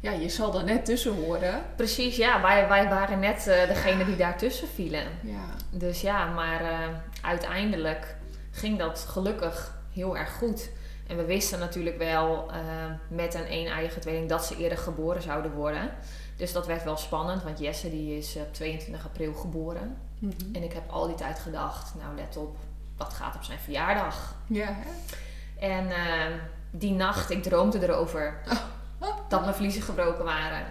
ja, 0.01 0.13
je 0.13 0.29
zal 0.29 0.59
er 0.59 0.65
net 0.65 0.85
tussen 0.85 1.15
horen. 1.15 1.63
Precies, 1.77 2.17
ja. 2.17 2.43
Wij, 2.43 2.69
wij 2.69 2.89
waren 2.89 3.19
net 3.19 3.47
eh, 3.47 3.69
degene 3.69 4.05
die 4.05 4.17
daartussen 4.17 4.69
vielen. 4.75 5.05
Ja, 5.23 5.45
Dus 5.71 6.01
ja, 6.01 6.27
maar 6.27 6.61
eh, 6.61 6.79
uiteindelijk 7.23 8.17
ging 8.51 8.79
dat 8.79 9.07
gelukkig 9.09 9.75
heel 9.93 10.17
erg 10.17 10.33
goed. 10.33 10.71
En 11.07 11.17
we 11.17 11.25
wisten 11.25 11.59
natuurlijk 11.59 11.99
wel 11.99 12.51
eh, 12.51 12.59
met 13.09 13.35
een 13.35 13.53
een-eigen 13.53 14.01
tweeling 14.01 14.29
dat 14.29 14.45
ze 14.47 14.57
eerder 14.57 14.79
geboren 14.79 15.23
zouden 15.23 15.53
worden. 15.53 15.91
Dus 16.37 16.53
dat 16.53 16.67
werd 16.67 16.85
wel 16.85 16.97
spannend, 16.97 17.43
want 17.43 17.59
Jesse 17.59 17.91
die 17.91 18.17
is 18.19 18.37
op 18.37 18.55
22 18.55 19.05
april 19.05 19.35
geboren. 19.35 19.97
Mhm. 20.19 20.33
En 20.53 20.63
ik 20.63 20.73
heb 20.73 20.91
al 20.91 21.07
die 21.07 21.17
tijd 21.17 21.39
gedacht, 21.39 21.95
nou 21.95 22.17
let 22.17 22.37
op, 22.37 22.57
wat 22.99 23.15
gaat 23.15 23.35
op 23.35 23.45
zijn 23.45 23.59
verjaardag? 23.59 24.35
ja 24.47 24.67
hè? 24.67 24.91
En 25.67 25.91
eh, 25.91 26.35
die 26.71 26.93
nacht, 26.93 27.31
ik 27.31 27.43
droomde 27.43 27.83
erover 27.83 28.39
Oh. 29.01 29.17
dat 29.29 29.41
mijn 29.41 29.55
vliezen 29.55 29.83
gebroken 29.83 30.25
waren. 30.25 30.67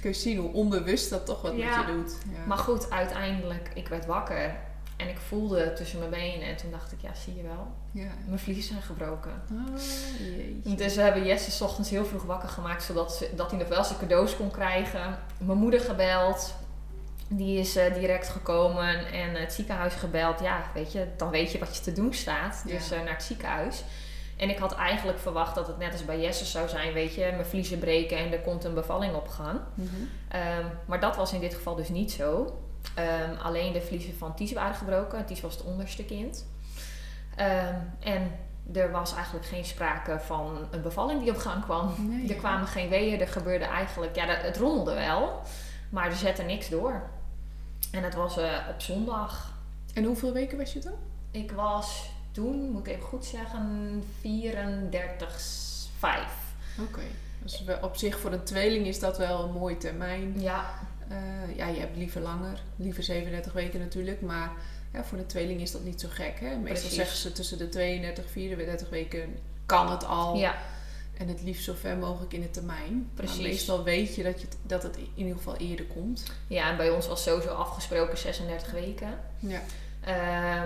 kun 0.00 0.10
je 0.10 0.16
zien 0.16 0.38
hoe 0.38 0.52
onbewust 0.52 1.10
dat 1.10 1.26
toch 1.26 1.42
wat 1.42 1.56
Ja. 1.56 1.76
met 1.76 1.86
je 1.86 1.92
doet. 1.92 2.16
Ja. 2.32 2.46
Maar 2.46 2.58
goed, 2.58 2.90
uiteindelijk, 2.90 3.70
ik 3.74 3.88
werd 3.88 4.06
wakker 4.06 4.54
en 4.96 5.08
ik 5.08 5.18
voelde 5.28 5.72
tussen 5.72 5.98
mijn 5.98 6.10
benen. 6.10 6.46
En 6.48 6.56
toen 6.56 6.70
dacht 6.70 6.92
ik, 6.92 7.00
ja 7.00 7.14
zie 7.14 7.36
je 7.36 7.42
wel, 7.42 7.66
ja. 7.90 8.10
mijn 8.26 8.38
vliezen 8.38 8.62
zijn 8.64 8.82
gebroken. 8.82 9.42
Oh, 9.52 9.80
jeetje. 10.18 10.74
Dus 10.74 10.94
we 10.94 11.00
hebben 11.02 11.24
Jesse 11.26 11.50
's 11.50 11.60
ochtends 11.60 11.90
heel 11.90 12.04
vroeg 12.04 12.22
wakker 12.22 12.48
gemaakt, 12.48 12.82
zodat 12.82 13.14
ze, 13.14 13.30
dat 13.36 13.50
hij 13.50 13.58
nog 13.58 13.68
wel 13.68 13.84
zijn 13.84 13.98
cadeaus 13.98 14.36
kon 14.36 14.50
krijgen. 14.50 15.18
Mijn 15.38 15.58
moeder 15.58 15.80
gebeld. 15.80 16.54
Die 17.36 17.58
is 17.58 17.76
eh, 17.76 17.94
direct 17.94 18.28
gekomen 18.28 19.12
en 19.12 19.34
het 19.34 19.52
ziekenhuis 19.52 19.94
gebeld. 19.94 20.40
Ja, 20.40 20.62
weet 20.74 20.92
je, 20.92 21.06
dan 21.16 21.30
weet 21.30 21.52
je 21.52 21.58
wat 21.58 21.76
je 21.76 21.82
te 21.82 21.92
doen 21.92 22.14
staat. 22.14 22.62
Dus 22.66 22.88
Ja. 22.88 22.96
eh, 22.96 23.02
naar 23.02 23.12
het 23.12 23.22
ziekenhuis. 23.22 23.84
En 24.36 24.50
ik 24.50 24.58
had 24.58 24.74
eigenlijk 24.74 25.18
verwacht 25.18 25.54
dat 25.54 25.66
het 25.66 25.78
net 25.78 25.92
als 25.92 26.04
bij 26.04 26.20
Jesse 26.20 26.44
zou 26.44 26.68
zijn, 26.68 26.92
weet 26.92 27.14
je, 27.14 27.20
mijn 27.32 27.46
vliezen 27.46 27.78
breken 27.78 28.18
en 28.18 28.32
er 28.32 28.40
komt 28.40 28.64
een 28.64 28.74
bevalling 28.74 29.14
op 29.14 29.28
gang. 29.28 29.60
Mhm. 29.74 29.88
Ehm, 30.28 30.64
maar 30.86 31.00
dat 31.00 31.16
was 31.16 31.32
in 31.32 31.40
dit 31.40 31.54
geval 31.54 31.74
dus 31.74 31.88
niet 31.88 32.12
zo. 32.12 32.58
Ehm, 32.94 33.34
alleen 33.42 33.72
de 33.72 33.80
vliezen 33.82 34.14
van 34.18 34.34
Ties 34.34 34.52
waren 34.52 34.74
gebroken. 34.74 35.24
Ties 35.26 35.40
was 35.40 35.54
het 35.54 35.64
onderste 35.64 36.04
kind. 36.04 36.46
Ehm, 37.36 37.74
en 38.00 38.30
er 38.74 38.90
was 38.90 39.14
eigenlijk 39.14 39.46
geen 39.46 39.64
sprake 39.64 40.18
van 40.20 40.58
een 40.70 40.82
bevalling 40.82 41.20
die 41.22 41.30
op 41.30 41.36
gang 41.36 41.62
kwam. 41.64 41.94
Nee, 41.98 42.22
Er 42.28 42.34
ja. 42.34 42.38
kwamen 42.40 42.66
geen 42.66 42.88
weeën, 42.88 43.20
er 43.20 43.28
gebeurde 43.28 43.64
eigenlijk... 43.64 44.16
Ja, 44.16 44.26
het 44.26 44.56
rommelde 44.56 44.94
wel, 44.94 45.40
maar 45.90 46.06
er 46.06 46.16
zette 46.16 46.42
niks 46.42 46.68
door. 46.68 47.02
En 47.94 48.02
het 48.02 48.14
was 48.14 48.36
eh, 48.36 48.58
op 48.70 48.80
zondag. 48.80 49.52
En 49.94 50.04
hoeveel 50.04 50.32
weken 50.32 50.58
was 50.58 50.72
je 50.72 50.78
dan? 50.80 50.92
Ik 51.30 51.50
was 51.52 52.10
toen, 52.32 52.70
moet 52.70 52.86
ik 52.86 52.92
even 52.92 53.08
goed 53.08 53.24
zeggen, 53.24 54.04
34, 54.20 55.40
5. 55.98 56.22
Oké. 56.80 57.00
Dus 57.42 57.64
op 57.82 57.96
zich 57.96 58.18
voor 58.20 58.32
een 58.32 58.44
tweeling 58.44 58.86
is 58.86 58.98
dat 58.98 59.18
wel 59.18 59.44
een 59.44 59.52
mooi 59.52 59.76
termijn. 59.76 60.40
Ja, 60.40 60.64
Eh, 61.08 61.56
ja, 61.56 61.66
je 61.66 61.80
hebt 61.80 61.96
liever 61.96 62.20
langer, 62.20 62.60
liever 62.76 63.02
37 63.02 63.52
weken 63.52 63.80
natuurlijk, 63.80 64.20
maar 64.20 64.50
ja, 64.92 65.04
voor 65.04 65.18
een 65.18 65.26
tweeling 65.26 65.60
is 65.60 65.70
dat 65.70 65.84
niet 65.84 66.00
zo 66.00 66.08
gek. 66.10 66.40
Hè? 66.40 66.46
Meestal 66.48 66.64
Precies. 66.64 66.94
zeggen 66.94 67.16
ze 67.16 67.32
tussen 67.32 67.58
de 67.58 67.68
32 67.68 68.24
en 68.24 68.30
34 68.30 68.88
weken 68.88 69.38
kan 69.66 69.90
het 69.90 70.04
al. 70.04 70.36
ja, 70.36 70.54
En 71.14 71.28
het 71.28 71.42
liefst 71.42 71.64
zo 71.64 71.74
ver 71.80 71.96
mogelijk 71.96 72.32
in 72.32 72.40
de 72.40 72.50
termijn. 72.50 73.10
Precies. 73.14 73.36
Maar 73.36 73.46
meestal 73.46 73.84
weet 73.84 74.14
je 74.14 74.22
dat, 74.22 74.40
je 74.40 74.46
dat 74.62 74.82
het 74.82 74.96
in 74.96 75.08
ieder 75.14 75.36
geval 75.36 75.56
eerder 75.56 75.86
komt. 75.86 76.24
ja, 76.46 76.70
en 76.70 76.76
bij 76.76 76.90
ons 76.90 77.06
was 77.06 77.22
sowieso 77.22 77.48
afgesproken 77.48 78.18
36 78.18 78.72
weken. 78.72 79.20
Ja. 79.38 79.62
Eh, 80.04 80.14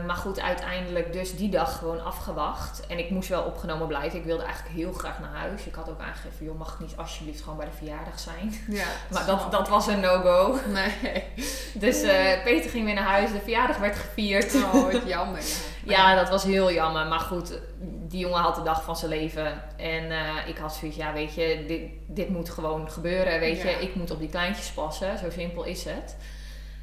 maar 0.07 0.17
goed, 0.17 0.41
uiteindelijk 0.41 1.13
dus 1.13 1.37
die 1.37 1.51
dag 1.51 1.79
gewoon 1.79 2.05
afgewacht. 2.05 2.87
En 2.87 2.99
ik 2.99 3.11
moest 3.11 3.29
wel 3.29 3.43
opgenomen 3.43 3.87
blijven. 3.87 4.19
Ik 4.19 4.25
wilde 4.25 4.43
eigenlijk 4.43 4.75
heel 4.75 4.93
graag 4.93 5.21
naar 5.21 5.35
huis. 5.35 5.65
Ik 5.65 5.75
had 5.75 5.91
ook 5.91 6.01
aangegeven, 6.01 6.45
joh, 6.45 6.59
mag 6.59 6.73
ik 6.73 6.81
niet 6.81 6.97
alsjeblieft 6.97 7.43
gewoon 7.43 7.57
bij 7.57 7.67
de 7.67 7.77
verjaardag 7.77 8.19
zijn? 8.19 8.55
ja 8.69 8.85
Maar 9.13 9.27
dat, 9.27 9.53
dat 9.53 9.69
was 9.69 9.87
een 9.87 10.01
no-go. 10.01 10.59
Nee. 10.67 11.25
Dus 11.75 12.03
eh, 12.03 12.43
Peter 12.45 12.71
ging 12.71 12.85
weer 12.85 12.95
naar 12.95 13.05
huis. 13.05 13.33
De 13.33 13.41
verjaardag 13.41 13.77
werd 13.77 13.97
gevierd. 13.97 14.55
Oh, 14.55 14.73
wat 14.73 15.07
jammer. 15.07 15.41
Ja. 15.41 15.47
Ja, 15.97 16.15
dat 16.15 16.29
was 16.29 16.45
heel 16.45 16.73
jammer. 16.73 17.07
Maar 17.07 17.21
goed, 17.21 17.61
die 18.09 18.21
jongen 18.21 18.41
had 18.41 18.55
de 18.55 18.63
dag 18.63 18.85
van 18.85 18.97
zijn 18.97 19.11
leven. 19.11 19.63
En 19.77 20.11
eh, 20.11 20.49
ik 20.49 20.57
had 20.57 20.75
zoiets, 20.75 20.97
ja, 20.97 21.13
weet 21.13 21.35
je, 21.35 21.65
dit, 21.67 21.81
dit 22.07 22.29
moet 22.29 22.51
gewoon 22.51 22.91
gebeuren. 22.91 23.41
Weet 23.41 23.61
je, 23.61 23.71
ik 23.71 23.95
moet 23.95 24.11
op 24.11 24.19
die 24.19 24.29
kleintjes 24.29 24.71
passen. 24.71 25.19
Zo 25.19 25.31
simpel 25.31 25.65
is 25.65 25.85
het. 25.85 26.17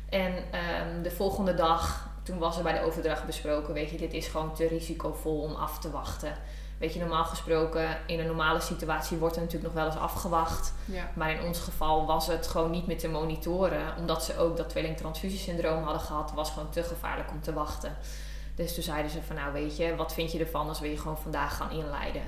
En 0.09 0.33
ehm, 0.51 1.01
de 1.03 1.11
volgende 1.11 1.53
dag, 1.53 2.09
toen 2.25 2.37
was 2.37 2.57
er 2.57 2.63
bij 2.63 2.73
de 2.73 2.85
overdracht 2.85 3.25
besproken, 3.25 3.73
weet 3.73 3.89
je, 3.89 3.97
dit 3.97 4.13
is 4.13 4.27
gewoon 4.27 4.53
te 4.53 4.67
risicovol 4.67 5.41
om 5.41 5.55
af 5.55 5.79
te 5.79 5.91
wachten. 5.91 6.33
Weet 6.77 6.93
je, 6.93 6.99
normaal 6.99 7.25
gesproken, 7.25 7.97
in 8.05 8.19
een 8.19 8.25
normale 8.25 8.59
situatie 8.59 9.17
wordt 9.17 9.35
er 9.35 9.41
natuurlijk 9.41 9.73
nog 9.73 9.83
wel 9.83 9.91
eens 9.91 10.01
afgewacht. 10.01 10.73
Ja. 10.85 11.11
Maar 11.15 11.31
in 11.31 11.41
ons 11.41 11.59
geval 11.59 12.05
was 12.05 12.27
het 12.27 12.47
gewoon 12.47 12.71
niet 12.71 12.87
meer 12.87 12.97
te 12.97 13.07
monitoren. 13.07 13.97
Omdat 13.97 14.23
ze 14.23 14.37
ook 14.37 14.57
dat 14.57 14.69
tweelingtransfusiesyndroom 14.69 15.83
hadden 15.83 16.01
gehad. 16.01 16.31
was 16.33 16.51
gewoon 16.51 16.69
te 16.69 16.83
gevaarlijk 16.83 17.31
om 17.31 17.41
te 17.41 17.53
wachten. 17.53 17.97
Dus 18.55 18.73
toen 18.73 18.83
zeiden 18.83 19.11
ze 19.11 19.21
van 19.21 19.35
nou 19.35 19.53
weet 19.53 19.77
je, 19.77 19.95
wat 19.95 20.13
vind 20.13 20.31
je 20.31 20.39
ervan 20.39 20.67
als 20.67 20.79
we 20.79 20.89
je 20.89 20.97
gewoon 20.97 21.17
vandaag 21.17 21.57
gaan 21.57 21.71
inleiden? 21.71 22.23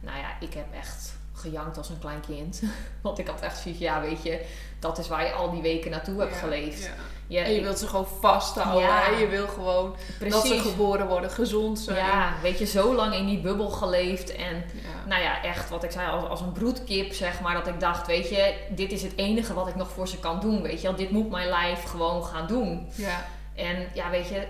Nou 0.00 0.18
ja, 0.18 0.36
ik 0.40 0.54
heb 0.54 0.72
echt 0.72 1.16
gejankt 1.44 1.78
als 1.78 1.88
een 1.88 1.98
klein 1.98 2.20
kind. 2.20 2.62
Want 3.02 3.18
ik 3.18 3.26
had 3.28 3.40
echt 3.40 3.58
zoiets, 3.58 3.80
ja 3.80 4.00
weet 4.00 4.22
je, 4.22 4.44
dat 4.78 4.98
is 4.98 5.08
waar 5.08 5.24
je 5.26 5.32
al 5.32 5.50
die 5.50 5.62
weken 5.62 5.90
naartoe 5.90 6.20
hebt 6.20 6.32
Ja, 6.32 6.38
geleefd. 6.38 6.82
ja. 6.82 6.90
Je, 7.26 7.38
En 7.38 7.52
je 7.52 7.60
wilt 7.62 7.78
ze 7.78 7.86
gewoon 7.86 8.06
vasthouden. 8.20 8.82
Ja. 8.88 9.00
hè? 9.00 9.16
Je 9.18 9.26
wil 9.26 9.46
gewoon 9.48 9.96
dat 10.28 10.46
ze 10.46 10.58
geboren 10.58 11.06
worden, 11.06 11.30
gezond 11.30 11.78
zijn. 11.78 11.96
Ja, 11.96 12.32
weet 12.42 12.58
je, 12.58 12.66
zo 12.66 12.94
lang 12.94 13.14
in 13.14 13.26
die 13.26 13.40
bubbel 13.40 13.68
geleefd 13.68 14.32
en 14.36 14.64
nou 15.06 15.22
ja, 15.22 15.42
echt 15.42 15.70
wat 15.70 15.84
ik 15.84 15.90
zei, 15.90 16.10
als, 16.10 16.24
als 16.28 16.40
een 16.40 16.52
broedkip, 16.52 17.12
zeg 17.12 17.40
maar. 17.40 17.54
Dat 17.54 17.66
ik 17.66 17.80
dacht, 17.80 18.06
weet 18.06 18.28
je, 18.28 18.54
dit 18.70 18.92
is 18.92 19.02
het 19.02 19.12
enige 19.16 19.54
wat 19.54 19.68
ik 19.68 19.74
nog 19.74 19.88
voor 19.90 20.08
ze 20.08 20.18
kan 20.18 20.40
doen. 20.40 20.62
Weet 20.62 20.80
je 20.80 20.94
dit 20.94 21.10
moet 21.10 21.30
mijn 21.30 21.48
lijf 21.48 21.82
gewoon 21.84 22.24
gaan 22.24 22.46
doen. 22.46 22.88
Ja. 22.94 23.24
En 23.54 23.88
ja, 23.94 24.10
weet 24.10 24.28
je, 24.28 24.46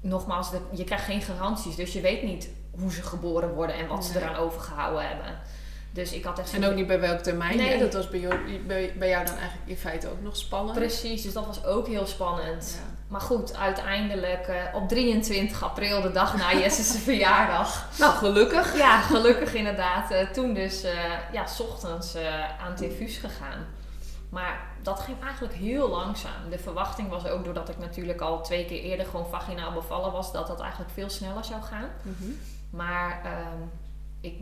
nogmaals, 0.00 0.50
je 0.72 0.84
krijgt 0.84 1.04
geen 1.04 1.22
garanties. 1.22 1.76
Dus 1.76 1.92
je 1.92 2.00
weet 2.00 2.22
niet 2.22 2.48
hoe 2.78 2.92
ze 2.92 3.02
geboren 3.02 3.54
worden 3.54 3.76
en 3.76 3.86
wat 3.86 4.04
ze 4.04 4.18
eraan 4.18 4.36
overgehouden 4.36 5.08
hebben. 5.08 5.38
Dus 5.92 6.12
ik 6.12 6.24
had 6.24 6.38
echt 6.38 6.52
En 6.54 6.64
ook 6.64 6.74
niet 6.74 6.86
bij 6.86 7.00
welk 7.00 7.20
termijn. 7.20 7.56
Nee. 7.56 7.68
hè? 7.72 7.78
Dat 7.78 7.92
was 7.92 8.08
bij 8.08 8.20
jou, 8.20 8.58
bij, 8.66 8.94
bij 8.98 9.08
jou 9.08 9.24
dan 9.24 9.36
eigenlijk 9.36 9.68
in 9.70 9.76
feite 9.76 10.08
ook 10.08 10.22
nog 10.22 10.36
spannend. 10.36 10.78
Precies, 10.78 11.22
dus 11.22 11.32
dat 11.32 11.46
was 11.46 11.64
ook 11.64 11.86
heel 11.86 12.06
spannend. 12.06 12.78
Ja. 12.78 12.98
Maar 13.08 13.20
goed, 13.20 13.56
uiteindelijk 13.56 14.46
eh, 14.48 14.74
op 14.74 14.88
23 14.88 15.62
april, 15.64 16.00
de 16.02 16.12
dag 16.12 16.36
na 16.36 16.52
Jesse's 16.54 17.02
verjaardag. 17.02 17.88
Nou, 17.98 18.12
gelukkig. 18.16 18.76
Ja, 18.76 19.00
gelukkig 19.00 19.54
inderdaad. 19.54 20.10
eh, 20.10 20.26
toen 20.30 20.54
dus, 20.54 20.82
eh, 20.82 20.92
ja, 21.32 21.46
s 21.46 21.60
ochtends 21.60 22.16
aan 22.60 22.70
het 22.70 22.80
infuus 22.80 23.16
gegaan. 23.16 23.66
Maar 24.28 24.60
dat 24.82 25.00
ging 25.00 25.16
eigenlijk 25.22 25.54
heel 25.54 25.88
langzaam. 25.88 26.50
De 26.50 26.58
verwachting 26.58 27.08
was 27.08 27.26
ook 27.26 27.44
doordat 27.44 27.68
ik 27.68 27.78
natuurlijk 27.78 28.20
al 28.20 28.42
twee 28.42 28.64
keer 28.64 28.82
eerder 28.82 29.06
gewoon 29.06 29.26
vaginaal 29.30 29.72
bevallen 29.72 30.12
was, 30.12 30.32
dat 30.32 30.46
dat 30.46 30.60
eigenlijk 30.60 30.90
veel 30.90 31.08
sneller 31.08 31.44
zou 31.44 31.62
gaan. 31.62 31.88
Mhm. 32.02 32.30
Maar 32.70 33.20
ehm, 33.24 33.62
ik 34.20 34.34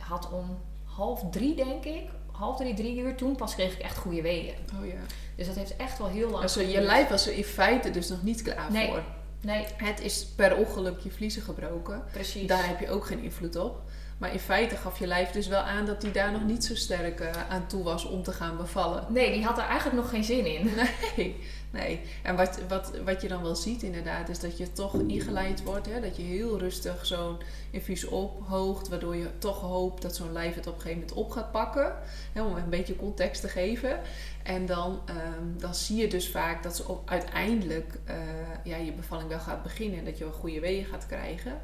had 0.00 0.30
om 0.30 0.58
half 1.00 1.22
drie, 1.30 1.54
denk 1.54 1.84
ik, 1.84 2.02
half 2.32 2.56
drie, 2.56 2.74
drie 2.74 2.98
uur, 2.98 3.14
toen 3.14 3.36
pas 3.36 3.54
kreeg 3.54 3.72
ik 3.72 3.78
echt 3.78 3.96
goede 3.96 4.22
weeën. 4.22 4.54
Oh 4.80 4.86
ja. 4.86 4.94
Dus 5.36 5.46
dat 5.46 5.56
heeft 5.56 5.76
echt 5.76 5.98
wel 5.98 6.08
heel 6.08 6.30
lang 6.30 6.42
Also, 6.42 6.60
je 6.60 6.80
lijf 6.80 7.08
was 7.08 7.26
er 7.26 7.32
in 7.32 7.44
feite 7.44 7.90
dus 7.90 8.08
nog 8.08 8.22
niet 8.22 8.42
klaar 8.42 8.72
Nee. 8.72 8.86
voor. 8.88 9.02
Nee, 9.42 9.66
Het 9.76 10.00
is 10.00 10.26
per 10.36 10.56
ongeluk 10.56 11.00
je 11.00 11.10
vliezen 11.10 11.42
gebroken. 11.42 12.02
precies. 12.12 12.46
Daar 12.46 12.66
heb 12.66 12.80
je 12.80 12.90
ook 12.90 13.06
geen 13.06 13.22
invloed 13.22 13.56
op. 13.56 13.80
Maar 14.18 14.32
in 14.32 14.38
feite 14.38 14.76
gaf 14.76 14.98
je 14.98 15.06
lijf 15.06 15.30
dus 15.30 15.46
wel 15.46 15.60
aan 15.60 15.86
dat 15.86 16.02
hij 16.02 16.12
daar 16.12 16.32
nog 16.32 16.44
niet 16.44 16.64
zo 16.64 16.74
sterk 16.74 17.20
uh, 17.20 17.30
aan 17.48 17.66
toe 17.66 17.82
was 17.82 18.04
om 18.04 18.22
te 18.22 18.32
gaan 18.32 18.56
bevallen. 18.56 19.04
Nee, 19.08 19.32
die 19.32 19.44
had 19.44 19.58
er 19.58 19.64
eigenlijk 19.64 19.96
nog 20.02 20.10
geen 20.10 20.24
zin 20.24 20.46
in. 20.46 20.70
Nee, 21.16 21.36
nee. 21.70 22.00
En 22.22 22.36
wat, 22.36 22.60
wat, 22.68 22.92
wat 23.04 23.22
je 23.22 23.28
dan 23.28 23.42
wel 23.42 23.56
ziet 23.56 23.82
inderdaad, 23.82 24.28
is 24.28 24.38
dat 24.38 24.58
je 24.58 24.72
toch 24.72 24.94
ingeleid 24.94 25.62
wordt. 25.62 25.86
Hè? 25.86 26.00
Dat 26.00 26.16
je 26.16 26.22
heel 26.22 26.58
rustig 26.58 27.06
zo'n 27.06 27.36
infuus 27.70 28.04
ophoogt, 28.04 28.88
waardoor 28.88 29.16
je 29.16 29.28
toch 29.38 29.60
hoopt 29.60 30.02
dat 30.02 30.16
zo'n 30.16 30.32
lijf 30.32 30.54
het 30.54 30.66
op 30.66 30.74
een 30.74 30.80
gegeven 30.80 31.00
moment 31.00 31.18
op 31.18 31.30
gaat 31.30 31.52
pakken. 31.52 31.94
Om 32.34 32.56
een 32.56 32.68
beetje 32.68 32.96
context 32.96 33.40
te 33.40 33.48
geven. 33.48 34.00
En 34.42 34.66
dan, 34.66 35.00
um, 35.08 35.58
dan 35.58 35.74
zie 35.74 35.96
je 35.96 36.08
dus 36.08 36.28
vaak 36.28 36.62
dat 36.62 36.76
ze 36.76 36.88
op, 36.88 37.10
uiteindelijk 37.10 37.98
uh, 38.08 38.16
ja, 38.64 38.76
je 38.76 38.92
bevalling 38.92 39.28
wel 39.28 39.38
gaat 39.38 39.62
beginnen. 39.62 39.98
En 39.98 40.04
dat 40.04 40.18
je 40.18 40.24
wel 40.24 40.32
goede 40.32 40.60
weeën 40.60 40.84
gaat 40.84 41.06
krijgen. 41.06 41.60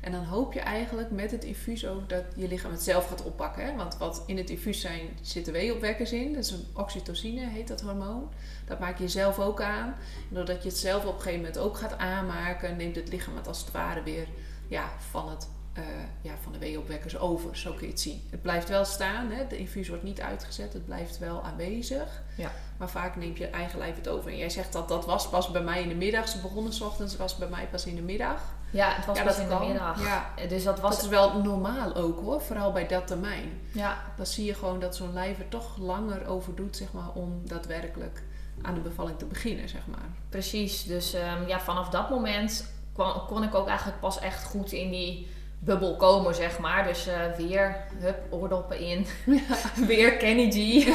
En 0.00 0.12
dan 0.12 0.24
hoop 0.24 0.52
je 0.52 0.60
eigenlijk 0.60 1.10
met 1.10 1.30
het 1.30 1.44
infuus 1.44 1.86
ook 1.86 2.08
dat 2.08 2.24
je 2.36 2.48
lichaam 2.48 2.70
het 2.70 2.82
zelf 2.82 3.08
gaat 3.08 3.22
oppakken. 3.22 3.64
Hè? 3.64 3.76
Want 3.76 3.96
wat 3.96 4.22
in 4.26 4.36
het 4.36 4.50
infuus 4.50 4.80
zijn, 4.80 5.00
zitten 5.22 5.52
weeopwekkers 5.52 6.12
in. 6.12 6.32
Dat 6.32 6.44
is 6.44 6.50
een 6.50 6.66
oxytocine, 6.74 7.46
heet 7.46 7.68
dat 7.68 7.80
hormoon. 7.80 8.32
Dat 8.66 8.78
maak 8.78 8.98
je 8.98 9.08
zelf 9.08 9.38
ook 9.38 9.60
aan. 9.60 9.94
En 10.28 10.34
doordat 10.34 10.62
je 10.62 10.68
het 10.68 10.78
zelf 10.78 11.04
op 11.04 11.14
een 11.14 11.20
gegeven 11.20 11.40
moment 11.40 11.58
ook 11.58 11.76
gaat 11.76 11.98
aanmaken, 11.98 12.76
neemt 12.76 12.96
het 12.96 13.08
lichaam 13.08 13.36
het 13.36 13.48
als 13.48 13.60
het 13.60 13.70
ware 13.70 14.02
weer 14.02 14.26
ja, 14.68 14.90
van, 15.10 15.28
het, 15.30 15.48
uh, 15.78 15.84
ja, 16.22 16.32
van 16.42 16.52
de 16.52 16.58
weeopwekkers 16.58 17.18
over. 17.18 17.56
Zo 17.56 17.72
kun 17.72 17.86
je 17.86 17.92
het 17.92 18.00
zien. 18.00 18.22
Het 18.30 18.42
blijft 18.42 18.68
wel 18.68 18.84
staan. 18.84 19.30
Hè? 19.30 19.46
De 19.46 19.58
infuus 19.58 19.88
wordt 19.88 20.02
niet 20.02 20.20
uitgezet. 20.20 20.72
Het 20.72 20.84
blijft 20.84 21.18
wel 21.18 21.44
aanwezig. 21.44 22.22
Ja. 22.36 22.52
Maar 22.76 22.90
vaak 22.90 23.16
neemt 23.16 23.38
je 23.38 23.46
eigen 23.46 23.78
lijf 23.78 23.96
het 23.96 24.08
over. 24.08 24.30
En 24.30 24.36
jij 24.36 24.50
zegt 24.50 24.72
dat 24.72 24.88
dat 24.88 25.06
was 25.06 25.28
pas 25.28 25.50
bij 25.50 25.62
mij 25.62 25.82
in 25.82 25.88
de 25.88 25.94
middag. 25.94 26.28
Ze 26.28 26.40
begonnen 26.40 26.72
s 26.72 26.80
ochtends, 26.80 27.16
was 27.16 27.36
bij 27.36 27.48
mij 27.48 27.66
pas 27.66 27.86
in 27.86 27.94
de 27.94 28.02
middag. 28.02 28.56
Ja, 28.70 28.92
het 28.94 29.06
was 29.06 29.16
Ja, 29.18 29.24
pas 29.24 29.38
in 29.38 29.48
kan. 29.48 29.60
de 29.60 29.66
middag. 29.66 30.00
Ja. 30.04 30.46
Dus 30.48 30.64
dat 30.64 30.80
was 30.80 30.94
Dat 30.94 31.02
is 31.04 31.08
wel 31.10 31.40
normaal 31.42 31.94
ook 31.94 32.20
hoor, 32.20 32.40
vooral 32.40 32.72
bij 32.72 32.86
dat 32.86 33.06
termijn. 33.06 33.60
Ja, 33.72 33.98
Dan 34.16 34.26
zie 34.26 34.44
je 34.44 34.54
gewoon 34.54 34.80
dat 34.80 34.96
zo'n 34.96 35.12
lijf 35.12 35.38
er 35.38 35.48
toch 35.48 35.76
langer 35.78 36.26
over 36.28 36.54
doet, 36.54 36.76
zeg 36.76 36.92
maar, 36.92 37.08
om 37.14 37.40
daadwerkelijk 37.44 38.22
aan 38.62 38.74
de 38.74 38.80
bevalling 38.80 39.18
te 39.18 39.24
beginnen, 39.24 39.68
zeg 39.68 39.80
maar. 39.86 40.08
precies. 40.28 40.84
Dus 40.84 41.12
ehm, 41.14 41.46
ja, 41.46 41.60
vanaf 41.60 41.88
dat 41.88 42.10
moment 42.10 42.72
kwam, 42.94 43.26
kon 43.26 43.42
ik 43.42 43.54
ook 43.54 43.68
eigenlijk 43.68 44.00
pas 44.00 44.18
echt 44.20 44.44
goed 44.44 44.72
in 44.72 44.90
die 44.90 45.28
bubbel 45.60 45.96
komen, 45.96 46.34
zeg 46.34 46.58
maar. 46.58 46.84
Dus 46.84 47.06
eh, 47.06 47.14
weer, 47.36 47.76
hup, 47.98 48.18
oordoppen 48.30 48.78
in. 48.78 49.06
weer 49.86 50.16
Kenny 50.16 50.50
G. 50.50 50.86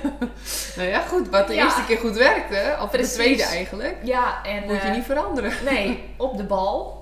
Nou 0.76 0.88
ja, 0.88 1.00
goed, 1.00 1.28
wat 1.28 1.46
de 1.46 1.54
Ja. 1.54 1.64
eerste 1.64 1.84
keer 1.84 1.98
goed 1.98 2.16
werkte, 2.16 2.76
of 2.82 2.90
Precies. 2.90 3.08
de 3.16 3.22
tweede 3.22 3.42
eigenlijk, 3.42 3.96
ja, 4.04 4.44
en... 4.44 4.62
moet 4.64 4.72
je 4.82 4.88
eh, 4.88 4.94
niet 4.94 5.04
veranderen. 5.04 5.52
Nee, 5.64 6.04
op 6.16 6.36
de 6.36 6.44
bal. 6.44 7.00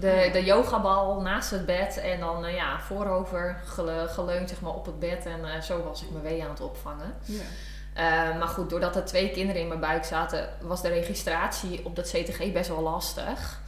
De, 0.00 0.28
de 0.32 0.44
yogabal 0.44 1.20
naast 1.20 1.50
het 1.50 1.66
bed 1.66 1.96
en 1.98 2.20
dan 2.20 2.44
eh, 2.44 2.54
ja, 2.54 2.80
voorover 2.80 3.60
gele- 3.64 4.08
geleund 4.08 4.48
zeg 4.48 4.60
maar, 4.60 4.74
op 4.74 4.86
het 4.86 4.98
bed. 4.98 5.26
En 5.26 5.44
eh, 5.54 5.60
zo 5.60 5.82
was 5.82 6.02
ik 6.02 6.10
mijn 6.10 6.22
wee 6.24 6.42
aan 6.44 6.50
het 6.50 6.60
opvangen. 6.60 7.14
Ja. 7.24 7.42
Eh, 7.94 8.38
maar 8.38 8.48
goed, 8.48 8.70
doordat 8.70 8.96
er 8.96 9.04
twee 9.04 9.30
kinderen 9.30 9.62
in 9.62 9.68
mijn 9.68 9.80
buik 9.80 10.04
zaten, 10.04 10.48
was 10.60 10.82
de 10.82 10.88
registratie 10.88 11.84
op 11.84 11.96
dat 11.96 12.08
CTG 12.08 12.52
best 12.52 12.68
wel 12.68 12.80
lastig. 12.82 13.60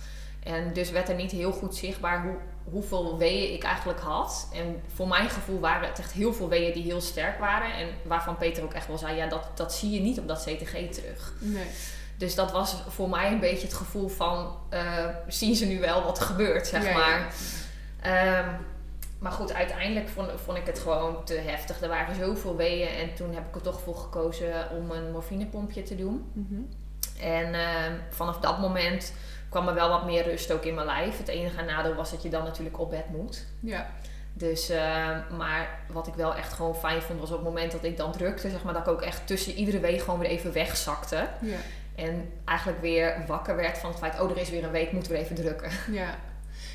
En 0.43 0.73
dus 0.73 0.91
werd 0.91 1.09
er 1.09 1.15
niet 1.15 1.31
heel 1.31 1.53
goed 1.53 1.75
zichtbaar 1.77 2.23
hoe, 2.23 2.37
hoeveel 2.65 3.19
weeën 3.19 3.53
ik 3.55 3.63
eigenlijk 3.63 4.01
had. 4.01 4.49
En 4.55 4.83
voor 4.95 5.09
mijn 5.09 5.31
gevoel 5.31 5.61
waren 5.61 5.89
het 5.89 5.99
echt 5.99 6.13
heel 6.13 6.33
veel 6.35 6.49
weeën 6.49 6.73
die 6.73 6.83
heel 6.83 7.01
sterk 7.01 7.39
waren. 7.39 7.75
En 7.75 7.89
waarvan 8.05 8.37
Peter 8.37 8.63
ook 8.63 8.73
echt 8.73 8.87
wel 8.87 8.99
zei, 8.99 9.17
ja, 9.17 9.27
dat, 9.27 9.47
dat 9.55 9.73
zie 9.75 9.91
je 9.91 10.01
niet 10.01 10.19
op 10.19 10.29
dat 10.29 10.41
CTG 10.43 10.93
terug. 10.93 11.33
Nee. 11.39 11.67
Dus 12.23 12.35
dat 12.35 12.53
was 12.53 12.83
voor 12.89 13.09
mij 13.09 13.33
een 13.33 13.41
beetje 13.41 13.67
het 13.67 13.77
gevoel 13.77 14.09
van, 14.09 14.57
eh, 14.69 15.07
zien 15.29 15.55
ze 15.55 15.67
nu 15.67 15.81
wel 15.81 16.03
wat 16.05 16.19
er 16.19 16.25
gebeurt, 16.25 16.67
zeg 16.67 16.83
Ja, 16.83 16.89
ja. 16.89 16.97
maar. 16.97 17.35
Ehm, 18.01 18.49
maar 19.19 19.33
goed, 19.33 19.53
uiteindelijk 19.53 20.09
vond, 20.09 20.31
vond 20.45 20.59
ik 20.59 20.67
het 20.67 20.79
gewoon 20.79 21.25
te 21.25 21.35
heftig. 21.35 21.81
Er 21.81 21.89
waren 21.89 22.15
zoveel 22.15 22.57
weeën 22.57 22.89
en 22.89 23.15
toen 23.15 23.35
heb 23.35 23.49
ik 23.49 23.55
er 23.55 23.61
toch 23.61 23.81
voor 23.81 23.97
gekozen 23.97 24.71
om 24.71 24.91
een 24.91 25.11
morfinepompje 25.11 25.83
te 25.83 25.97
doen. 25.97 26.31
Mhm. 26.33 26.61
En 27.21 27.55
ehm, 27.55 27.93
vanaf 28.11 28.39
dat 28.39 28.59
moment 28.59 29.13
kwam 29.49 29.69
er 29.69 29.75
wel 29.75 29.89
wat 29.89 30.05
meer 30.05 30.25
rust 30.25 30.53
ook 30.53 30.65
in 30.65 30.75
mijn 30.75 30.87
lijf. 30.87 31.19
Het 31.19 31.29
enige 31.29 31.63
nadeel 31.63 31.95
was 31.95 32.11
dat 32.11 32.23
je 32.23 32.29
dan 32.29 32.45
natuurlijk 32.45 32.81
op 32.81 32.91
bed 32.91 33.09
moet. 33.11 33.47
Ja. 33.61 33.91
Dus, 34.33 34.69
ehm, 34.69 35.37
maar 35.37 35.79
wat 35.89 36.07
ik 36.07 36.15
wel 36.15 36.35
echt 36.35 36.53
gewoon 36.53 36.75
fijn 36.75 37.03
vond 37.03 37.21
was 37.21 37.31
op 37.31 37.37
het 37.37 37.45
moment 37.45 37.73
dat 37.73 37.85
ik 37.85 37.97
dan 37.97 38.13
drukte, 38.13 38.51
zeg 38.51 38.63
maar, 38.63 38.73
dat 38.73 38.83
ik 38.83 38.93
ook 38.93 39.03
echt 39.03 39.27
tussen 39.27 39.53
iedere 39.53 39.81
week 39.81 40.01
gewoon 40.01 40.19
weer 40.19 40.29
even 40.29 40.53
wegzakte. 40.53 41.29
Ja. 41.41 41.57
En 41.95 42.33
eigenlijk 42.45 42.81
weer 42.81 43.25
wakker 43.27 43.57
werd 43.57 43.79
van 43.79 43.91
het 43.91 43.99
feit, 43.99 44.21
oh 44.21 44.31
er 44.31 44.39
is 44.39 44.51
weer 44.51 44.65
een 44.65 44.71
week, 44.71 44.93
moeten 44.93 45.13
we 45.13 45.19
even 45.19 45.37
drukken. 45.37 45.71
Ja. 45.91 46.19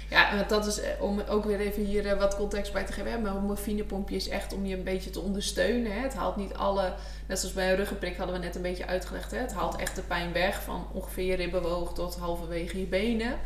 Ja, 0.10 0.36
want 0.36 0.50
dat 0.50 0.66
is 0.66 0.80
eh, 0.80 1.02
om 1.02 1.20
ook 1.20 1.46
weer 1.46 1.60
even 1.60 1.84
hier 1.84 2.08
eh, 2.08 2.20
wat 2.20 2.36
context 2.36 2.74
bij 2.74 2.84
te 2.84 2.94
geven. 2.94 3.12
hè, 3.12 3.18
Maar 3.18 3.34
morfinepompje 3.34 4.16
is 4.16 4.30
echt 4.30 4.54
om 4.54 4.66
je 4.66 4.76
een 4.76 4.84
beetje 4.84 5.10
te 5.10 5.20
ondersteunen. 5.20 5.92
Hè. 5.92 6.00
Het 6.00 6.14
haalt 6.14 6.36
niet 6.36 6.54
alle, 6.54 6.94
net 7.28 7.40
zoals 7.40 7.56
bij 7.56 7.70
een 7.70 7.76
ruggenprik 7.76 8.18
hadden 8.18 8.40
we 8.40 8.46
net 8.46 8.56
een 8.56 8.62
beetje 8.62 8.86
uitgelegd. 8.86 9.32
Hè. 9.32 9.38
Het 9.38 9.54
haalt 9.54 9.76
echt 9.76 9.96
de 9.96 10.02
pijn 10.02 10.34
weg 10.34 10.64
van 10.64 10.88
ongeveer 10.94 11.42
je 11.42 11.92
tot 11.94 12.18
halverwege 12.18 12.80
je 12.80 12.86
benen. 12.86 13.40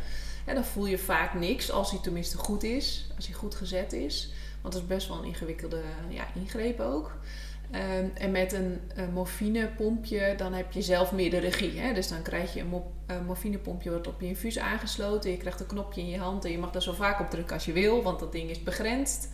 En 0.44 0.54
dan 0.54 0.64
voel 0.64 0.86
je 0.86 0.98
vaak 0.98 1.34
niks, 1.34 1.70
als 1.70 1.90
hij 1.90 2.00
tenminste 2.02 2.36
goed 2.36 2.62
is, 2.62 3.10
als 3.16 3.26
hij 3.26 3.34
goed 3.34 3.54
gezet 3.54 3.92
is. 3.92 4.32
Want 4.60 4.74
dat 4.74 4.82
is 4.82 4.88
best 4.88 5.08
wel 5.08 5.18
een 5.18 5.24
ingewikkelde 5.24 5.80
ja, 6.08 6.24
ingreep 6.34 6.80
ook. 6.80 7.16
Ehm, 7.72 8.06
en 8.14 8.30
met 8.30 8.52
een, 8.52 8.80
een 8.94 9.12
morfinepompje, 9.12 10.34
dan 10.36 10.52
heb 10.52 10.72
je 10.72 10.82
zelf 10.82 11.12
meer 11.12 11.30
de 11.30 11.38
regie. 11.38 11.78
Hè? 11.80 11.92
Dus 11.92 12.08
dan 12.08 12.22
krijg 12.22 12.54
je 12.54 12.60
een, 12.60 12.66
mo- 12.66 12.92
een 13.06 13.24
morfinepompje 13.24 13.90
wordt 13.90 14.06
op 14.06 14.20
je 14.20 14.26
infuus 14.26 14.58
aangesloten. 14.58 15.30
Je 15.30 15.36
krijgt 15.36 15.60
een 15.60 15.66
knopje 15.66 16.00
in 16.00 16.08
je 16.08 16.18
hand 16.18 16.44
en 16.44 16.50
je 16.50 16.58
mag 16.58 16.70
daar 16.70 16.82
zo 16.82 16.92
vaak 16.92 17.20
op 17.20 17.30
drukken 17.30 17.54
als 17.54 17.64
je 17.64 17.72
wil, 17.72 18.02
want 18.02 18.18
dat 18.18 18.32
ding 18.32 18.50
is 18.50 18.62
begrensd. 18.62 19.28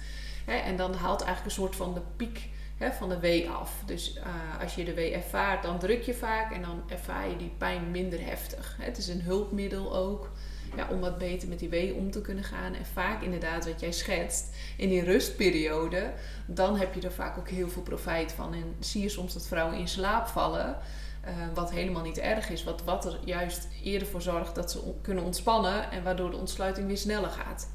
Hè? 0.46 0.54
En 0.54 0.76
dan 0.76 0.94
haalt 0.94 1.22
eigenlijk 1.22 1.44
een 1.44 1.62
soort 1.62 1.76
van 1.76 1.94
de 1.94 2.00
piek 2.16 2.48
hè, 2.76 2.92
van 2.92 3.08
de 3.08 3.18
wee 3.18 3.50
af. 3.50 3.82
Dus 3.86 4.16
eh, 4.16 4.62
als 4.62 4.74
je 4.74 4.84
de 4.84 4.94
wee 4.94 5.12
ervaart, 5.12 5.62
dan 5.62 5.78
druk 5.78 6.02
je 6.02 6.14
vaak 6.14 6.52
en 6.52 6.62
dan 6.62 6.82
ervaar 6.88 7.28
je 7.28 7.36
die 7.36 7.52
pijn 7.58 7.90
minder 7.90 8.24
heftig. 8.24 8.76
Hè? 8.78 8.84
Het 8.84 8.98
is 8.98 9.08
een 9.08 9.22
hulpmiddel 9.22 9.96
ook. 9.96 10.30
Ja, 10.76 10.86
om 10.90 11.00
wat 11.00 11.18
beter 11.18 11.48
met 11.48 11.58
die 11.58 11.68
wee 11.68 11.94
om 11.94 12.10
te 12.10 12.20
kunnen 12.20 12.44
gaan. 12.44 12.74
En 12.74 12.86
vaak 12.92 13.22
inderdaad, 13.22 13.66
wat 13.66 13.80
jij 13.80 13.92
schetst, 13.92 14.46
in 14.76 14.88
die 14.88 15.04
rustperiode, 15.04 16.12
dan 16.46 16.76
heb 16.78 16.94
je 16.94 17.00
er 17.00 17.12
vaak 17.12 17.38
ook 17.38 17.48
heel 17.48 17.68
veel 17.68 17.82
profijt 17.82 18.32
van. 18.32 18.54
En 18.54 18.76
zie 18.80 19.02
je 19.02 19.08
soms 19.08 19.32
dat 19.32 19.46
vrouwen 19.46 19.78
in 19.78 19.88
slaap 19.88 20.26
vallen, 20.26 20.76
eh, 21.20 21.32
wat 21.54 21.70
helemaal 21.70 22.02
niet 22.02 22.18
erg 22.18 22.50
is. 22.50 22.64
Wat, 22.64 22.82
wat 22.84 23.04
er 23.04 23.18
juist 23.24 23.68
eerder 23.84 24.08
voor 24.08 24.22
zorgt 24.22 24.54
dat 24.54 24.70
ze 24.70 24.80
on- 24.80 25.00
kunnen 25.02 25.24
ontspannen 25.24 25.90
en 25.90 26.02
waardoor 26.02 26.30
de 26.30 26.36
ontsluiting 26.36 26.86
weer 26.86 26.96
sneller 26.98 27.30
gaat. 27.30 27.68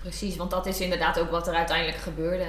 Precies, 0.00 0.36
want 0.36 0.50
dat 0.50 0.66
is 0.66 0.80
inderdaad 0.80 1.18
ook 1.18 1.30
wat 1.30 1.46
er 1.48 1.54
uiteindelijk 1.54 1.98
gebeurde. 1.98 2.46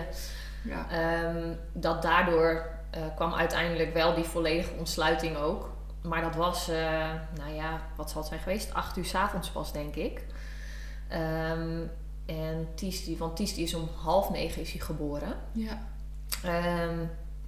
Ja, 0.64 0.88
Ehm, 0.92 1.54
dat 1.74 2.02
daardoor 2.02 2.70
eh, 2.89 3.02
kwam 3.16 3.34
uiteindelijk 3.34 3.94
wel 3.94 4.14
die 4.16 4.24
volledige 4.24 4.74
ontsluiting 4.78 5.38
ook. 5.38 5.70
Maar 6.02 6.22
dat 6.22 6.36
was, 6.36 6.68
eh, 6.70 7.10
nou 7.38 7.54
ja, 7.54 7.82
wat 7.95 8.10
zal 8.10 8.20
het 8.20 8.30
zijn 8.30 8.41
geweest? 8.41 8.74
Acht 8.74 8.97
uur 8.97 9.06
's 9.06 9.16
avonds 9.16 9.49
pas, 9.49 9.72
denk 9.74 9.95
ik. 9.95 10.26
Ehm, 11.08 11.80
en 12.26 12.68
Ties, 12.76 13.04
die, 13.04 13.18
want 13.18 13.36
Ties 13.36 13.54
die 13.54 13.64
is 13.64 13.74
om 13.74 13.89
half 14.04 14.30
negen 14.30 14.62
is 14.62 14.72
hij 14.72 14.82
geboren. 14.82 15.36
ja. 15.52 15.78
Ehm, 16.43 16.97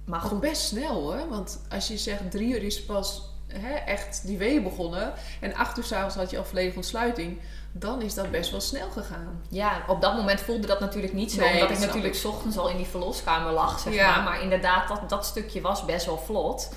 maar 0.04 0.20
Goed. 0.20 0.40
best 0.40 0.62
snel 0.62 1.00
hoor. 1.02 1.28
Want 1.28 1.60
als 1.70 1.88
je 1.88 1.98
zegt 1.98 2.30
drie 2.30 2.54
uur 2.54 2.62
is 2.62 2.84
pas 2.84 3.22
hè, 3.48 3.74
echt 3.74 4.26
die 4.26 4.38
wee 4.38 4.62
begonnen. 4.62 5.12
En 5.40 5.54
acht 5.54 5.78
uur 5.78 5.84
s'avonds 5.84 6.14
had 6.14 6.30
je 6.30 6.38
al 6.38 6.44
volledige 6.44 6.76
ontsluiting. 6.76 7.40
Dan 7.72 8.02
is 8.02 8.14
dat 8.14 8.30
best 8.30 8.50
wel 8.50 8.60
snel 8.60 8.90
gegaan. 8.90 9.40
ja, 9.48 9.84
op 9.86 10.00
dat 10.00 10.14
moment 10.16 10.40
voelde 10.40 10.66
dat 10.66 10.80
natuurlijk 10.80 11.12
niet 11.12 11.32
zo. 11.32 11.40
Nee, 11.40 11.52
omdat 11.52 11.68
dat 11.68 11.78
ik 11.78 11.84
natuurlijk 11.86 12.14
's 12.14 12.24
ochtends 12.24 12.56
al 12.58 12.68
in 12.68 12.76
die 12.76 12.86
verloskamer 12.86 13.52
lag, 13.52 13.78
zeg 13.78 13.94
Ja. 13.94 14.14
maar. 14.14 14.24
Maar 14.24 14.42
inderdaad, 14.42 14.88
dat, 14.88 15.08
dat 15.08 15.26
stukje 15.26 15.60
was 15.60 15.84
best 15.84 16.06
wel 16.06 16.18
vlot. 16.18 16.72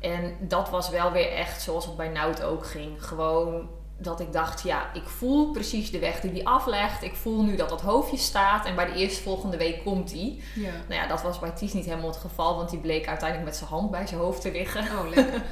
En 0.00 0.36
dat 0.40 0.70
was 0.70 0.90
wel 0.90 1.12
weer 1.12 1.32
echt 1.32 1.62
zoals 1.62 1.86
het 1.86 1.96
bij 1.96 2.08
Nout 2.08 2.42
ook 2.42 2.66
ging. 2.66 3.06
Gewoon 3.06 3.68
dat 4.02 4.20
ik 4.20 4.32
dacht, 4.32 4.62
ja, 4.62 4.90
ik 4.92 5.08
voel 5.08 5.50
precies 5.50 5.90
de 5.90 5.98
weg 5.98 6.20
die 6.20 6.32
die 6.32 6.46
aflegt. 6.48 7.02
Ik 7.02 7.14
voel 7.14 7.42
nu 7.42 7.56
dat 7.56 7.68
dat 7.68 7.80
hoofdje 7.80 8.16
staat. 8.16 8.66
En 8.66 8.74
bij 8.74 8.86
de 8.86 8.98
eerstvolgende 8.98 9.56
week 9.56 9.84
komt 9.84 10.10
die. 10.10 10.42
ja. 10.54 10.70
Nou 10.88 11.00
ja, 11.00 11.06
dat 11.06 11.22
was 11.22 11.38
bij 11.38 11.50
Ties 11.50 11.72
niet 11.72 11.84
helemaal 11.84 12.08
het 12.08 12.16
geval. 12.16 12.56
Want 12.56 12.70
die 12.70 12.78
bleek 12.78 13.08
uiteindelijk 13.08 13.48
met 13.48 13.56
zijn 13.56 13.70
hand 13.70 13.90
bij 13.90 14.06
zijn 14.06 14.20
hoofd 14.20 14.40
te 14.40 14.50
liggen. 14.52 14.82
Oh, 14.82 15.08
lekker. 15.08 15.42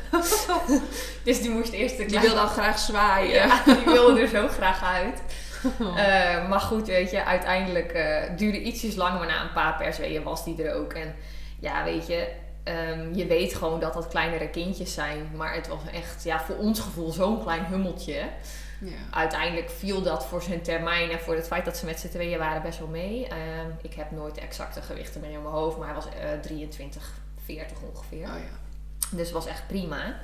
Dus 1.25 1.43
die 1.43 1.51
moest 1.51 1.73
eerst 1.73 1.99
een 1.99 2.07
Die 2.07 2.19
klein... 2.19 2.27
wil 2.27 2.35
dan 2.35 2.49
graag 2.49 2.79
zwaaien. 2.79 3.35
Ja, 3.35 3.63
die 3.85 3.85
wilde 3.85 4.21
er 4.21 4.29
zo 4.29 4.49
graag 4.49 4.85
uit. 4.85 5.23
Eh, 5.97 6.49
maar 6.49 6.61
goed, 6.61 6.87
weet 6.87 7.11
je, 7.11 7.25
uiteindelijk 7.25 7.93
eh 7.93 8.37
duurde 8.37 8.63
ietsjes 8.63 8.95
langer. 8.95 9.19
Maar 9.19 9.29
na 9.29 9.43
een 9.43 9.53
paar 9.53 9.77
persweeën 9.77 10.23
was 10.23 10.45
die 10.45 10.63
er 10.63 10.75
ook. 10.75 10.93
En 10.93 11.15
ja, 11.61 11.85
weet 11.85 12.07
je, 12.07 12.29
ehm, 12.69 13.15
je 13.15 13.27
weet 13.27 13.55
gewoon 13.55 13.81
dat 13.81 13.95
dat 13.95 14.09
kleinere 14.09 14.49
kindjes 14.49 14.95
zijn. 14.95 15.31
Maar 15.35 15.55
het 15.55 15.69
was 15.69 15.81
echt, 15.93 16.25
ja, 16.25 16.41
voor 16.41 16.57
ons 16.57 16.81
gevoel 16.81 17.13
zo'n 17.13 17.43
klein 17.43 17.65
hummeltje. 17.65 18.23
Ja. 18.81 18.97
Uiteindelijk 19.11 19.71
viel 19.71 20.03
dat 20.03 20.27
voor 20.27 20.43
zijn 20.43 20.63
termijn 20.63 21.11
en 21.11 21.21
voor 21.21 21.35
het 21.35 21.47
feit 21.47 21.65
dat 21.65 21.77
ze 21.77 21.85
met 21.85 22.01
z'n 22.01 22.09
tweeën 22.09 22.39
waren 22.39 22.63
best 22.63 22.79
wel 22.79 22.89
mee. 22.89 23.27
Ehm, 23.29 23.71
ik 23.83 23.95
heb 23.95 24.11
nooit 24.11 24.35
de 24.35 24.41
exacte 24.41 24.83
gewichten 24.83 25.21
meer 25.21 25.31
in 25.31 25.43
mijn 25.43 25.55
hoofd, 25.55 25.79
maar 25.79 25.87
hij 25.87 25.95
was 25.95 26.09
eh 26.09 26.41
23, 26.43 27.13
40 27.45 27.77
ongeveer. 27.93 28.27
Oh 28.27 28.39
ja. 28.39 28.59
Dus 29.11 29.27
het 29.27 29.31
was 29.31 29.47
echt 29.47 29.67
prima. 29.67 30.21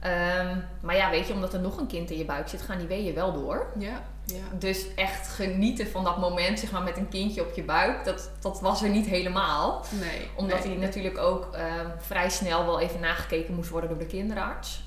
Ehm, 0.00 0.58
maar 0.80 0.96
ja, 0.96 1.10
weet 1.10 1.26
je, 1.26 1.32
omdat 1.32 1.54
er 1.54 1.60
nog 1.60 1.78
een 1.78 1.86
kind 1.86 2.10
in 2.10 2.18
je 2.18 2.24
buik 2.24 2.48
zit, 2.48 2.62
gaan 2.62 2.78
die 2.78 2.86
weeën 2.86 3.14
wel 3.14 3.32
door. 3.32 3.72
Ja, 3.78 4.02
ja. 4.24 4.58
Dus 4.58 4.94
echt 4.94 5.28
genieten 5.28 5.86
van 5.86 6.04
dat 6.04 6.18
moment, 6.18 6.58
zeg 6.58 6.70
maar, 6.70 6.82
met 6.82 6.96
een 6.96 7.08
kindje 7.08 7.42
op 7.42 7.54
je 7.54 7.62
buik, 7.62 8.04
dat, 8.04 8.30
dat 8.40 8.60
was 8.60 8.82
er 8.82 8.88
niet 8.88 9.06
helemaal. 9.06 9.84
Nee. 10.00 10.28
Omdat 10.36 10.64
nee. 10.64 10.68
hij 10.68 10.86
natuurlijk 10.86 11.18
ook 11.18 11.54
ehm, 11.54 11.86
vrij 11.98 12.30
snel 12.30 12.66
wel 12.66 12.80
even 12.80 13.00
nagekeken 13.00 13.54
moest 13.54 13.70
worden 13.70 13.90
door 13.90 13.98
de 13.98 14.06
kinderarts. 14.06 14.82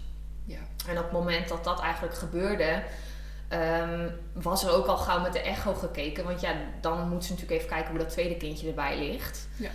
Ja. 0.45 0.59
En 0.87 0.97
op 0.97 1.03
het 1.03 1.11
moment 1.11 1.47
dat 1.47 1.63
dat 1.63 1.79
eigenlijk 1.79 2.15
gebeurde, 2.15 2.83
ehm, 3.47 4.09
was 4.33 4.63
er 4.63 4.71
ook 4.71 4.85
al 4.85 4.97
gauw 4.97 5.21
met 5.21 5.33
de 5.33 5.41
echo 5.41 5.73
gekeken. 5.73 6.23
Want 6.23 6.41
ja, 6.41 6.53
dan 6.81 7.09
moeten 7.09 7.27
ze 7.27 7.33
natuurlijk 7.33 7.59
even 7.59 7.73
kijken 7.73 7.89
hoe 7.89 7.99
dat 7.99 8.09
tweede 8.09 8.37
kindje 8.37 8.67
erbij 8.67 8.97
ligt. 8.97 9.47
Ja. 9.55 9.69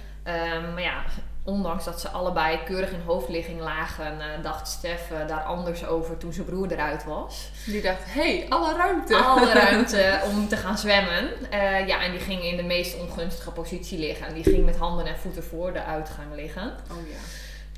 Maar 0.72 0.82
ja, 0.82 1.04
ondanks 1.48 1.84
dat 1.84 2.00
ze 2.00 2.08
allebei 2.08 2.58
keurig 2.64 2.90
in 2.90 3.00
hoofdligging 3.06 3.60
lagen, 3.60 4.20
eh, 4.20 4.42
dacht 4.42 4.68
Stef 4.68 5.10
eh, 5.10 5.28
daar 5.28 5.42
anders 5.42 5.86
over 5.86 6.16
toen 6.16 6.32
zijn 6.32 6.46
broer 6.46 6.72
eruit 6.72 7.04
was. 7.04 7.50
Die 7.66 7.82
dacht, 7.82 8.04
hé, 8.04 8.38
hey, 8.38 8.46
alle 8.48 8.76
ruimte. 8.76 9.16
Alle 9.16 9.52
ruimte 9.52 10.20
om 10.30 10.48
te 10.48 10.56
gaan 10.56 10.78
zwemmen. 10.78 11.50
Eh, 11.50 11.86
ja, 11.86 12.02
en 12.02 12.10
die 12.10 12.20
ging 12.20 12.42
in 12.42 12.56
de 12.56 12.62
meest 12.62 13.00
ongunstige 13.00 13.50
positie 13.50 13.98
liggen. 13.98 14.26
En 14.26 14.34
die 14.34 14.42
ging 14.42 14.64
met 14.64 14.76
handen 14.76 15.06
en 15.06 15.18
voeten 15.18 15.44
voor 15.44 15.72
de 15.72 15.84
uitgang 15.84 16.34
liggen. 16.34 16.66
Oh 16.66 17.08
ja. 17.08 17.18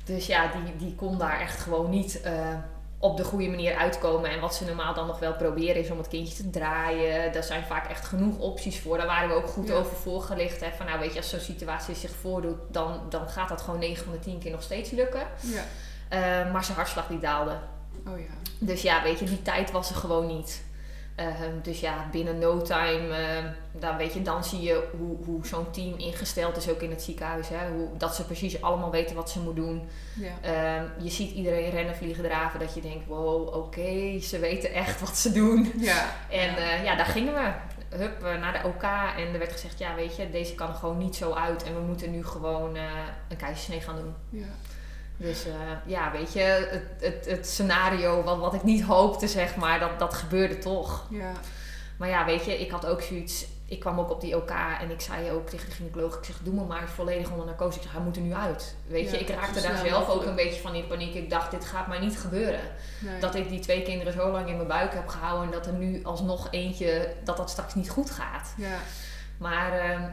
Dus 0.03 0.25
ja, 0.25 0.51
die, 0.51 0.75
die 0.75 0.95
kon 0.95 1.17
daar 1.17 1.39
echt 1.39 1.59
gewoon 1.59 1.89
niet 1.89 2.21
op 3.01 3.17
de 3.17 3.23
goede 3.23 3.47
manier 3.47 3.75
uitkomen. 3.75 4.29
En 4.29 4.39
wat 4.39 4.55
ze 4.55 4.65
normaal 4.65 4.93
dan 4.93 5.07
nog 5.07 5.19
wel 5.19 5.33
proberen 5.35 5.81
is 5.81 5.89
om 5.89 5.97
het 5.97 6.07
kindje 6.07 6.35
te 6.43 6.49
draaien. 6.49 7.33
Daar 7.33 7.43
zijn 7.43 7.63
vaak 7.65 7.89
echt 7.89 8.05
genoeg 8.05 8.37
opties 8.37 8.79
voor. 8.79 8.97
Daar 8.97 9.05
waren 9.07 9.29
we 9.29 9.35
ook 9.35 9.47
goed 9.47 9.67
Ja. 9.67 9.73
over 9.73 9.95
voorgelicht. 9.95 10.59
Hè. 10.59 10.67
Van 10.77 10.85
nou 10.85 10.99
weet 10.99 11.11
je, 11.13 11.17
als 11.19 11.29
zo'n 11.29 11.39
situatie 11.39 11.95
zich 11.95 12.11
voordoet, 12.21 12.57
dan, 12.71 13.01
dan 13.09 13.29
gaat 13.29 13.49
dat 13.49 13.61
gewoon 13.61 13.79
9 13.79 14.03
van 14.03 14.13
de 14.13 14.19
10 14.19 14.39
keer 14.39 14.51
nog 14.51 14.61
steeds 14.63 14.89
lukken. 14.91 15.27
Ja. 15.41 15.63
Eh, 16.09 16.51
maar 16.51 16.63
zijn 16.63 16.77
hartslag 16.77 17.07
die 17.07 17.19
daalde. 17.19 17.57
Oh 18.07 18.19
ja. 18.19 18.33
Dus 18.59 18.81
ja, 18.81 19.03
weet 19.03 19.19
je, 19.19 19.25
die 19.25 19.41
tijd 19.41 19.71
was 19.71 19.89
er 19.89 19.95
gewoon 19.95 20.27
niet. 20.27 20.63
Ehm, 21.15 21.61
dus 21.61 21.79
ja, 21.79 22.07
binnen 22.11 22.39
no 22.39 22.61
time, 22.61 23.15
ehm, 23.15 23.45
dan, 23.71 23.97
weet 23.97 24.13
je, 24.13 24.21
dan 24.21 24.43
zie 24.43 24.61
je 24.61 24.87
hoe, 24.97 25.17
hoe 25.25 25.45
zo'n 25.45 25.71
team 25.71 25.97
ingesteld 25.97 26.57
is 26.57 26.69
ook 26.69 26.81
in 26.81 26.89
het 26.89 27.01
ziekenhuis. 27.01 27.49
Hè? 27.49 27.69
Hoe, 27.69 27.87
dat 27.97 28.15
ze 28.15 28.25
precies 28.25 28.61
allemaal 28.61 28.91
weten 28.91 29.15
wat 29.15 29.29
ze 29.29 29.39
moeten 29.39 29.63
doen. 29.63 29.81
Ja. 30.15 30.31
Ehm, 30.41 30.85
je 31.03 31.09
ziet 31.09 31.31
iedereen 31.31 31.69
rennen, 31.69 31.95
vliegen, 31.95 32.23
draven. 32.23 32.59
Dat 32.59 32.73
je 32.73 32.81
denkt, 32.81 33.07
wow, 33.07 33.55
oké, 33.55 34.19
ze 34.19 34.39
weten 34.39 34.73
echt 34.73 34.99
wat 34.99 35.17
ze 35.17 35.31
doen. 35.31 35.71
Ja. 35.77 36.05
En 36.29 36.51
ja. 36.51 36.57
eh, 36.57 36.83
ja, 36.83 36.95
daar 36.95 37.05
gingen 37.05 37.33
we. 37.33 37.51
Hup, 37.97 38.23
eh, 38.23 38.39
naar 38.39 38.61
de 38.61 38.67
OK. 38.67 38.83
En 39.17 39.33
er 39.33 39.39
werd 39.39 39.51
gezegd, 39.51 39.79
ja, 39.79 39.95
weet 39.95 40.15
je, 40.15 40.29
deze 40.29 40.55
kan 40.55 40.75
gewoon 40.75 40.97
niet 40.97 41.15
zo 41.15 41.31
uit. 41.33 41.63
En 41.63 41.73
we 41.75 41.81
moeten 41.81 42.11
nu 42.11 42.25
gewoon 42.25 42.75
eh, 42.75 42.83
een 43.29 43.37
keizersnee 43.37 43.81
gaan 43.81 43.95
doen. 43.95 44.13
ja. 44.29 44.45
Dus 45.21 45.45
eh, 45.45 45.53
ja, 45.85 46.11
weet 46.11 46.33
je, 46.33 46.39
het, 46.69 46.83
het, 47.13 47.25
het 47.25 47.47
scenario 47.47 48.23
wat, 48.23 48.37
wat 48.37 48.53
ik 48.53 48.63
niet 48.63 48.83
hoopte, 48.83 49.27
zeg 49.27 49.55
maar, 49.55 49.79
dat, 49.79 49.99
dat 49.99 50.13
gebeurde 50.13 50.57
toch. 50.57 51.05
ja. 51.09 51.31
Maar 51.97 52.09
ja, 52.09 52.25
weet 52.25 52.45
je, 52.45 52.59
ik 52.59 52.71
had 52.71 52.85
ook 52.85 53.01
zoiets. 53.01 53.45
Ik 53.65 53.79
kwam 53.79 53.99
ook 53.99 54.09
op 54.09 54.21
die 54.21 54.35
OK 54.35 54.51
en 54.81 54.89
ik 54.91 55.01
zei 55.01 55.31
ook 55.31 55.49
tegen 55.49 55.69
de 55.69 55.75
gynaecoloog, 55.75 56.17
ik 56.17 56.23
zeg, 56.23 56.37
doe 56.43 56.53
me 56.53 56.63
maar 56.63 56.89
volledig 56.89 57.31
onder 57.31 57.45
narcose. 57.45 57.77
Ik 57.77 57.83
zeg, 57.83 57.91
hij 57.91 58.01
moet 58.01 58.15
er 58.15 58.21
nu 58.21 58.33
uit. 58.33 58.75
Weet 58.87 59.05
Ja, 59.05 59.11
je, 59.11 59.17
ik 59.19 59.29
raakte 59.29 59.61
daar 59.61 59.77
zelf 59.77 60.09
ook 60.09 60.25
een 60.25 60.35
beetje 60.35 60.61
van 60.61 60.75
in 60.75 60.87
paniek. 60.87 61.13
Ik 61.13 61.29
dacht, 61.29 61.51
dit 61.51 61.65
gaat 61.65 61.87
mij 61.87 61.99
niet 61.99 62.19
gebeuren. 62.19 62.59
Nee. 62.99 63.19
Dat 63.19 63.35
ik 63.35 63.49
die 63.49 63.59
twee 63.59 63.81
kinderen 63.81 64.13
zo 64.13 64.31
lang 64.31 64.47
in 64.49 64.55
mijn 64.55 64.67
buik 64.67 64.93
heb 64.93 65.07
gehouden 65.07 65.45
en 65.45 65.51
dat 65.51 65.65
er 65.67 65.73
nu 65.73 66.03
alsnog 66.03 66.47
eentje, 66.51 67.13
dat 67.23 67.37
dat 67.37 67.49
straks 67.49 67.75
niet 67.75 67.89
goed 67.89 68.11
gaat. 68.11 68.53
Ja. 68.57 68.77
Maar 69.37 69.79
ehm, 69.79 70.09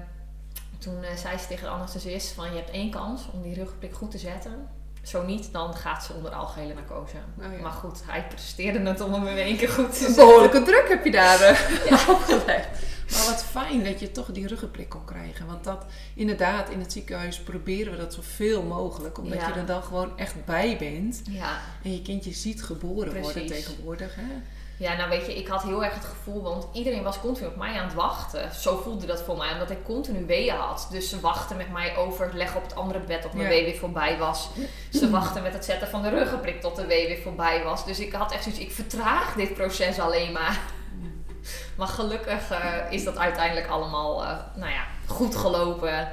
toen 0.78 1.02
eh, 1.02 1.16
zei 1.16 1.38
ze 1.38 1.46
tegen 1.46 1.64
de 1.64 1.70
anesthesist 1.70 2.32
van, 2.32 2.50
je 2.50 2.56
hebt 2.56 2.70
één 2.70 2.90
kans 2.90 3.30
om 3.32 3.42
die 3.42 3.54
rugprik 3.54 3.94
goed 3.94 4.11
te 4.11 4.18
zetten. 4.18 4.68
Zo 5.09 5.22
niet, 5.24 5.52
dan 5.52 5.74
gaat 5.74 6.04
ze 6.04 6.12
onder 6.12 6.30
algehele 6.32 6.74
narcose. 6.74 7.16
Oh 7.38 7.52
ja. 7.52 7.62
Maar 7.62 7.70
goed, 7.72 8.00
hij 8.06 8.26
presteerde 8.28 8.78
het 8.90 9.00
om 9.00 9.12
hem 9.12 9.26
in 9.26 9.36
één 9.36 9.56
keer 9.56 9.68
goed 9.68 9.90
te 9.92 9.96
zetten. 9.98 10.14
behoorlijke 10.16 10.62
druk 10.62 10.88
heb 10.88 11.04
je 11.04 11.11
daar 11.11 11.40
eh, 11.40 11.59
Ja. 11.90 11.98
opgelegd. 12.12 12.68
Maar 13.11 13.24
wat 13.26 13.44
fijn 13.44 13.84
dat 13.84 14.00
je 14.00 14.11
toch 14.11 14.26
die 14.32 14.46
ruggenprik 14.46 14.88
kon 14.88 15.04
krijgen. 15.04 15.46
Want 15.46 15.64
dat, 15.64 15.84
inderdaad, 16.14 16.70
in 16.70 16.80
het 16.80 16.92
ziekenhuis 16.92 17.38
proberen 17.40 17.92
we 17.92 17.98
dat 17.98 18.14
zoveel 18.14 18.62
mogelijk. 18.62 19.18
Omdat 19.18 19.38
Ja. 19.38 19.48
je 19.48 19.54
er 19.54 19.66
dan 19.66 19.82
gewoon 19.82 20.18
echt 20.18 20.44
bij 20.44 20.76
bent. 20.78 21.22
Ja. 21.30 21.59
En 21.84 21.92
je 21.92 22.02
kindje 22.02 22.32
ziet 22.32 22.62
geboren 22.62 23.20
worden 23.22 23.46
tegenwoordig. 23.46 24.14
Hè? 24.14 24.22
Ja, 24.78 24.96
nou 24.96 25.08
weet 25.08 25.26
je, 25.26 25.34
ik 25.38 25.48
had 25.48 25.62
heel 25.62 25.84
erg 25.84 25.94
het 25.94 26.04
gevoel, 26.04 26.42
want 26.42 26.66
iedereen 26.72 27.02
was 27.02 27.20
continu 27.20 27.46
op 27.46 27.56
mij 27.56 27.78
aan 27.78 27.84
het 27.84 27.94
wachten. 27.94 28.54
Zo 28.54 28.76
voelde 28.76 29.06
dat 29.06 29.22
voor 29.22 29.36
mij, 29.36 29.52
omdat 29.52 29.70
ik 29.70 29.84
continu 29.84 30.26
weeën 30.26 30.54
had. 30.56 30.88
Dus 30.90 31.08
ze 31.08 31.20
wachten 31.20 31.56
met 31.56 31.72
mij 31.72 31.96
over, 31.96 32.30
leggen 32.34 32.56
op 32.56 32.62
het 32.62 32.74
andere 32.74 33.00
bed 33.00 33.22
tot 33.22 33.32
mijn 33.32 33.44
Ja. 33.44 33.50
wee 33.50 33.64
weer 33.64 33.76
voorbij 33.76 34.18
was. 34.18 34.48
Ze 34.92 35.10
wachten 35.10 35.42
met 35.42 35.52
het 35.52 35.64
zetten 35.64 35.88
van 35.88 36.02
de 36.02 36.08
ruggenprik 36.08 36.60
tot 36.60 36.76
de 36.76 36.86
wee 36.86 37.06
weer 37.06 37.22
voorbij 37.22 37.64
was. 37.64 37.84
Dus 37.84 38.00
ik 38.00 38.12
had 38.12 38.32
echt 38.32 38.42
zoiets, 38.42 38.60
ik 38.60 38.72
vertraag 38.72 39.34
dit 39.34 39.54
proces 39.54 39.98
alleen 39.98 40.32
maar. 40.32 40.58
Maar 41.76 41.86
gelukkig 41.88 42.50
eh, 42.50 42.92
is 42.92 43.04
dat 43.04 43.18
uiteindelijk 43.18 43.66
allemaal, 43.68 44.24
eh, 44.24 44.36
nou 44.54 44.70
ja, 44.72 44.84
goed 45.06 45.36
gelopen. 45.36 46.08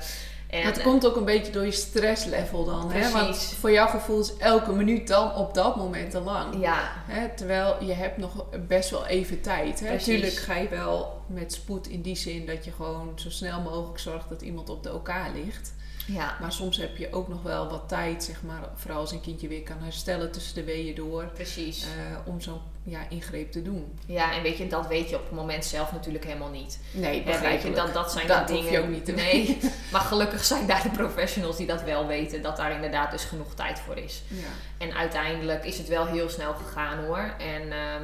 En, 0.61 0.65
het 0.65 0.81
komt 0.81 1.05
ook 1.05 1.15
een 1.15 1.25
beetje 1.25 1.51
door 1.51 1.65
je 1.65 1.71
stresslevel 1.71 2.65
dan. 2.65 2.91
Hè? 2.91 3.11
Want 3.11 3.37
voor 3.59 3.71
jouw 3.71 3.87
gevoel 3.87 4.19
is 4.19 4.37
elke 4.37 4.71
minuut 4.71 5.07
dan 5.07 5.35
op 5.35 5.53
dat 5.53 5.75
moment 5.75 6.11
te 6.11 6.19
lang. 6.19 6.59
ja, 6.61 6.91
Hè, 7.05 7.29
terwijl 7.35 7.83
je 7.83 7.93
hebt 7.93 8.17
nog 8.17 8.45
best 8.67 8.89
wel 8.89 9.05
even 9.05 9.41
tijd. 9.41 9.79
Hè? 9.79 9.87
Precies. 9.87 10.05
Tuurlijk 10.05 10.35
ga 10.35 10.55
je 10.55 10.67
wel 10.69 11.21
met 11.27 11.53
spoed 11.53 11.87
in 11.87 12.01
die 12.01 12.15
zin 12.15 12.45
dat 12.45 12.65
je 12.65 12.71
gewoon 12.71 13.11
zo 13.15 13.29
snel 13.29 13.61
mogelijk 13.61 13.99
zorgt 13.99 14.29
dat 14.29 14.41
iemand 14.41 14.69
op 14.69 14.83
de 14.83 14.93
OK 14.93 15.11
ligt. 15.33 15.73
ja, 16.07 16.37
Maar 16.41 16.51
soms 16.51 16.77
heb 16.77 16.97
je 16.97 17.13
ook 17.13 17.27
nog 17.27 17.41
wel 17.41 17.69
wat 17.69 17.87
tijd, 17.89 18.23
zeg 18.23 18.43
maar, 18.43 18.69
vooral 18.75 18.99
als 18.99 19.11
een 19.11 19.21
kindje 19.21 19.47
weer 19.47 19.63
kan 19.63 19.77
herstellen 19.81 20.31
tussen 20.31 20.55
de 20.55 20.63
weeën 20.63 20.95
door, 20.95 21.25
precies. 21.33 21.83
eh, 21.83 22.17
om 22.27 22.41
zo'n 22.41 22.61
ja, 22.85 22.99
ingreep 23.09 23.51
te 23.51 23.61
doen. 23.61 23.99
Ja, 24.05 24.33
en 24.33 24.43
weet 24.43 24.57
je, 24.57 24.67
dat 24.67 24.87
weet 24.87 25.09
je 25.09 25.15
op 25.15 25.23
het 25.23 25.31
moment 25.31 25.65
zelf 25.65 25.91
natuurlijk 25.91 26.25
helemaal 26.25 26.49
niet. 26.49 26.79
Nee, 26.91 27.23
weet 27.41 27.61
je, 27.61 27.71
dat, 27.71 27.93
dat 27.93 28.11
zijn 28.11 28.27
dat 28.27 28.47
de 28.47 28.53
dingen. 28.53 28.71
je 28.71 28.79
ook 28.79 28.87
niet 28.87 29.05
te 29.05 29.11
Nee, 29.11 29.57
maar 29.91 30.01
gelukkig 30.01 30.43
zijn 30.43 30.67
daar 30.67 30.83
de 30.83 30.89
professionals 30.89 31.57
die 31.57 31.67
dat 31.67 31.83
wel 31.83 32.07
weten, 32.07 32.41
dat 32.41 32.57
daar 32.57 32.71
inderdaad 32.71 33.11
dus 33.11 33.23
genoeg 33.23 33.53
tijd 33.53 33.79
voor 33.79 33.97
is. 33.97 34.23
Ja. 34.27 34.85
En 34.85 34.93
uiteindelijk 34.93 35.65
is 35.65 35.77
het 35.77 35.87
wel 35.87 36.05
heel 36.05 36.29
snel 36.29 36.53
gegaan 36.53 37.05
hoor. 37.05 37.33
En 37.37 37.71
ehm, 37.71 38.03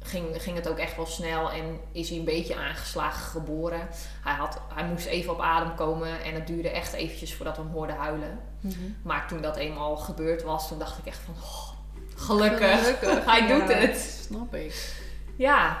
ging, 0.00 0.42
ging 0.42 0.56
het 0.56 0.68
ook 0.68 0.78
echt 0.78 0.96
wel 0.96 1.06
snel 1.06 1.50
en 1.50 1.80
is 1.92 2.08
hij 2.08 2.18
een 2.18 2.24
beetje 2.24 2.56
aangeslagen 2.56 3.30
geboren. 3.30 3.88
Hij, 4.22 4.34
had, 4.34 4.60
hij 4.74 4.86
moest 4.86 5.06
even 5.06 5.32
op 5.32 5.40
adem 5.40 5.74
komen 5.74 6.22
en 6.22 6.34
het 6.34 6.46
duurde 6.46 6.70
echt 6.70 6.92
eventjes 6.92 7.34
voordat 7.34 7.56
we 7.56 7.62
hem 7.62 7.72
hoorden 7.72 7.96
huilen. 7.96 8.38
Mhm. 8.60 8.74
Maar 9.02 9.28
toen 9.28 9.42
dat 9.42 9.56
eenmaal 9.56 9.96
gebeurd 9.96 10.42
was, 10.42 10.68
toen 10.68 10.78
dacht 10.78 10.98
ik 10.98 11.06
echt 11.06 11.20
van, 11.24 11.34
oh, 11.34 11.77
gelukkig, 12.18 12.80
Gelukkig, 12.80 13.24
hij 13.24 13.46
ja, 13.48 13.58
doet 13.58 13.74
het. 13.74 14.20
Snap 14.26 14.54
ik. 14.54 14.94
Ja, 15.36 15.78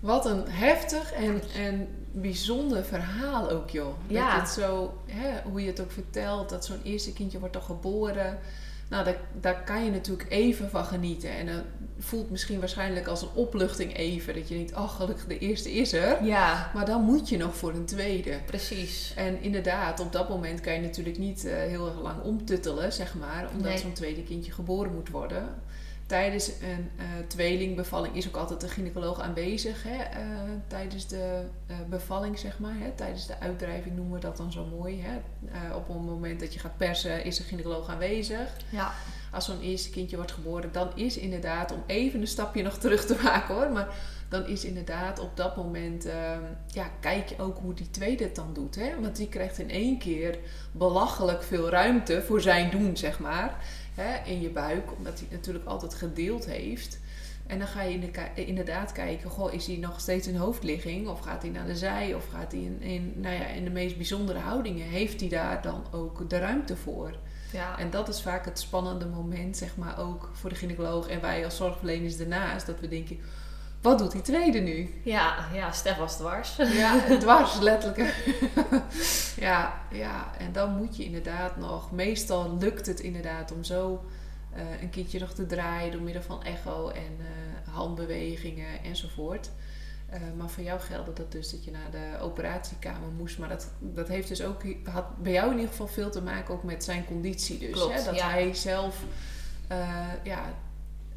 Wat 0.00 0.26
een 0.26 0.44
heftig 0.48 1.12
en, 1.12 1.42
en 1.56 1.88
bijzonder 2.12 2.84
verhaal 2.84 3.50
ook, 3.50 3.70
joh. 3.70 3.86
Dat 4.06 4.16
Ja. 4.16 4.34
je 4.34 4.40
het 4.40 4.48
zo, 4.48 4.94
hè, 5.06 5.50
hoe 5.50 5.60
je 5.60 5.66
het 5.66 5.80
ook 5.80 5.92
vertelt, 5.92 6.48
dat 6.48 6.64
zo'n 6.64 6.80
eerste 6.82 7.12
kindje 7.12 7.38
wordt 7.38 7.56
al 7.56 7.62
geboren. 7.62 8.38
Nou, 8.88 9.04
daar, 9.04 9.16
daar 9.40 9.62
kan 9.64 9.84
je 9.84 9.90
natuurlijk 9.90 10.30
even 10.30 10.70
van 10.70 10.84
genieten. 10.84 11.30
En 11.30 11.46
dat 11.46 11.62
voelt 12.04 12.30
misschien 12.30 12.58
waarschijnlijk 12.58 13.06
als 13.06 13.22
een 13.22 13.28
opluchting 13.34 13.96
even. 13.96 14.34
Dat 14.34 14.48
je 14.48 14.54
denkt, 14.54 14.74
oh 14.76 14.88
gelukkig, 14.88 15.26
de 15.26 15.38
eerste 15.38 15.72
is 15.72 15.92
er. 15.92 16.24
ja, 16.24 16.70
Maar 16.74 16.86
dan 16.86 17.02
moet 17.02 17.28
je 17.28 17.36
nog 17.36 17.56
voor 17.56 17.72
een 17.74 17.84
tweede. 17.84 18.38
precies. 18.46 19.12
En 19.16 19.42
inderdaad, 19.42 20.00
op 20.00 20.12
dat 20.12 20.28
moment 20.28 20.60
kan 20.60 20.72
je 20.72 20.80
natuurlijk 20.80 21.18
niet 21.18 21.44
eh, 21.44 21.52
heel 21.56 21.86
erg 21.86 22.00
lang 22.02 22.22
omtuttelen, 22.22 22.92
zeg 22.92 23.14
maar. 23.14 23.48
Omdat 23.52 23.70
Nee. 23.70 23.78
zo'n 23.78 23.92
tweede 23.92 24.22
kindje 24.22 24.52
geboren 24.52 24.94
moet 24.94 25.08
worden. 25.10 25.54
Tijdens 26.06 26.48
een 26.48 26.90
eh, 26.96 27.04
tweelingbevalling 27.26 28.16
is 28.16 28.28
ook 28.28 28.36
altijd 28.36 28.60
de 28.60 28.68
gynaecoloog 28.68 29.20
aanwezig. 29.20 29.82
Hè, 29.82 29.96
eh, 30.02 30.26
tijdens 30.66 31.06
de 31.06 31.42
bevalling, 31.88 32.38
zeg 32.38 32.58
maar. 32.58 32.74
Hè, 32.78 32.90
tijdens 32.94 33.26
de 33.26 33.40
uitdrijving 33.40 33.96
noemen 33.96 34.14
we 34.14 34.20
dat 34.20 34.36
dan 34.36 34.52
zo 34.52 34.64
mooi. 34.78 35.02
Hè. 35.02 35.16
Op 35.74 35.88
het 35.88 35.96
moment 35.96 36.40
dat 36.40 36.52
je 36.54 36.58
gaat 36.60 36.76
persen 36.76 37.24
is 37.24 37.36
de 37.36 37.42
gynaecoloog 37.42 37.88
aanwezig. 37.88 38.56
Ja, 38.70 38.92
Als 39.32 39.44
zo'n 39.44 39.60
eerste 39.60 39.90
kindje 39.90 40.16
wordt 40.16 40.32
geboren, 40.32 40.72
dan 40.72 40.88
is 40.94 41.16
inderdaad, 41.16 41.72
om 41.72 41.82
even 41.86 42.20
een 42.20 42.26
stapje 42.26 42.62
nog 42.62 42.78
terug 42.78 43.06
te 43.06 43.18
maken 43.22 43.54
hoor. 43.54 43.70
Maar 43.70 43.88
dan 44.28 44.46
is 44.46 44.64
inderdaad 44.64 45.18
op 45.18 45.36
dat 45.36 45.56
moment, 45.56 46.06
ehm, 46.06 46.40
ja, 46.66 46.90
kijk 47.00 47.28
je 47.28 47.38
ook 47.38 47.58
hoe 47.58 47.74
die 47.74 47.90
tweede 47.90 48.24
het 48.24 48.34
dan 48.34 48.50
doet. 48.52 48.74
Hè? 48.74 49.00
Want 49.00 49.16
die 49.16 49.28
krijgt 49.28 49.58
in 49.58 49.70
één 49.70 49.98
keer 49.98 50.38
belachelijk 50.72 51.42
veel 51.42 51.68
ruimte 51.68 52.22
voor 52.22 52.40
zijn 52.40 52.70
doen, 52.70 52.96
zeg 52.96 53.18
maar. 53.18 53.64
Hè? 53.94 54.30
In 54.30 54.40
je 54.40 54.50
buik, 54.50 54.92
omdat 54.96 55.18
hij 55.18 55.28
natuurlijk 55.30 55.64
altijd 55.64 55.94
gedeeld 55.94 56.46
heeft. 56.46 57.00
En 57.46 57.58
dan 57.58 57.66
ga 57.68 57.82
je 57.82 57.98
ki- 58.10 58.42
inderdaad 58.46 58.92
kijken, 58.92 59.30
goh, 59.30 59.52
is 59.52 59.66
hij 59.66 59.76
nog 59.76 60.00
steeds 60.00 60.26
in 60.26 60.36
hoofdligging? 60.36 61.08
Of 61.08 61.20
gaat 61.20 61.42
hij 61.42 61.50
naar 61.50 61.66
de 61.66 61.76
zij? 61.76 62.14
Of 62.14 62.26
gaat 62.32 62.52
hij 62.52 62.60
in, 62.60 62.80
in, 62.82 63.12
nou 63.16 63.34
ja, 63.34 63.46
in 63.46 63.64
de 63.64 63.70
meest 63.70 63.96
bijzondere 63.96 64.38
houdingen? 64.38 64.86
Heeft 64.86 65.20
hij 65.20 65.28
daar 65.28 65.62
dan 65.62 65.84
ook 65.90 66.30
de 66.30 66.38
ruimte 66.38 66.76
voor? 66.76 67.14
Ja. 67.52 67.78
En 67.78 67.90
dat 67.90 68.08
is 68.08 68.22
vaak 68.22 68.44
het 68.44 68.58
spannende 68.58 69.06
moment, 69.06 69.56
zeg 69.56 69.76
maar, 69.76 69.98
ook 69.98 70.30
voor 70.32 70.50
de 70.50 70.56
gynaecoloog 70.56 71.08
en 71.08 71.20
wij 71.20 71.44
als 71.44 71.56
zorgverleners 71.56 72.16
daarnaast. 72.16 72.66
Dat 72.66 72.80
we 72.80 72.88
denken, 72.88 73.18
wat 73.80 73.98
doet 73.98 74.12
die 74.12 74.22
tweede 74.22 74.58
nu? 74.58 75.00
ja, 75.04 75.48
ja, 75.52 75.72
Stef 75.72 75.96
was 75.96 76.16
dwars. 76.16 76.56
Ja, 76.56 77.00
dwars, 77.18 77.58
letterlijk. 77.58 78.32
ja, 79.46 79.82
ja, 79.90 80.30
en 80.38 80.52
dan 80.52 80.76
moet 80.76 80.96
je 80.96 81.04
inderdaad 81.04 81.56
nog, 81.56 81.92
meestal 81.92 82.56
lukt 82.60 82.86
het 82.86 83.00
inderdaad 83.00 83.52
om 83.52 83.64
zo 83.64 84.04
een 84.80 84.90
kindje 84.90 85.18
nog 85.18 85.32
te 85.32 85.46
draaien 85.46 85.92
door 85.92 86.00
middel 86.00 86.22
van 86.22 86.42
echo 86.42 86.88
en 86.88 87.18
handbewegingen 87.70 88.82
enzovoort. 88.84 89.50
Maar 90.36 90.48
voor 90.48 90.62
jou 90.62 90.80
geldde 90.80 91.12
dat 91.12 91.32
dus 91.32 91.50
dat 91.50 91.64
je 91.64 91.70
naar 91.70 91.90
de 91.90 92.18
operatiekamer 92.20 93.08
moest. 93.16 93.38
Maar 93.38 93.48
dat, 93.48 93.70
dat 93.78 94.08
heeft 94.08 94.28
dus 94.28 94.42
ook 94.42 94.62
had 94.84 95.22
bij 95.22 95.32
jou 95.32 95.50
in 95.50 95.56
ieder 95.56 95.70
geval 95.70 95.86
veel 95.86 96.10
te 96.10 96.22
maken 96.22 96.54
ook 96.54 96.62
met 96.62 96.84
zijn 96.84 97.04
conditie. 97.04 97.58
Dus 97.58 97.70
Klopt, 97.70 97.94
hè, 97.94 98.04
dat 98.04 98.14
ja. 98.14 98.30
hij 98.30 98.54
zelf 98.54 99.04
ja, 100.22 100.54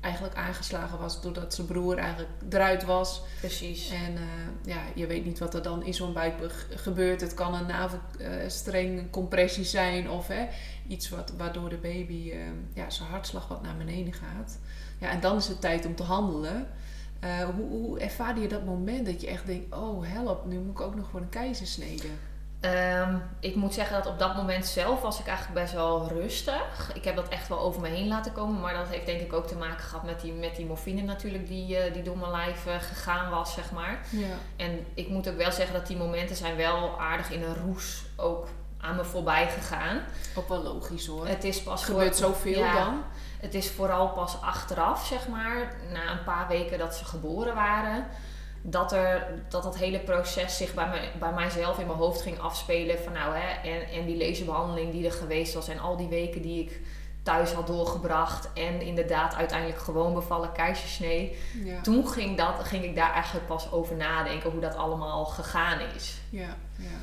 eigenlijk 0.06 0.36
aangeslagen 0.36 1.00
was 1.00 1.22
doordat 1.22 1.54
zijn 1.54 1.68
broer 1.68 1.98
eigenlijk 1.98 2.30
eruit 2.50 2.84
was. 2.84 3.22
Precies. 3.40 3.90
En 3.90 4.14
uh, 4.14 4.22
ja, 4.64 4.82
je 4.96 5.08
weet 5.08 5.26
niet 5.26 5.40
wat 5.40 5.54
er 5.54 5.62
dan 5.62 5.84
in 5.84 5.94
zo'n 5.94 6.14
buik 6.14 6.34
gebeurt. 6.70 7.22
Het 7.22 7.34
kan 7.34 7.54
een 7.54 7.66
navelstreng 7.68 9.12
compressie 9.12 9.64
zijn 9.64 10.10
of 10.10 10.28
hè, 10.28 10.48
iets 10.88 11.10
wat, 11.10 11.34
waardoor 11.38 11.70
de 11.70 11.78
baby 11.78 12.34
ja, 12.74 12.90
zijn 12.90 13.10
hartslag 13.10 13.48
wat 13.48 13.62
naar 13.62 13.78
beneden 13.78 14.14
gaat. 14.14 14.60
Ja, 14.98 15.10
en 15.10 15.20
dan 15.20 15.38
is 15.38 15.48
het 15.48 15.62
tijd 15.62 15.86
om 15.86 15.96
te 15.96 16.04
handelen. 16.04 16.68
Hoe, 17.56 17.70
hoe 17.70 18.00
ervaarde 18.00 18.42
je 18.42 18.48
dat 18.48 18.66
moment 18.66 19.06
dat 19.06 19.22
je 19.22 19.28
echt 19.28 19.46
denkt, 19.46 19.76
oh 19.76 20.08
help, 20.08 20.46
nu 20.46 20.60
moet 20.60 20.80
ik 20.80 20.86
ook 20.86 20.96
nog 20.96 21.10
voor 21.10 21.20
een 21.20 21.30
keizersnede? 21.30 22.08
Um, 22.62 23.22
ik 23.40 23.56
moet 23.56 23.74
zeggen 23.74 23.96
dat 23.96 24.08
op 24.08 24.20
dat 24.20 24.36
moment 24.36 24.66
zelf 24.66 25.02
was 25.02 25.20
ik 25.20 25.28
eigenlijk 25.28 25.60
best 25.60 25.74
wel 25.74 26.08
rustig. 26.08 26.92
Ik 26.94 27.04
heb 27.04 27.16
dat 27.16 27.28
echt 27.28 27.48
wel 27.48 27.60
over 27.60 27.82
me 27.82 27.88
heen 27.88 28.08
laten 28.08 28.32
komen. 28.32 28.62
Maar 28.62 28.74
dat 28.74 28.88
heeft 28.88 29.06
denk 29.06 29.22
ik 29.22 29.34
ook 29.34 29.48
te 29.48 29.56
maken 29.56 29.84
gehad 29.84 30.04
met 30.04 30.22
die, 30.22 30.34
met 30.34 30.56
die 30.56 30.66
morfine 30.66 31.02
natuurlijk 31.02 31.48
die, 31.48 31.88
uh, 31.88 31.94
die 31.94 32.04
door 32.04 32.18
mijn 32.18 32.32
lijf 32.32 32.66
uh, 32.68 32.74
gegaan 32.80 33.30
was, 33.30 33.54
zeg 33.54 33.72
maar. 33.72 34.00
Ja. 34.10 34.36
En 34.56 34.86
ik 34.94 35.08
moet 35.08 35.30
ook 35.30 35.38
wel 35.38 35.52
zeggen 35.52 35.74
dat 35.74 35.88
die 35.88 35.98
momenten 35.98 36.36
zijn 36.36 36.56
wel 36.56 37.00
aardig 37.00 37.32
in 37.32 37.44
een 37.44 37.56
roes 37.56 38.04
ook 38.16 38.48
aan 38.78 38.96
me 38.96 39.04
voorbij 39.04 39.50
gegaan. 39.50 40.02
Ook 40.36 40.50
wel 40.50 40.64
logisch 40.64 41.06
hoor. 41.08 41.28
Het 41.28 41.44
is 41.44 41.64
pas 41.64 41.84
gebeurt 41.84 42.20
voor, 42.20 42.28
zoveel 42.28 42.60
ja, 42.60 42.74
dan. 42.74 43.04
Het 43.40 43.54
is 43.54 43.72
vooral 43.72 44.10
pas 44.10 44.42
achteraf, 44.42 45.06
zeg 45.06 45.28
maar, 45.28 45.76
na 45.94 46.12
een 46.12 46.24
paar 46.24 46.48
weken 46.48 46.78
dat 46.78 46.96
ze 46.96 47.06
geboren 47.06 47.56
waren 47.56 48.06
dat, 48.68 48.92
er, 48.92 49.28
dat 49.50 49.64
dat 49.64 49.78
hele 49.78 50.00
proces 50.00 50.58
zich 50.58 50.74
bij, 50.74 50.88
mij, 50.88 51.12
bij 51.20 51.34
mijzelf 51.34 51.80
in 51.80 51.86
mijn 51.86 51.98
hoofd 51.98 52.22
ging 52.22 52.40
afspelen. 52.40 53.00
Van 53.04 53.14
nou, 53.14 53.36
hè, 53.36 53.70
en, 53.70 53.90
en 53.90 54.06
die 54.06 54.18
laserbehandeling 54.18 54.92
die 54.92 55.06
er 55.06 55.12
geweest 55.12 55.54
was 55.54 55.68
en 55.68 55.80
al 55.80 55.98
die 55.98 56.08
weken 56.08 56.42
die 56.42 56.64
ik 56.64 56.82
thuis 57.24 57.52
had 57.52 57.68
doorgebracht. 57.68 58.50
En 58.54 58.82
inderdaad 58.82 59.36
uiteindelijk 59.36 59.80
gewoon 59.80 60.14
bevallen 60.14 60.52
keizersnee. 60.52 61.38
Ja. 61.64 61.82
Toen 61.82 62.08
ging, 62.08 62.38
dat, 62.38 62.64
ging 62.64 62.84
ik 62.84 62.96
daar 62.96 63.14
eigenlijk 63.14 63.48
pas 63.48 63.72
over 63.72 63.96
nadenken 63.96 64.52
hoe 64.52 64.62
dat 64.62 64.76
allemaal 64.76 65.26
gegaan 65.26 65.80
is. 65.96 66.18
Ja, 66.30 66.58
ja. 66.78 66.98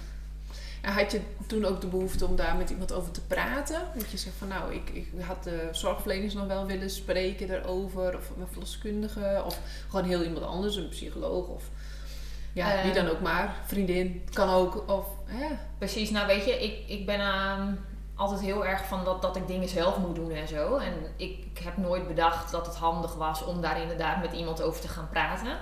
En 0.83 0.93
had 0.93 1.13
je 1.13 1.21
toen 1.47 1.65
ook 1.65 1.81
de 1.81 1.87
behoefte 1.87 2.27
om 2.27 2.37
daar 2.37 2.57
met 2.57 2.71
iemand 2.71 2.93
over 2.93 3.11
te 3.13 3.21
praten? 3.21 3.81
Dat 3.95 4.11
je 4.11 4.17
zegt 4.17 4.37
van 4.37 4.49
nou, 4.49 4.75
ik, 4.75 4.91
ik 4.91 5.09
had 5.21 5.45
de 5.45 5.69
zorgverleners 5.73 6.35
nog 6.35 6.47
wel 6.47 6.67
willen 6.67 6.91
spreken 6.91 7.47
daarover. 7.49 8.17
Of 8.17 8.31
een 8.41 8.47
verloskundige. 8.51 9.43
Of 9.47 9.59
gewoon 9.89 10.05
heel 10.05 10.23
iemand 10.23 10.45
anders, 10.45 10.77
een 10.77 10.89
psycholoog. 10.89 11.47
Of 11.47 11.63
ja, 12.53 12.73
Eh. 12.73 12.83
wie 12.83 12.93
dan 12.93 13.09
ook 13.09 13.21
maar. 13.21 13.55
Vriendin, 13.67 14.25
kan 14.33 14.49
ook. 14.49 14.91
Of, 14.91 15.07
hè? 15.27 15.47
Precies, 15.79 16.11
nou 16.11 16.27
weet 16.27 16.45
je, 16.45 16.63
ik, 16.63 16.89
ik 16.89 17.07
ben 17.07 17.21
ehm, 17.21 17.73
altijd 18.17 18.41
heel 18.41 18.67
erg 18.67 18.87
van 18.87 19.05
dat, 19.05 19.23
dat 19.23 19.37
ik 19.37 19.47
dingen 19.47 19.69
zelf 19.69 19.99
moet 19.99 20.15
doen 20.15 20.31
en 20.33 20.49
zo. 20.49 20.77
En 20.77 20.93
ik, 21.17 21.39
ik 21.55 21.59
heb 21.65 21.77
nooit 21.77 22.07
bedacht 22.09 22.51
dat 22.53 22.67
het 22.67 22.77
handig 22.77 23.15
was 23.15 23.45
om 23.45 23.61
daar 23.61 23.81
inderdaad 23.81 24.21
met 24.23 24.33
iemand 24.33 24.63
over 24.63 24.81
te 24.81 24.89
gaan 24.89 25.09
praten. 25.09 25.57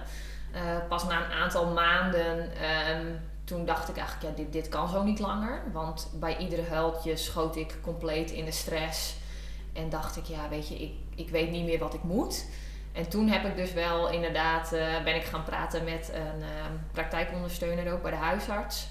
Eh, 0.53 0.61
pas 0.89 1.05
na 1.05 1.25
een 1.25 1.33
aantal 1.33 1.67
maanden, 1.73 2.53
ehm, 2.57 3.07
toen 3.51 3.65
dacht 3.65 3.89
ik 3.89 3.97
eigenlijk, 3.97 4.29
ja, 4.37 4.43
dit, 4.43 4.53
dit 4.53 4.69
kan 4.69 4.89
zo 4.89 5.03
niet 5.03 5.19
langer. 5.19 5.63
Want 5.73 6.09
bij 6.15 6.37
iedere 6.37 6.63
huiltje 6.69 7.17
schoot 7.17 7.57
ik 7.57 7.79
compleet 7.83 8.31
in 8.31 8.45
de 8.45 8.51
stress. 8.53 9.15
En 9.73 9.89
dacht 9.89 10.17
ik, 10.17 10.25
ja, 10.25 10.49
weet 10.49 10.69
je, 10.69 10.75
ik, 10.83 10.93
ik 11.15 11.29
weet 11.31 11.51
niet 11.51 11.65
meer 11.65 11.79
wat 11.79 11.95
ik 11.95 12.03
moet. 12.03 12.45
En 12.93 13.09
toen 13.09 13.29
heb 13.29 13.45
ik 13.45 13.57
dus 13.57 13.73
wel 13.73 14.11
inderdaad, 14.11 14.73
eh, 14.73 15.03
ben 15.05 15.15
ik 15.15 15.23
gaan 15.25 15.45
praten 15.45 15.85
met 15.85 16.11
een 16.15 16.43
ehm, 16.43 16.73
praktijkondersteuner 16.93 17.93
ook 17.93 18.03
bij 18.03 18.11
de 18.11 18.17
huisarts. 18.17 18.87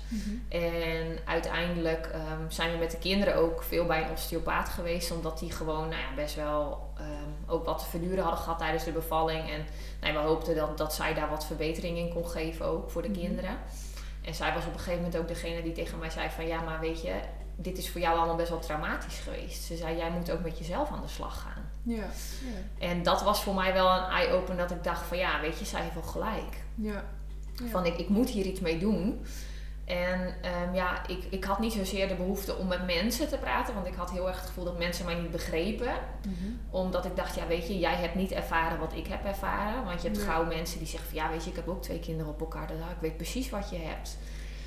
En 0.50 1.18
uiteindelijk 1.26 2.06
ehm, 2.14 2.50
zijn 2.50 2.72
we 2.72 2.78
met 2.78 2.92
de 2.92 2.98
kinderen 2.98 3.36
ook 3.36 3.64
veel 3.64 3.86
bij 3.86 4.04
een 4.04 4.12
osteopaat 4.12 4.70
geweest. 4.70 5.12
Omdat 5.12 5.40
die 5.40 5.52
gewoon 5.52 5.90
nou 5.90 6.02
ja, 6.02 6.14
best 6.16 6.36
wel 6.36 6.90
ehm, 6.98 7.52
ook 7.52 7.66
wat 7.66 7.80
te 7.80 7.86
verduren 7.90 8.24
hadden 8.24 8.40
gehad 8.42 8.60
tijdens 8.60 8.84
de 8.84 8.92
bevalling. 8.92 9.50
En 9.50 9.66
nou, 10.02 10.14
we 10.14 10.20
hoopten 10.20 10.56
dat, 10.56 10.78
dat 10.78 10.94
zij 10.94 11.14
daar 11.14 11.30
wat 11.30 11.46
verbetering 11.46 11.98
in 11.98 12.14
kon 12.14 12.28
geven 12.28 12.66
ook 12.66 12.90
voor 12.90 13.02
de 13.02 13.10
Mhm. 13.10 13.20
kinderen. 13.20 13.58
En 14.22 14.36
zij 14.36 14.54
was 14.54 14.66
op 14.66 14.74
een 14.74 14.80
gegeven 14.80 15.02
moment 15.04 15.18
ook 15.18 15.28
degene 15.28 15.64
die 15.64 15.72
tegen 15.72 16.00
mij 16.00 16.10
zei 16.10 16.30
van... 16.30 16.48
Ja, 16.48 16.62
maar 16.62 16.80
weet 16.80 17.02
je, 17.02 17.14
dit 17.56 17.78
is 17.78 17.90
voor 17.90 18.02
jou 18.02 18.18
allemaal 18.18 18.36
best 18.36 18.50
wel 18.50 18.60
traumatisch 18.60 19.20
geweest. 19.20 19.64
Ze 19.64 19.76
zei, 19.78 19.98
jij 19.98 20.12
moet 20.12 20.32
ook 20.32 20.44
met 20.44 20.58
jezelf 20.58 20.92
aan 20.92 21.02
de 21.02 21.08
slag 21.08 21.42
gaan. 21.42 21.70
Ja, 21.84 21.96
ja, 22.46 22.88
En 22.88 23.04
dat 23.04 23.24
was 23.24 23.44
voor 23.44 23.54
mij 23.56 23.74
wel 23.74 23.90
een 23.90 24.10
eye-opener 24.10 24.58
dat 24.58 24.72
ik 24.72 24.84
dacht 24.84 25.06
van... 25.06 25.18
Ja, 25.18 25.42
weet 25.42 25.60
je, 25.60 25.66
zij 25.66 25.82
heeft 25.82 25.94
wel 25.94 26.04
gelijk. 26.04 26.64
ja. 26.76 27.04
ja. 27.54 27.68
Van 27.70 27.86
ik, 27.86 27.98
ik 27.98 28.10
moet 28.10 28.30
hier 28.30 28.46
iets 28.46 28.60
mee 28.60 28.80
doen. 28.80 29.26
En 29.90 30.34
ehm, 30.42 30.74
ja, 30.76 31.08
ik, 31.08 31.24
ik 31.30 31.44
had 31.44 31.60
niet 31.60 31.74
zozeer 31.74 32.08
de 32.08 32.16
behoefte 32.16 32.56
om 32.56 32.68
met 32.68 32.86
mensen 32.86 33.28
te 33.28 33.38
praten. 33.38 33.74
Want 33.74 33.88
ik 33.88 33.94
had 33.96 34.12
heel 34.12 34.28
erg 34.28 34.38
het 34.38 34.48
gevoel 34.48 34.64
dat 34.64 34.78
mensen 34.78 35.06
mij 35.06 35.16
niet 35.16 35.32
begrepen. 35.32 35.92
Mhm. 36.26 36.52
Omdat 36.70 37.06
ik 37.06 37.16
dacht, 37.16 37.36
ja 37.36 37.48
weet 37.48 37.68
je, 37.68 37.80
jij 37.80 37.96
hebt 37.96 38.16
niet 38.16 38.32
ervaren 38.32 38.80
wat 38.80 38.94
ik 38.96 39.08
heb 39.08 39.26
ervaren. 39.26 39.84
Want 39.86 40.02
je 40.02 40.08
hebt 40.08 40.22
gauw 40.22 40.46
mensen 40.46 40.78
die 40.80 40.88
zeggen 40.88 41.10
van 41.10 41.18
ja 41.18 41.30
weet 41.30 41.44
je, 41.44 41.50
ik 41.50 41.56
heb 41.56 41.68
ook 41.68 41.82
twee 41.82 42.00
kinderen 42.00 42.32
op 42.32 42.40
elkaar. 42.40 42.68
Dus 42.68 42.78
ja, 42.78 42.84
ik 42.90 43.02
weet 43.02 43.18
precies 43.18 43.50
wat 43.50 43.70
je 43.70 43.78
hebt. 43.78 44.18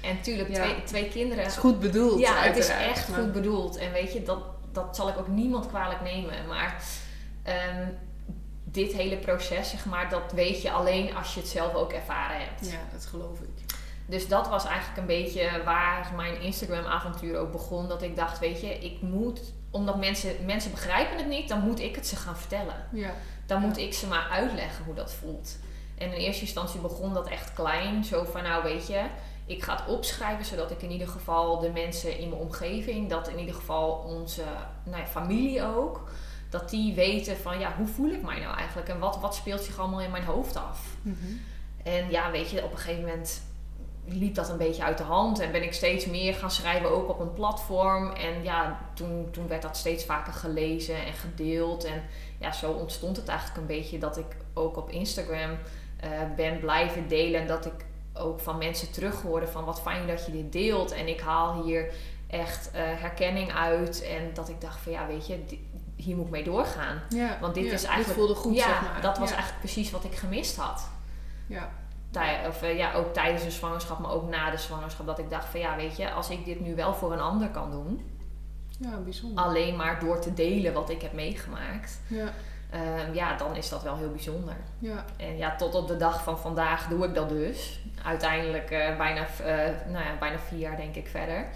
En 0.03 0.14
natuurlijk, 0.14 0.49
Ja. 0.49 0.55
twee, 0.64 0.83
twee 0.83 1.09
kinderen. 1.09 1.43
Het 1.45 1.53
is 1.53 1.59
goed 1.59 1.81
bedoeld. 1.81 2.20
ja, 2.20 2.35
het 2.43 2.57
is 2.57 2.68
echt 2.68 3.09
maar- 3.09 3.18
goed 3.18 3.33
bedoeld. 3.33 3.77
En 3.77 3.93
weet 3.93 4.12
je, 4.12 4.23
dat, 4.23 4.39
dat 4.73 4.97
zal 4.97 5.09
ik 5.09 5.18
ook 5.18 5.29
niemand 5.29 5.66
kwalijk 5.66 6.01
nemen. 6.01 6.47
Maar 6.49 6.83
ehm, 7.43 7.87
dit 8.64 8.93
hele 8.93 9.16
proces, 9.16 9.70
zeg 9.70 9.85
maar, 9.85 10.11
dat 10.11 10.33
weet 10.33 10.62
je 10.62 10.70
alleen 10.70 11.16
als 11.16 11.35
je 11.35 11.41
het 11.41 11.49
zelf 11.49 11.75
ook 11.75 11.93
ervaren 11.93 12.37
hebt. 12.41 12.70
Ja, 12.70 12.79
dat 12.93 13.07
geloof 13.07 13.41
ik. 13.41 13.52
Dus 14.13 14.29
dat 14.29 14.49
was 14.49 14.65
eigenlijk 14.65 14.99
een 14.99 15.07
beetje 15.07 15.63
waar 15.65 16.13
mijn 16.17 16.41
Instagram-avontuur 16.41 17.39
ook 17.39 17.53
begon. 17.53 17.89
Dat 17.89 18.03
ik 18.03 18.17
dacht, 18.17 18.39
weet 18.39 18.61
je, 18.61 18.79
ik 18.79 19.01
moet, 19.01 19.41
omdat 19.71 19.99
mensen, 19.99 20.45
mensen 20.45 20.71
begrijpen 20.71 21.17
het 21.17 21.29
niet, 21.29 21.49
dan 21.49 21.61
moet 21.61 21.81
ik 21.81 21.95
het 21.95 22.07
ze 22.07 22.17
gaan 22.17 22.37
vertellen. 22.37 22.75
Ja, 22.91 23.11
Dan 23.47 23.61
moet 23.61 23.77
ik 23.77 23.95
ze 23.95 24.07
maar 24.07 24.29
uitleggen 24.31 24.85
hoe 24.85 24.95
dat 24.95 25.13
voelt. 25.13 25.59
En 25.99 26.07
in 26.07 26.19
eerste 26.19 26.43
instantie 26.43 26.81
begon 26.81 27.15
dat 27.15 27.29
echt 27.29 27.53
klein. 27.53 28.05
Zo 28.05 28.25
van, 28.25 28.43
nou 28.43 28.63
weet 28.63 28.87
je, 28.87 29.03
ik 29.47 29.63
ga 29.63 29.77
het 29.77 29.89
opschrijven 29.89 30.45
zodat 30.45 30.71
ik 30.71 30.83
in 30.83 30.91
ieder 30.91 31.09
geval 31.09 31.59
de 31.59 31.71
mensen 31.71 32.19
in 32.19 32.29
mijn 32.29 32.41
omgeving, 32.41 33.11
dat 33.11 33.29
in 33.29 33.39
ieder 33.39 33.55
geval 33.55 33.91
onze 33.91 34.45
nou 34.85 35.03
ja, 35.03 35.07
familie 35.07 35.65
ook, 35.65 36.11
dat 36.51 36.71
die 36.71 36.95
weten 36.95 37.37
van, 37.37 37.59
ja, 37.59 37.75
hoe 37.77 37.87
voel 37.87 38.11
ik 38.11 38.23
mij 38.23 38.41
nou 38.41 38.57
eigenlijk? 38.57 38.89
En 38.89 38.99
wat, 38.99 39.21
wat 39.21 39.35
speelt 39.35 39.63
zich 39.63 39.79
allemaal 39.79 40.01
in 40.01 40.11
mijn 40.11 40.25
hoofd 40.25 40.57
af? 40.57 40.81
Mhm. 41.03 41.17
En 41.83 42.11
ja, 42.11 42.31
weet 42.31 42.51
je, 42.51 42.65
op 42.65 42.73
een 42.73 42.79
gegeven 42.79 43.05
moment 43.05 43.43
liep 44.05 44.35
dat 44.35 44.49
een 44.49 44.57
beetje 44.57 44.83
uit 44.83 44.99
de 44.99 45.05
hand 45.05 45.39
en 45.39 45.53
ben 45.53 45.63
ik 45.63 45.73
steeds 45.73 46.07
meer 46.07 46.35
gaan 46.35 46.51
schrijven, 46.51 46.91
ook 46.91 47.09
op 47.09 47.21
een 47.21 47.33
platform. 47.33 48.11
En 48.11 48.43
ja, 48.43 48.79
toen, 48.95 49.29
toen 49.31 49.49
werd 49.49 49.63
dat 49.63 49.77
steeds 49.77 50.05
vaker 50.05 50.33
gelezen 50.33 50.97
en 50.97 51.13
gedeeld. 51.13 51.85
En 51.85 52.03
ja, 52.39 52.53
zo 52.53 52.73
ontstond 52.73 53.17
het 53.17 53.29
eigenlijk 53.29 53.61
een 53.61 53.77
beetje 53.77 53.99
dat 53.99 54.17
ik 54.19 54.37
ook 54.55 54.77
op 54.77 54.91
Instagram 54.91 55.59
eh, 56.01 56.11
ben 56.37 56.61
blijven 56.61 57.09
delen. 57.09 57.41
En 57.41 57.47
dat 57.47 57.67
ik 57.67 57.85
ook 58.15 58.41
van 58.41 58.59
mensen 58.59 58.93
terughoorde 58.93 59.47
van 59.47 59.65
wat 59.65 59.81
fijn 59.81 60.07
dat 60.07 60.27
je 60.27 60.33
dit 60.33 60.53
deelt. 60.53 60.93
En 60.93 61.09
ik 61.09 61.21
haal 61.21 61.63
hier 61.63 61.93
echt 62.27 62.71
eh, 62.71 62.81
herkenning 62.85 63.53
uit. 63.53 64.03
En 64.03 64.35
dat 64.35 64.49
ik 64.49 64.61
dacht 64.61 64.81
van 64.81 64.93
ja, 64.93 65.07
weet 65.07 65.27
je, 65.27 65.39
hier 65.97 66.17
moet 66.17 66.25
ik 66.25 66.31
mee 66.31 66.45
doorgaan. 66.45 67.03
ja. 67.09 67.39
Want 67.41 67.55
dit 67.55 67.65
ja, 67.65 67.73
is 67.73 67.85
eigenlijk... 67.85 68.07
Dit 68.07 68.17
voelde 68.17 68.35
goed, 68.35 68.57
ja, 68.57 68.69
zeg 68.69 68.83
maar. 68.83 69.01
dat 69.01 69.19
was 69.19 69.29
ja. 69.29 69.35
eigenlijk 69.35 69.65
precies 69.65 69.91
wat 69.91 70.05
ik 70.05 70.15
gemist 70.15 70.57
had. 70.57 70.89
Ja. 71.47 71.71
Of, 72.49 72.63
eh, 72.63 72.77
ja, 72.77 72.93
ook 72.93 73.15
tijdens 73.15 73.43
de 73.43 73.51
zwangerschap, 73.51 73.99
maar 73.99 74.11
ook 74.11 74.29
na 74.29 74.51
de 74.51 74.57
zwangerschap. 74.57 75.07
Dat 75.07 75.19
ik 75.19 75.31
dacht 75.31 75.49
van 75.49 75.61
ja, 75.61 75.77
weet 75.77 75.97
je, 75.97 76.11
als 76.11 76.31
ik 76.31 76.45
dit 76.45 76.61
nu 76.61 76.75
wel 76.75 76.95
voor 76.95 77.13
een 77.13 77.21
ander 77.21 77.49
kan 77.49 77.71
doen. 77.71 78.11
ja, 78.79 78.97
bijzonder. 78.97 79.45
Alleen 79.45 79.77
maar 79.77 80.01
door 80.01 80.21
te 80.21 80.35
delen 80.35 80.73
wat 80.73 80.91
ik 80.91 81.03
heb 81.03 81.13
meegemaakt. 81.13 82.01
Ja, 82.07 82.33
ehm, 82.71 83.15
ja, 83.15 83.37
dan 83.37 83.57
is 83.57 83.69
dat 83.69 83.83
wel 83.83 83.97
heel 83.97 84.11
bijzonder. 84.11 84.57
ja. 84.79 85.05
En 85.17 85.37
ja, 85.37 85.57
tot 85.57 85.75
op 85.75 85.89
de 85.89 85.97
dag 85.97 86.23
van 86.23 86.39
vandaag 86.39 86.89
doe 86.89 87.07
ik 87.07 87.15
dat 87.15 87.29
dus. 87.29 87.81
Uiteindelijk 88.05 88.71
eh, 88.71 88.97
bijna, 88.97 89.27
eh, 89.45 89.71
nou 89.91 90.05
ja, 90.05 90.17
bijna 90.19 90.39
vier 90.39 90.59
jaar 90.59 90.77
denk 90.77 90.95
ik 90.95 91.09
verder. 91.09 91.47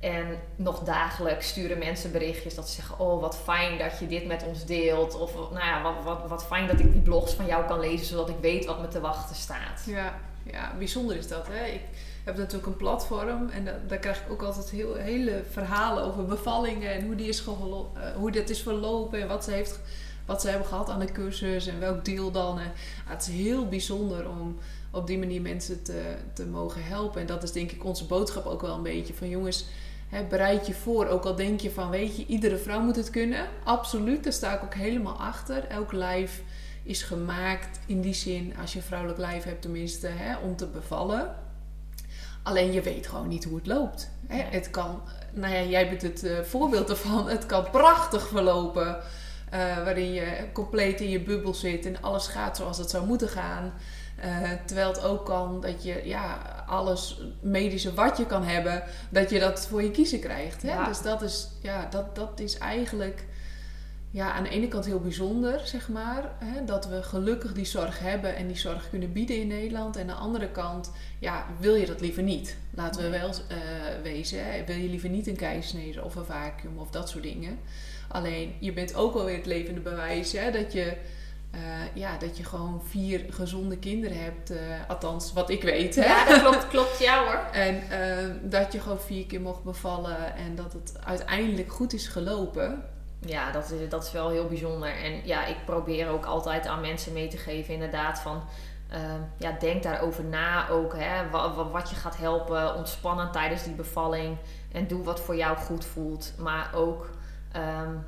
En 0.00 0.38
nog 0.56 0.78
dagelijks 0.80 1.48
sturen 1.48 1.78
mensen 1.78 2.12
berichtjes 2.12 2.54
dat 2.54 2.68
ze 2.68 2.74
zeggen: 2.74 2.98
Oh, 2.98 3.20
wat 3.20 3.38
fijn 3.44 3.78
dat 3.78 3.98
je 3.98 4.06
dit 4.06 4.26
met 4.26 4.44
ons 4.46 4.64
deelt. 4.64 5.18
Of 5.18 5.34
nou 5.34 5.64
ja, 5.64 5.82
wat, 5.82 5.94
wat, 6.04 6.28
wat 6.28 6.46
fijn 6.46 6.66
dat 6.66 6.80
ik 6.80 6.92
die 6.92 7.00
blogs 7.00 7.32
van 7.32 7.46
jou 7.46 7.66
kan 7.66 7.80
lezen, 7.80 8.06
zodat 8.06 8.28
ik 8.28 8.36
weet 8.40 8.64
wat 8.64 8.80
me 8.80 8.88
te 8.88 9.00
wachten 9.00 9.36
staat. 9.36 9.82
Ja, 9.86 10.14
ja, 10.52 10.74
bijzonder 10.78 11.16
is 11.16 11.28
dat. 11.28 11.46
Hè? 11.50 11.66
Ik 11.66 11.80
heb 12.24 12.36
natuurlijk 12.36 12.66
een 12.66 12.76
platform 12.76 13.48
en 13.48 13.64
da- 13.64 13.80
daar 13.86 13.98
krijg 13.98 14.20
ik 14.20 14.30
ook 14.30 14.42
altijd 14.42 14.70
heel, 14.70 14.94
hele 14.94 15.42
verhalen 15.50 16.04
over 16.04 16.24
bevallingen 16.24 16.92
en 16.92 17.04
hoe, 17.06 17.14
die 17.14 17.28
is 17.28 17.44
eh, 17.46 18.14
hoe 18.16 18.30
dat 18.30 18.48
is 18.48 18.62
verlopen 18.62 19.20
en 19.20 19.28
wat 19.28 19.44
ze, 19.44 19.50
heeft, 19.50 19.80
wat 20.26 20.40
ze 20.40 20.48
hebben 20.48 20.66
gehad 20.66 20.88
aan 20.88 21.00
de 21.00 21.12
cursus 21.12 21.66
en 21.66 21.80
welk 21.80 22.04
deel 22.04 22.30
dan. 22.30 22.58
En, 22.58 22.72
ah, 23.04 23.10
het 23.10 23.22
is 23.22 23.34
heel 23.34 23.68
bijzonder 23.68 24.28
om 24.28 24.58
op 24.90 25.06
die 25.06 25.18
manier 25.18 25.40
mensen 25.42 25.82
te, 25.82 26.14
te 26.32 26.46
mogen 26.46 26.84
helpen. 26.84 27.20
En 27.20 27.26
dat 27.26 27.42
is 27.42 27.52
denk 27.52 27.70
ik 27.72 27.84
onze 27.84 28.06
boodschap 28.06 28.46
ook 28.46 28.60
wel 28.60 28.74
een 28.74 28.82
beetje 28.82 29.14
van 29.14 29.28
jongens. 29.28 29.66
Bereid 30.28 30.66
je 30.66 30.74
voor, 30.74 31.06
ook 31.06 31.24
al 31.24 31.34
denk 31.34 31.60
je 31.60 31.70
van, 31.70 31.90
weet 31.90 32.16
je, 32.16 32.26
iedere 32.26 32.56
vrouw 32.56 32.80
moet 32.80 32.96
het 32.96 33.10
kunnen. 33.10 33.46
Absoluut, 33.64 34.24
daar 34.24 34.32
sta 34.32 34.54
ik 34.54 34.62
ook 34.62 34.74
helemaal 34.74 35.18
achter. 35.18 35.66
Elk 35.68 35.92
lijf 35.92 36.42
is 36.82 37.02
gemaakt 37.02 37.78
in 37.86 38.00
die 38.00 38.14
zin, 38.14 38.54
als 38.60 38.72
je 38.72 38.78
een 38.78 38.84
vrouwelijk 38.84 39.18
lijf 39.18 39.44
hebt 39.44 39.62
tenminste, 39.62 40.10
om 40.42 40.56
te 40.56 40.66
bevallen. 40.66 41.34
Alleen 42.42 42.72
je 42.72 42.82
weet 42.82 43.06
gewoon 43.06 43.28
niet 43.28 43.44
hoe 43.44 43.56
het 43.56 43.66
loopt. 43.66 44.10
Het 44.26 44.70
kan, 44.70 45.02
nou 45.32 45.54
ja, 45.54 45.62
jij 45.62 45.88
bent 45.88 46.02
het 46.02 46.24
uh, 46.24 46.40
voorbeeld 46.40 46.90
ervan, 46.90 47.28
het 47.28 47.46
kan 47.46 47.70
prachtig 47.70 48.28
verlopen. 48.28 48.86
Uh, 49.54 49.84
waarin 49.84 50.12
je 50.12 50.48
compleet 50.52 51.00
in 51.00 51.08
je 51.08 51.20
bubbel 51.20 51.54
zit 51.54 51.86
en 51.86 52.02
alles 52.02 52.26
gaat 52.26 52.56
zoals 52.56 52.78
het 52.78 52.90
zou 52.90 53.06
moeten 53.06 53.28
gaan. 53.28 53.72
Uh, 54.24 54.50
terwijl 54.64 54.88
het 54.88 55.02
ook 55.02 55.24
kan 55.24 55.60
dat 55.60 55.82
je 55.82 56.02
ja, 56.04 56.38
alles 56.66 57.20
medische 57.40 57.94
wat 57.94 58.16
je 58.16 58.26
kan 58.26 58.44
hebben, 58.44 58.82
dat 59.10 59.30
je 59.30 59.38
dat 59.38 59.66
voor 59.66 59.82
je 59.82 59.90
kiezen 59.90 60.20
krijgt. 60.20 60.62
Hè? 60.62 60.72
Ja. 60.72 60.86
Dus 60.86 61.02
dat 61.02 61.22
is, 61.22 61.48
ja, 61.62 61.86
dat, 61.90 62.14
dat 62.14 62.40
is 62.40 62.58
eigenlijk 62.58 63.24
ja, 64.16 64.32
aan 64.32 64.42
de 64.42 64.48
ene 64.48 64.68
kant 64.68 64.84
heel 64.84 65.00
bijzonder, 65.00 65.60
zeg 65.64 65.88
maar. 65.88 66.32
Hè? 66.44 66.64
Dat 66.64 66.88
we 66.88 67.02
gelukkig 67.02 67.52
die 67.52 67.64
zorg 67.64 67.98
hebben 67.98 68.36
en 68.36 68.46
die 68.46 68.56
zorg 68.56 68.90
kunnen 68.90 69.12
bieden 69.12 69.36
in 69.40 69.46
Nederland. 69.46 69.96
En 69.96 70.00
aan 70.00 70.06
de 70.06 70.12
andere 70.12 70.48
kant, 70.50 70.92
ja, 71.18 71.46
wil 71.58 71.74
je 71.74 71.86
dat 71.86 72.00
liever 72.00 72.22
niet? 72.22 72.56
Laten 72.70 73.02
we 73.02 73.08
wel 73.18 73.28
uh, 73.28 73.34
wezen. 74.02 74.44
Hè? 74.44 74.64
Wil 74.64 74.76
je 74.76 74.88
liever 74.88 75.08
niet 75.08 75.26
een 75.26 75.36
keisnede 75.36 76.04
of 76.04 76.14
een 76.14 76.24
vacuüm 76.24 76.78
of 76.78 76.90
dat 76.90 77.08
soort 77.08 77.22
dingen? 77.22 77.58
Alleen, 78.08 78.54
je 78.60 78.72
bent 78.72 78.94
ook 78.94 79.14
wel 79.14 79.24
weer 79.24 79.36
het 79.36 79.46
levende 79.46 79.80
bewijs 79.80 80.32
hè? 80.32 80.50
dat 80.50 80.72
je 80.72 80.96
uh, 81.54 81.60
ja, 81.94 82.18
dat 82.18 82.36
je 82.36 82.44
gewoon 82.44 82.82
vier 82.88 83.24
gezonde 83.30 83.78
kinderen 83.78 84.22
hebt. 84.22 84.50
Uh, 84.50 84.58
althans, 84.88 85.32
wat 85.32 85.50
ik 85.50 85.62
weet. 85.62 85.94
Hè? 85.94 86.04
Ja, 86.04 86.24
dat 86.24 86.40
klopt, 86.40 86.68
klopt 86.68 86.98
ja 86.98 87.24
hoor. 87.24 87.40
En 87.66 87.82
uh, 87.90 88.34
dat 88.42 88.72
je 88.72 88.80
gewoon 88.80 89.00
vier 89.00 89.26
keer 89.26 89.40
mocht 89.40 89.62
bevallen 89.62 90.36
en 90.36 90.54
dat 90.54 90.72
het 90.72 90.94
uiteindelijk 91.04 91.72
goed 91.72 91.92
is 91.92 92.06
gelopen. 92.06 92.84
Ja, 93.20 93.52
dat 93.52 93.70
is, 93.70 93.88
dat 93.88 94.04
is 94.04 94.12
wel 94.12 94.30
heel 94.30 94.46
bijzonder. 94.46 94.88
En 94.88 95.26
ja, 95.26 95.46
ik 95.46 95.56
probeer 95.64 96.08
ook 96.08 96.24
altijd 96.24 96.66
aan 96.66 96.80
mensen 96.80 97.12
mee 97.12 97.28
te 97.28 97.36
geven, 97.36 97.74
inderdaad, 97.74 98.18
van 98.18 98.42
ja, 99.36 99.56
denk 99.60 99.82
daarover 99.82 100.24
na 100.24 100.68
ook. 100.68 100.94
Hè, 100.96 101.30
wat, 101.30 101.70
wat 101.72 101.90
je 101.90 101.96
gaat 101.96 102.16
helpen, 102.16 102.74
ontspannen 102.74 103.32
tijdens 103.32 103.64
die 103.64 103.74
bevalling. 103.74 104.36
En 104.72 104.86
doe 104.86 105.02
wat 105.02 105.20
voor 105.20 105.36
jou 105.36 105.56
goed 105.56 105.84
voelt. 105.84 106.32
Maar 106.38 106.70
ook 106.74 107.10
um, 107.56 108.04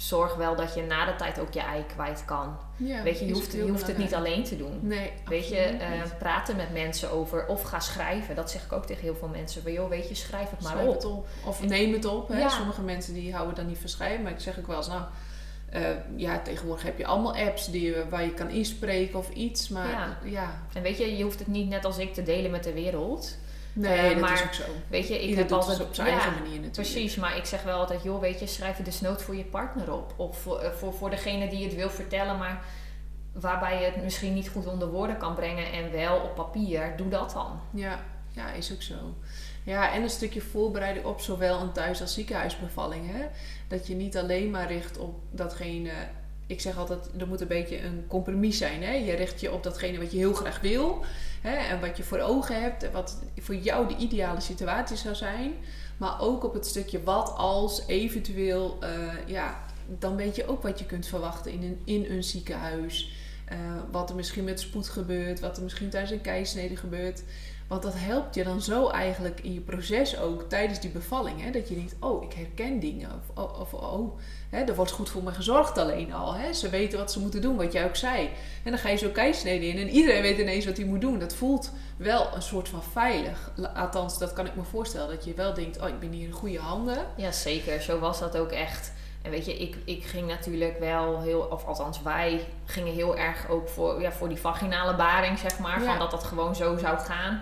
zorg 0.00 0.34
wel 0.34 0.56
dat 0.56 0.74
je 0.74 0.82
na 0.82 1.04
de 1.04 1.16
tijd 1.16 1.40
ook 1.40 1.52
je 1.52 1.60
ei 1.60 1.84
kwijt 1.86 2.24
kan. 2.24 2.56
Ja, 2.76 3.02
Weet 3.02 3.18
je, 3.18 3.26
je 3.26 3.32
hoeft, 3.32 3.52
je 3.52 3.68
hoeft 3.68 3.86
het 3.86 3.98
niet 3.98 4.14
alleen 4.14 4.44
te 4.44 4.56
doen. 4.56 4.78
Nee, 4.82 5.12
weet 5.24 5.48
je, 5.48 5.76
uh, 5.80 6.02
praten 6.18 6.56
met 6.56 6.72
mensen 6.72 7.10
over 7.10 7.46
of 7.46 7.62
ga 7.62 7.80
schrijven. 7.80 8.34
Dat 8.34 8.50
zeg 8.50 8.64
ik 8.64 8.72
ook 8.72 8.86
tegen 8.86 9.02
heel 9.02 9.14
veel 9.14 9.28
mensen. 9.28 9.62
Van, 9.62 9.72
joh, 9.72 9.88
weet 9.88 10.08
je, 10.08 10.14
schrijf 10.14 10.50
het 10.50 10.60
maar 10.60 10.72
schrijf 10.72 10.88
op. 10.88 10.94
Het 10.94 11.04
op. 11.04 11.26
Of 11.44 11.64
neem 11.64 11.92
het 11.92 12.04
op. 12.04 12.28
Hè. 12.28 12.38
Ja. 12.38 12.48
Sommige 12.48 12.82
mensen 12.82 13.14
die 13.14 13.34
houden 13.34 13.54
dan 13.54 13.66
niet 13.66 13.78
van 13.78 13.88
schrijven. 13.88 14.22
Maar 14.22 14.32
ik 14.32 14.40
zeg 14.40 14.58
ook 14.58 14.66
wel 14.66 14.76
eens, 14.76 14.88
nou, 14.88 15.02
uh, 15.74 15.88
ja, 16.16 16.38
tegenwoordig 16.38 16.84
heb 16.84 16.98
je 16.98 17.06
allemaal 17.06 17.36
apps 17.36 17.70
die, 17.70 17.94
waar 18.10 18.24
je 18.24 18.34
kan 18.34 18.48
inspreken 18.48 19.18
of 19.18 19.30
iets. 19.30 19.68
Maar 19.68 19.90
ja. 19.90 20.18
ja. 20.24 20.62
En 20.72 20.82
weet 20.82 20.98
je, 20.98 21.16
je 21.16 21.22
hoeft 21.22 21.38
het 21.38 21.48
niet 21.48 21.68
net 21.68 21.84
als 21.84 21.98
ik 21.98 22.14
te 22.14 22.22
delen 22.22 22.50
met 22.50 22.64
de 22.64 22.72
wereld. 22.72 23.36
Nee, 23.72 24.14
uh, 24.14 24.20
dat 24.20 24.30
is 24.30 24.42
ook 24.42 24.52
zo. 24.52 24.62
Weet 24.88 25.08
je, 25.08 25.14
ik 25.14 25.20
Ieder 25.20 25.38
heb 25.38 25.52
altijd 25.52 25.80
op 25.80 25.94
zijn 25.94 26.06
ja, 26.06 26.12
eigen 26.12 26.32
manier 26.32 26.60
natuurlijk. 26.60 26.72
Precies, 26.72 27.16
maar 27.16 27.36
ik 27.36 27.44
zeg 27.44 27.62
wel 27.62 27.78
altijd, 27.78 28.02
joh, 28.02 28.20
weet 28.20 28.40
je, 28.40 28.46
schrijf 28.46 28.76
je 28.76 28.82
desnoods 28.82 29.22
voor 29.22 29.36
je 29.36 29.44
partner 29.44 29.92
op. 29.92 30.14
Of 30.16 30.38
voor, 30.38 30.62
uh, 30.62 30.70
voor, 30.70 30.94
voor 30.94 31.10
degene 31.10 31.48
die 31.48 31.64
het 31.64 31.74
wil 31.74 31.90
vertellen, 31.90 32.38
maar 32.38 32.64
waarbij 33.32 33.80
je 33.80 33.84
het 33.84 34.02
misschien 34.02 34.34
niet 34.34 34.48
goed 34.48 34.66
onder 34.66 34.88
woorden 34.88 35.16
kan 35.16 35.34
brengen 35.34 35.72
en 35.72 35.92
wel 35.92 36.18
op 36.20 36.34
papier, 36.34 36.92
doe 36.96 37.08
dat 37.08 37.32
dan. 37.32 37.60
Ja, 37.70 38.04
ja 38.30 38.52
is 38.52 38.72
ook 38.72 38.82
zo. 38.82 39.14
Ja, 39.64 39.92
en 39.92 40.02
een 40.02 40.10
stukje 40.10 40.40
voorbereiding 40.40 41.06
op 41.06 41.20
zowel 41.20 41.60
een 41.60 41.72
thuis- 41.72 42.00
als 42.00 42.14
ziekenhuisbevalling. 42.14 43.12
Hè? 43.12 43.26
Dat 43.68 43.86
je 43.86 43.94
niet 43.94 44.16
alleen 44.16 44.50
maar 44.50 44.72
richt 44.72 44.98
op 44.98 45.20
datgene 45.30 45.92
ik 46.50 46.60
zeg 46.60 46.78
altijd, 46.78 47.10
er 47.18 47.28
moet 47.28 47.40
een 47.40 47.46
beetje 47.46 47.82
een 47.82 48.04
compromis 48.06 48.58
zijn. 48.58 48.82
Hè? 48.82 48.92
Je 48.92 49.12
richt 49.12 49.40
je 49.40 49.52
op 49.52 49.62
datgene 49.62 49.98
wat 49.98 50.12
je 50.12 50.18
heel 50.18 50.32
graag 50.32 50.60
wil. 50.60 51.04
Hè? 51.40 51.54
En 51.54 51.80
wat 51.80 51.96
je 51.96 52.02
voor 52.02 52.18
ogen 52.18 52.62
hebt. 52.62 52.90
Wat 52.92 53.18
voor 53.38 53.54
jou 53.54 53.88
de 53.88 53.96
ideale 53.96 54.40
situatie 54.40 54.96
zou 54.96 55.14
zijn. 55.14 55.52
Maar 55.96 56.20
ook 56.20 56.44
op 56.44 56.54
het 56.54 56.66
stukje 56.66 57.02
wat 57.02 57.34
als 57.36 57.86
eventueel... 57.86 58.78
Uh, 58.82 58.88
ja, 59.26 59.64
dan 59.98 60.16
weet 60.16 60.36
je 60.36 60.46
ook 60.46 60.62
wat 60.62 60.78
je 60.78 60.86
kunt 60.86 61.06
verwachten 61.06 61.52
in 61.52 61.62
een, 61.62 61.80
in 61.84 62.06
een 62.10 62.24
ziekenhuis. 62.24 63.12
Uh, 63.52 63.58
wat 63.90 64.10
er 64.10 64.16
misschien 64.16 64.44
met 64.44 64.60
spoed 64.60 64.88
gebeurt. 64.88 65.40
Wat 65.40 65.56
er 65.56 65.62
misschien 65.62 65.90
tijdens 65.90 66.12
een 66.12 66.20
keisnede 66.20 66.76
gebeurt. 66.76 67.22
Want 67.68 67.82
dat 67.82 67.94
helpt 67.96 68.34
je 68.34 68.44
dan 68.44 68.62
zo 68.62 68.88
eigenlijk 68.88 69.40
in 69.40 69.54
je 69.54 69.60
proces 69.60 70.18
ook 70.18 70.48
tijdens 70.48 70.80
die 70.80 70.90
bevalling. 70.90 71.42
Hè? 71.42 71.50
Dat 71.50 71.68
je 71.68 71.74
denkt, 71.74 71.96
oh, 72.00 72.22
ik 72.22 72.32
herken 72.32 72.80
dingen. 72.80 73.10
Of, 73.34 73.50
of 73.60 73.74
oh, 73.74 74.18
hè, 74.50 74.60
er 74.60 74.74
wordt 74.74 74.90
goed 74.90 75.10
voor 75.10 75.22
me 75.22 75.32
gezorgd 75.32 75.78
alleen 75.78 76.12
al. 76.12 76.34
Hè? 76.34 76.52
Ze 76.52 76.68
weten 76.68 76.98
wat 76.98 77.12
ze 77.12 77.20
moeten 77.20 77.40
doen, 77.40 77.56
wat 77.56 77.72
jij 77.72 77.84
ook 77.84 77.96
zei. 77.96 78.30
En 78.64 78.70
dan 78.70 78.80
ga 78.80 78.88
je 78.88 78.96
zo 78.96 79.08
keisnede 79.08 79.66
in 79.66 79.78
en 79.78 79.88
iedereen 79.88 80.22
weet 80.22 80.38
ineens 80.38 80.64
wat 80.64 80.76
hij 80.76 80.86
moet 80.86 81.00
doen. 81.00 81.18
Dat 81.18 81.34
voelt 81.34 81.70
wel 81.96 82.34
een 82.34 82.42
soort 82.42 82.68
van 82.68 82.82
veilig. 82.82 83.50
Althans, 83.74 84.18
dat 84.18 84.32
kan 84.32 84.46
ik 84.46 84.54
me 84.54 84.62
voorstellen. 84.62 85.08
Dat 85.08 85.24
je 85.24 85.34
wel 85.34 85.54
denkt, 85.54 85.80
oh, 85.80 85.88
ik 85.88 85.98
ben 85.98 86.12
hier 86.12 86.26
in 86.26 86.32
goede 86.32 86.58
handen. 86.58 87.06
Ja, 87.16 87.32
zeker. 87.32 87.82
Zo 87.82 87.98
was 87.98 88.18
dat 88.18 88.36
ook 88.36 88.50
echt. 88.50 88.92
En 89.22 89.30
weet 89.30 89.44
je, 89.44 89.56
ik, 89.56 89.76
ik 89.84 90.04
ging 90.04 90.28
natuurlijk 90.28 90.78
wel 90.78 91.20
heel, 91.20 91.40
of 91.40 91.64
althans 91.64 92.02
wij 92.02 92.46
gingen 92.64 92.92
heel 92.92 93.16
erg 93.16 93.48
ook 93.48 93.68
voor, 93.68 94.00
ja, 94.00 94.12
voor 94.12 94.28
die 94.28 94.38
vaginale 94.38 94.96
baring, 94.96 95.38
zeg 95.38 95.58
maar. 95.58 95.80
Ja. 95.80 95.86
Van 95.86 95.98
dat 95.98 96.10
dat 96.10 96.24
gewoon 96.24 96.56
zo 96.56 96.76
zou 96.76 96.98
gaan. 96.98 97.40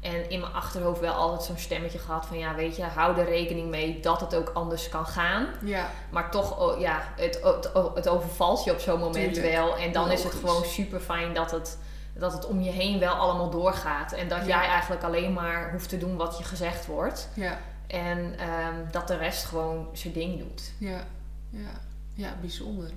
En 0.00 0.30
in 0.30 0.40
mijn 0.40 0.52
achterhoofd 0.52 1.00
wel 1.00 1.12
altijd 1.12 1.42
zo'n 1.42 1.56
stemmetje 1.58 1.98
gehad 1.98 2.26
van 2.26 2.38
ja, 2.38 2.54
weet 2.54 2.76
je, 2.76 2.82
hou 2.84 3.18
er 3.18 3.24
rekening 3.28 3.68
mee 3.68 4.00
dat 4.00 4.20
het 4.20 4.34
ook 4.34 4.50
anders 4.54 4.88
kan 4.88 5.06
gaan. 5.06 5.46
Ja. 5.64 5.90
Maar 6.10 6.30
toch, 6.30 6.58
oh, 6.60 6.80
ja, 6.80 7.02
het, 7.16 7.40
het, 7.42 7.70
het 7.94 8.08
overvalt 8.08 8.64
je 8.64 8.72
op 8.72 8.78
zo'n 8.78 8.98
moment 8.98 9.34
Tuurlijk. 9.34 9.54
wel. 9.54 9.76
En 9.76 9.92
dan 9.92 10.02
Logisch. 10.04 10.18
is 10.18 10.24
het 10.24 10.34
gewoon 10.40 10.64
super 10.64 11.00
fijn 11.00 11.34
dat 11.34 11.50
het, 11.50 11.78
dat 12.14 12.32
het 12.32 12.46
om 12.46 12.60
je 12.60 12.70
heen 12.70 12.98
wel 12.98 13.14
allemaal 13.14 13.50
doorgaat. 13.50 14.12
En 14.12 14.28
dat 14.28 14.38
Ja. 14.38 14.46
jij 14.46 14.66
eigenlijk 14.68 15.02
alleen 15.02 15.32
maar 15.32 15.70
hoeft 15.72 15.88
te 15.88 15.98
doen 15.98 16.16
wat 16.16 16.38
je 16.38 16.44
gezegd 16.44 16.86
wordt. 16.86 17.28
Ja, 17.34 17.58
En 17.86 18.34
ehm, 18.38 18.74
dat 18.90 19.08
de 19.08 19.16
rest 19.16 19.44
gewoon 19.44 19.88
zijn 19.92 20.12
ding 20.12 20.38
doet. 20.38 20.72
ja, 20.78 21.04
ja. 21.50 21.70
Ja, 22.14 22.34
bijzonder. 22.40 22.90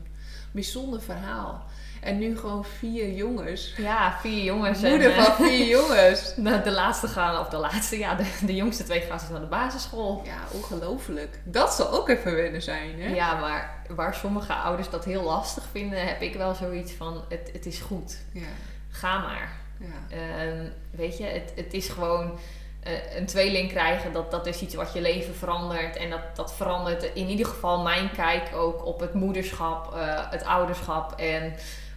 Bijzonder 0.51 1.01
verhaal. 1.01 1.63
En 2.01 2.17
nu 2.17 2.37
gewoon 2.37 2.65
vier 2.65 3.11
jongens. 3.11 3.73
Ja, 3.77 4.17
vier 4.21 4.43
jongens. 4.43 4.83
en, 4.83 4.89
Moeder 4.89 5.11
eh, 5.11 5.23
van 5.23 5.45
vier 5.47 5.67
jongens. 5.79 6.33
de, 6.35 6.61
de 6.63 6.71
laatste 6.71 7.07
gaan, 7.07 7.39
of 7.39 7.47
de 7.47 7.57
laatste, 7.57 7.97
ja, 7.97 8.15
de, 8.15 8.25
de 8.45 8.55
jongste 8.55 8.83
twee 8.83 9.01
gaan 9.01 9.17
dus 9.17 9.29
naar 9.29 9.39
de 9.39 9.45
basisschool. 9.45 10.21
Ja, 10.25 10.37
ongelooflijk. 10.51 11.39
Dat 11.43 11.73
zal 11.73 11.91
ook 11.91 12.09
even 12.09 12.35
wennen 12.35 12.61
zijn, 12.61 13.01
hè? 13.01 13.13
Ja, 13.13 13.39
maar 13.39 13.83
waar 13.87 14.15
sommige 14.15 14.53
ouders 14.53 14.89
dat 14.89 15.05
heel 15.05 15.23
lastig 15.23 15.63
vinden, 15.71 16.07
heb 16.07 16.21
ik 16.21 16.35
wel 16.35 16.53
zoiets 16.53 16.91
van: 16.91 17.23
het, 17.29 17.49
het 17.53 17.65
is 17.65 17.79
goed. 17.79 18.17
Ja, 18.33 18.47
Ga 18.89 19.17
maar. 19.19 19.51
ja. 19.79 20.15
Ehm, 20.17 20.65
weet 20.91 21.17
je, 21.17 21.23
het, 21.23 21.51
het 21.55 21.73
is 21.73 21.89
gewoon 21.89 22.39
eh, 22.83 23.15
een 23.17 23.25
tweeling 23.25 23.69
krijgen, 23.69 24.13
dat, 24.13 24.31
dat 24.31 24.45
is 24.45 24.61
iets 24.61 24.75
wat 24.75 24.93
je 24.93 25.01
leven 25.01 25.35
verandert. 25.35 25.95
En 25.95 26.09
dat, 26.09 26.35
dat 26.35 26.53
verandert 26.53 27.03
in 27.13 27.27
ieder 27.27 27.45
geval 27.45 27.81
mijn 27.81 28.11
kijk 28.11 28.55
ook 28.55 28.85
op 28.85 28.99
het 28.99 29.13
moederschap, 29.13 29.95
eh, 29.95 30.31
het 30.31 30.43
ouderschap 30.43 31.19
en 31.19 31.53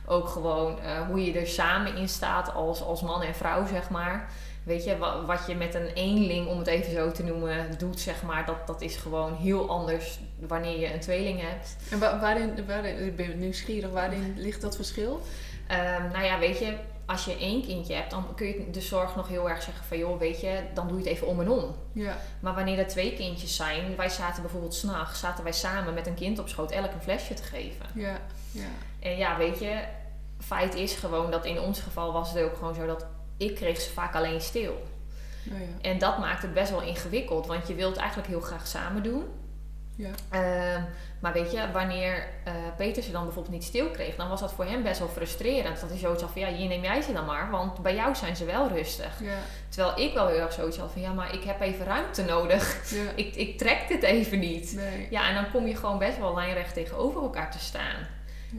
ook 0.07 0.29
gewoon 0.29 0.81
eh, 0.81 1.01
hoe 1.07 1.25
je 1.25 1.39
er 1.39 1.47
samen 1.47 1.97
in 1.97 2.09
staat 2.09 2.55
als, 2.55 2.83
als 2.83 3.03
man 3.03 3.23
en 3.23 3.35
vrouw, 3.35 3.67
zeg 3.67 3.91
maar. 3.91 4.29
Weet 4.65 4.85
je, 4.85 4.99
wa- 4.99 5.25
wat 5.25 5.41
je 5.47 5.55
met 5.55 5.75
een 5.75 5.87
eenling, 5.87 6.47
om 6.49 6.59
het 6.59 6.67
even 6.67 6.93
zo 6.93 7.11
te 7.13 7.23
noemen, 7.25 7.79
doet, 7.79 8.01
zeg 8.01 8.23
maar, 8.23 8.47
dat, 8.47 8.67
dat 8.67 8.81
is 8.81 8.97
gewoon 8.97 9.35
heel 9.35 9.69
anders 9.69 10.19
wanneer 10.39 10.79
je 10.81 10.93
een 10.95 11.01
tweeling 11.01 11.41
hebt. 11.41 11.77
En 11.91 11.99
wa- 11.99 12.21
waarin, 12.21 12.67
waarin, 12.67 13.07
ik 13.07 13.17
ben 13.17 13.39
nieuwsgierig, 13.39 13.91
waarin 13.91 14.35
ligt 14.37 14.61
dat 14.61 14.77
verschil? 14.77 15.21
Ehm, 15.67 16.09
nou 16.13 16.25
ja, 16.25 16.39
weet 16.39 16.59
je, 16.59 16.75
als 17.07 17.25
je 17.25 17.37
één 17.37 17.63
kindje 17.67 17.95
hebt, 17.95 18.11
dan 18.11 18.27
kun 18.35 18.47
je 18.47 18.71
de 18.71 18.81
zorg 18.81 19.17
nog 19.17 19.29
heel 19.29 19.49
erg 19.51 19.63
zeggen 19.63 19.85
van 19.85 19.99
joh, 19.99 20.19
weet 20.19 20.41
je, 20.41 20.61
dan 20.75 20.89
doe 20.89 20.97
je 20.99 21.03
het 21.05 21.13
even 21.13 21.27
om 21.27 21.41
en 21.41 21.49
om. 21.51 21.75
Ja, 21.93 22.17
Maar 22.41 22.55
wanneer 22.55 22.79
er 22.79 22.87
twee 22.87 23.15
kindjes 23.15 23.57
zijn, 23.57 23.97
wij 23.97 24.09
zaten 24.09 24.43
bijvoorbeeld 24.43 24.75
s'nachts, 24.75 25.21
zaten 25.21 25.45
wij 25.45 25.53
samen 25.53 25.95
met 25.95 26.07
een 26.07 26.15
kind 26.15 26.39
op 26.39 26.49
schoot 26.49 26.71
elk 26.71 26.93
een 26.93 27.03
flesje 27.03 27.35
te 27.35 27.43
geven. 27.43 27.87
ja, 27.95 28.21
ja. 28.51 28.63
En 29.05 29.17
ja, 29.17 29.37
weet 29.37 29.59
je, 29.59 29.79
feit 30.41 30.75
is 30.75 30.95
gewoon 30.95 31.31
dat 31.31 31.45
in 31.45 31.61
ons 31.61 31.81
geval 31.81 32.13
was 32.13 32.33
het 32.33 32.43
ook 32.43 32.57
gewoon 32.57 32.75
zo 32.75 32.87
dat 32.87 33.07
ik 33.37 33.55
kreeg 33.55 33.81
ze 33.81 33.91
vaak 33.91 34.15
alleen 34.15 34.41
stil. 34.41 34.83
Nou 35.43 35.61
ja, 35.61 35.91
En 35.91 35.99
dat 35.99 36.19
maakt 36.19 36.43
het 36.43 36.55
best 36.55 36.71
wel 36.71 36.83
ingewikkeld, 36.83 37.47
want 37.47 37.69
je 37.69 37.75
wilt 37.75 37.97
eigenlijk 37.97 38.29
heel 38.29 38.41
graag 38.41 38.67
samen 38.67 39.03
doen. 39.03 39.25
ja. 39.97 40.11
Ehm, 40.31 40.83
maar 41.21 41.33
weet 41.33 41.53
je, 41.53 41.71
wanneer 41.73 42.27
eh, 42.45 42.53
Peter 42.77 43.03
ze 43.03 43.11
dan 43.11 43.25
bijvoorbeeld 43.25 43.55
niet 43.55 43.65
stil 43.65 43.91
kreeg, 43.91 44.17
dan 44.17 44.29
was 44.29 44.41
dat 44.41 44.53
voor 44.53 44.65
hem 44.65 44.83
best 44.83 44.99
wel 44.99 45.09
frustrerend. 45.09 45.81
Dat 45.81 45.89
hij 45.89 45.99
zoiets 45.99 46.23
had 46.23 46.31
van, 46.31 46.41
ja, 46.41 46.49
hier 46.49 46.69
neem 46.69 46.83
jij 46.83 47.01
ze 47.03 47.13
dan 47.13 47.25
maar, 47.25 47.51
want 47.51 47.83
bij 47.83 47.95
jou 47.95 48.15
zijn 48.15 48.37
ze 48.37 48.45
wel 48.45 48.69
rustig. 48.69 49.21
ja, 49.21 49.39
Terwijl 49.69 49.99
ik 50.09 50.15
wel 50.15 50.27
heel 50.27 50.39
erg 50.41 50.53
zoiets 50.53 50.77
had 50.79 50.93
van, 50.93 51.01
ja, 51.03 51.13
maar 51.13 51.35
ik 51.35 51.45
heb 51.45 51.61
even 51.61 51.85
ruimte 51.87 52.23
nodig. 52.25 52.91
ja. 52.91 53.03
Ik, 53.25 53.35
ik 53.35 53.59
trek 53.59 53.89
dit 53.89 54.03
even 54.03 54.39
niet. 54.39 54.73
Nee. 54.75 55.07
Ja, 55.11 55.29
en 55.29 55.35
dan 55.35 55.51
kom 55.51 55.67
je 55.67 55.77
gewoon 55.77 55.99
best 55.99 56.19
wel 56.19 56.35
lijnrecht 56.35 56.75
tegenover 56.75 57.23
elkaar 57.23 57.51
te 57.51 57.59
staan. 57.59 57.97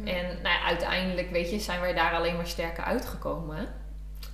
Ja. 0.04 0.12
En 0.12 0.26
nou 0.26 0.56
ja, 0.56 0.64
uiteindelijk, 0.64 1.30
weet 1.30 1.50
je, 1.50 1.60
zijn 1.60 1.82
wij 1.82 1.94
daar 1.94 2.14
alleen 2.14 2.36
maar 2.36 2.48
sterker 2.48 2.84
uitgekomen. 2.84 3.68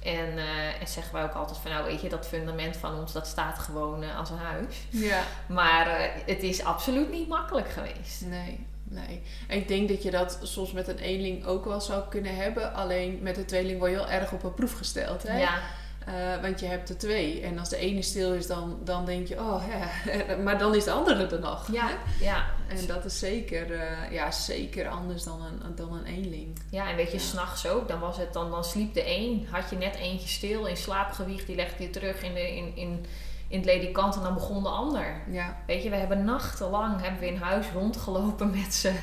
En, 0.04 0.34
uh, 0.36 0.82
en 0.82 0.88
zeggen 0.88 1.14
wij 1.14 1.24
ook 1.24 1.34
altijd 1.34 1.58
van 1.58 1.72
nou 1.72 1.86
weet 1.86 2.02
je, 2.02 2.10
dat 2.10 2.28
fundament 2.28 2.78
van 2.78 3.00
ons 3.00 3.14
dat 3.14 3.28
staat 3.28 3.60
gewoon 3.60 4.04
uh, 4.04 4.18
als 4.18 4.30
een 4.30 4.38
huis. 4.38 4.86
Ja. 4.90 5.24
Maar 5.48 5.88
uh, 5.88 6.06
het 6.26 6.44
is 6.44 6.64
absoluut 6.64 7.12
niet 7.12 7.28
makkelijk 7.28 7.70
geweest. 7.70 8.22
Nee, 8.26 8.66
nee. 8.84 9.22
En 9.48 9.58
ik 9.58 9.68
denk 9.68 9.90
dat 9.90 10.04
je 10.04 10.12
dat 10.12 10.40
soms 10.42 10.72
met 10.72 10.88
een 10.88 10.98
eenling 10.98 11.46
ook 11.46 11.66
wel 11.66 11.82
zou 11.82 12.04
kunnen 12.10 12.36
hebben. 12.36 12.74
Alleen 12.74 13.20
met 13.22 13.38
een 13.38 13.46
tweeling 13.46 13.80
word 13.80 13.92
je 13.92 13.98
heel 13.98 14.10
erg 14.10 14.32
op 14.32 14.44
een 14.44 14.54
proef 14.54 14.74
gesteld. 14.74 15.24
Hè? 15.24 15.40
Ja. 15.40 15.60
Uh, 16.08 16.42
want 16.42 16.60
je 16.60 16.66
hebt 16.66 16.90
er 16.90 16.98
twee. 16.98 17.42
En 17.42 17.60
als 17.60 17.70
de 17.70 17.78
ene 17.78 18.02
stil 18.02 18.34
is, 18.34 18.48
dan, 18.48 18.80
dan 18.84 19.06
denk 19.06 19.28
je, 19.28 19.40
oh 19.40 19.64
ja, 19.70 20.36
maar 20.44 20.58
dan 20.58 20.76
is 20.76 20.84
de 20.84 20.92
andere 20.92 21.28
er 21.28 21.40
nog. 21.40 21.72
Ja, 21.72 21.90
ja. 22.20 22.46
En 22.68 22.86
dat 22.88 23.06
is 23.06 23.20
zeker, 23.20 23.72
uh, 23.72 24.12
ja, 24.12 24.32
zeker 24.32 24.88
anders 24.88 25.24
dan 25.24 25.42
een, 25.42 25.76
dan 25.76 25.94
een 25.94 26.06
eenling. 26.06 26.60
Ja, 26.70 26.90
en 26.90 26.96
weet 26.96 27.12
je, 27.12 27.18
ja. 27.18 27.24
s'nachts 27.24 27.68
ook, 27.68 27.88
dan, 27.88 28.00
was 28.00 28.18
het, 28.18 28.34
dan, 28.34 28.52
dan 28.52 28.64
sliep 28.64 28.94
de 28.94 29.04
een, 29.06 29.48
had 29.52 29.70
je 29.70 29.76
net 29.76 29.96
eentje 29.96 30.28
stil 30.28 30.66
in 30.66 30.78
slaapgewicht, 30.78 31.48
die 31.48 31.56
legde 31.56 31.84
je 31.84 31.90
terug 31.90 32.24
in, 32.24 32.34
de, 32.34 32.56
in, 32.56 32.76
in, 32.76 33.06
in 33.48 33.58
het 33.58 33.66
ledikant 33.66 34.16
en 34.16 34.22
dan 34.22 34.34
begon 34.34 34.64
de 34.64 34.70
ander. 34.70 35.22
Ja. 35.32 35.58
Weet 35.68 35.84
je, 35.84 35.90
we 35.90 35.96
hebben 35.96 36.26
nachtenlang 36.26 37.02
hebben 37.02 37.20
we 37.20 37.28
in 37.28 37.38
huis 37.38 37.66
rondgelopen 37.74 38.50
met 38.62 38.74
ze. 38.74 38.94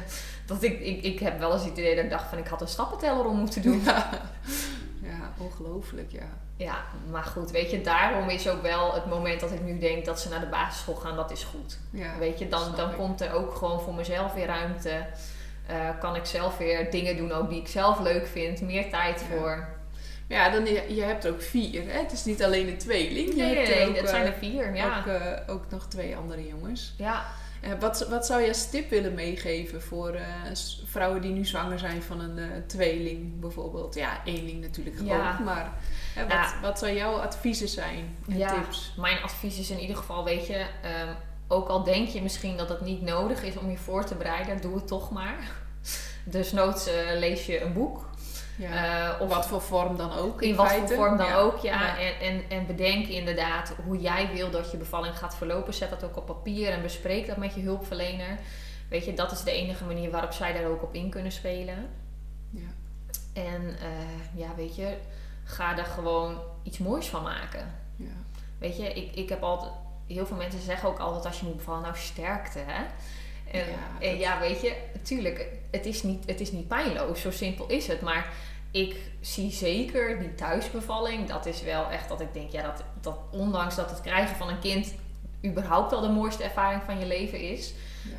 Dat 0.47 0.63
ik, 0.63 0.81
ik, 0.81 1.03
ik 1.03 1.19
heb 1.19 1.39
wel 1.39 1.53
eens 1.53 1.65
het 1.65 1.79
idee 1.79 1.95
dat 1.95 2.05
ik 2.05 2.11
dacht 2.11 2.29
van 2.29 2.39
ik 2.39 2.47
had 2.47 2.61
een 2.61 2.69
stappenteller 2.69 3.25
om 3.27 3.39
moeten 3.39 3.63
doen. 3.63 3.83
Ja, 3.85 4.11
ongelooflijk, 5.39 6.13
ja. 6.13 6.29
Ja, 6.57 6.85
maar 7.11 7.25
goed, 7.25 7.51
weet 7.51 7.71
je, 7.71 7.81
daarom 7.81 8.29
is 8.29 8.49
ook 8.49 8.63
wel 8.63 8.95
het 8.95 9.07
moment 9.07 9.41
dat 9.41 9.53
ik 9.53 9.63
nu 9.63 9.79
denk 9.79 10.05
dat 10.05 10.21
ze 10.21 10.29
naar 10.29 10.41
de 10.41 10.47
basisschool 10.47 10.95
gaan, 10.95 11.17
dat 11.17 11.31
is 11.31 11.45
goed. 11.45 11.79
Ja, 11.91 12.19
weet 12.19 12.39
je, 12.39 12.49
dan, 12.49 12.75
dan 12.77 12.97
komt 12.97 13.21
er 13.21 13.33
ook 13.33 13.55
gewoon 13.55 13.81
voor 13.81 13.95
mezelf 13.95 14.33
weer 14.35 14.47
ruimte. 14.47 15.07
Uh, 15.71 15.77
kan 16.01 16.17
ik 16.17 16.25
zelf 16.25 16.57
weer 16.57 16.91
dingen 16.91 17.17
doen 17.17 17.33
ook 17.33 17.51
die 17.51 17.61
ik 17.61 17.69
zelf 17.69 18.01
leuk 18.01 18.27
vind, 18.27 18.61
meer 18.61 18.91
tijd 18.91 19.21
Ja. 19.21 19.37
voor. 19.37 19.69
Ja, 20.29 20.51
dan, 20.51 20.65
je, 20.67 20.95
je 20.95 21.03
hebt 21.03 21.25
er 21.25 21.33
ook 21.33 21.43
vier. 21.43 21.83
Hè? 21.93 21.99
Het 21.99 22.13
is 22.13 22.25
niet 22.25 22.45
alleen 22.45 22.69
een 22.69 22.79
tweeling. 22.79 23.29
Je 23.29 23.35
Nee, 23.43 23.57
hebt 23.57 23.69
er 23.69 23.75
nee, 23.77 23.89
ook, 23.89 23.97
het 23.97 24.09
zijn 24.09 24.23
eh, 24.23 24.29
er 24.29 24.35
vier, 24.39 24.75
ja. 24.75 24.99
ook, 24.99 25.07
eh, 25.07 25.55
ook 25.55 25.65
nog 25.71 25.87
twee 25.89 26.17
andere 26.17 26.47
jongens. 26.47 26.95
ja. 26.99 27.25
Eh, 27.61 27.71
wat, 27.81 28.07
wat 28.09 28.27
zou 28.27 28.43
je 28.43 28.49
als 28.49 28.71
tip 28.71 28.91
willen 28.91 29.15
meegeven 29.15 29.83
voor 29.83 30.11
eh, 30.15 30.25
vrouwen 30.85 31.21
die 31.21 31.31
nu 31.33 31.45
zwanger 31.45 31.79
zijn 31.79 32.03
van 32.03 32.21
een 32.21 32.39
eh, 32.39 32.47
tweeling 32.67 33.41
bijvoorbeeld? 33.41 33.95
Ja, 33.95 34.21
eenling 34.25 34.61
natuurlijk 34.61 34.97
Ja. 35.05 35.33
ook, 35.33 35.39
maar 35.45 35.73
hè, 36.15 36.23
wat, 36.23 36.33
Ja. 36.33 36.55
wat 36.63 36.79
zou 36.79 36.93
jouw 36.93 37.13
adviezen 37.17 37.69
zijn 37.69 38.17
en 38.29 38.39
Ja. 38.39 38.53
tips? 38.63 38.93
Mijn 38.97 39.23
advies 39.23 39.59
is 39.59 39.71
in 39.71 39.79
ieder 39.79 39.97
geval, 39.97 40.25
weet 40.25 40.47
je, 40.47 40.67
ehm, 40.83 41.09
ook 41.49 41.69
al 41.69 41.83
denk 41.85 42.09
je 42.09 42.23
misschien 42.23 42.57
dat 42.57 42.69
het 42.69 42.81
niet 42.81 43.03
nodig 43.03 43.43
is 43.43 43.57
om 43.57 43.71
je 43.71 43.77
voor 43.79 44.05
te 44.05 44.15
bereiden, 44.15 44.61
doe 44.61 44.75
het 44.75 44.87
toch 44.87 45.11
maar. 45.11 45.39
Dus 46.25 46.53
noods 46.53 46.89
lees 47.19 47.47
je 47.47 47.61
een 47.61 47.73
boek. 47.73 48.08
Ja. 48.59 49.15
Eh, 49.15 49.21
of 49.21 49.29
wat 49.29 49.47
voor 49.47 49.61
vorm 49.61 49.97
dan 49.97 50.13
ook 50.13 50.43
in, 50.43 50.49
in 50.49 50.57
wat 50.57 50.73
voor 50.73 50.89
vorm 50.89 51.17
dan 51.17 51.27
Ja. 51.27 51.37
ook, 51.37 51.59
ja. 51.59 51.81
Ja. 51.87 51.99
En, 51.99 52.21
en, 52.21 52.43
en 52.49 52.67
bedenk 52.67 53.07
inderdaad 53.07 53.75
hoe 53.85 54.01
jij 54.01 54.31
wil 54.35 54.51
dat 54.51 54.71
je 54.71 54.77
bevalling 54.77 55.19
gaat 55.19 55.37
verlopen. 55.37 55.75
Zet 55.75 55.91
dat 55.91 56.05
ook 56.05 56.17
op 56.17 56.27
papier 56.27 56.71
en 56.71 56.83
bespreek 56.83 57.27
dat 57.27 57.37
met 57.37 57.55
je 57.55 57.61
hulpverlener. 57.61 58.39
Weet 58.89 59.05
je, 59.05 59.15
dat 59.15 59.33
is 59.33 59.43
de 59.43 59.53
enige 59.53 59.85
manier 59.85 60.11
waarop 60.11 60.33
zij 60.33 60.53
daar 60.53 60.65
ook 60.71 60.83
op 60.83 60.95
in 60.95 61.11
kunnen 61.11 61.33
spelen. 61.33 61.89
Ja. 62.51 62.69
En 63.33 63.77
eh, 63.81 64.39
ja, 64.41 64.49
weet 64.57 64.77
je, 64.77 64.97
ga 65.45 65.75
daar 65.75 65.85
gewoon 65.85 66.39
iets 66.63 66.79
moois 66.79 67.09
van 67.09 67.23
maken. 67.23 67.75
Ja. 67.97 68.07
Weet 68.59 68.77
je, 68.77 68.93
ik, 68.93 69.15
ik 69.15 69.29
heb 69.29 69.43
altijd... 69.43 69.73
Heel 70.07 70.27
veel 70.27 70.37
mensen 70.37 70.61
zeggen 70.61 70.89
ook 70.89 70.99
altijd 70.99 71.25
als 71.25 71.41
je 71.41 71.47
moet 71.47 71.57
bevallen, 71.57 71.83
nou 71.83 71.97
sterkte, 71.97 72.59
hè? 72.59 72.85
En 73.59 73.67
Ja, 73.71 74.07
en 74.09 74.19
ja, 74.19 74.41
weet 74.41 74.61
je, 74.61 74.77
tuurlijk, 75.03 75.47
het 75.71 75.87
is, 75.87 76.03
niet, 76.03 76.23
het 76.27 76.41
is 76.41 76.53
niet 76.53 76.69
pijnloos, 76.69 77.21
zo 77.21 77.31
simpel 77.31 77.67
is 77.67 77.87
het. 77.87 78.01
Maar 78.01 78.27
ik 78.71 78.97
zie 79.21 79.51
zeker 79.53 80.19
die 80.19 80.35
thuisbevalling, 80.35 81.29
dat 81.29 81.47
is 81.47 81.63
wel 81.63 81.91
echt 81.91 82.09
dat 82.09 82.21
ik 82.21 82.33
denk, 82.33 82.51
ja, 82.51 82.63
dat, 82.63 82.83
dat 83.01 83.19
ondanks 83.31 83.75
dat 83.75 83.91
het 83.91 84.01
krijgen 84.01 84.37
van 84.37 84.49
een 84.49 84.59
kind 84.59 84.95
überhaupt 85.45 85.93
al 85.93 86.01
de 86.01 86.09
mooiste 86.09 86.43
ervaring 86.43 86.83
van 86.83 86.99
je 86.99 87.07
leven 87.07 87.41
is, 87.41 87.73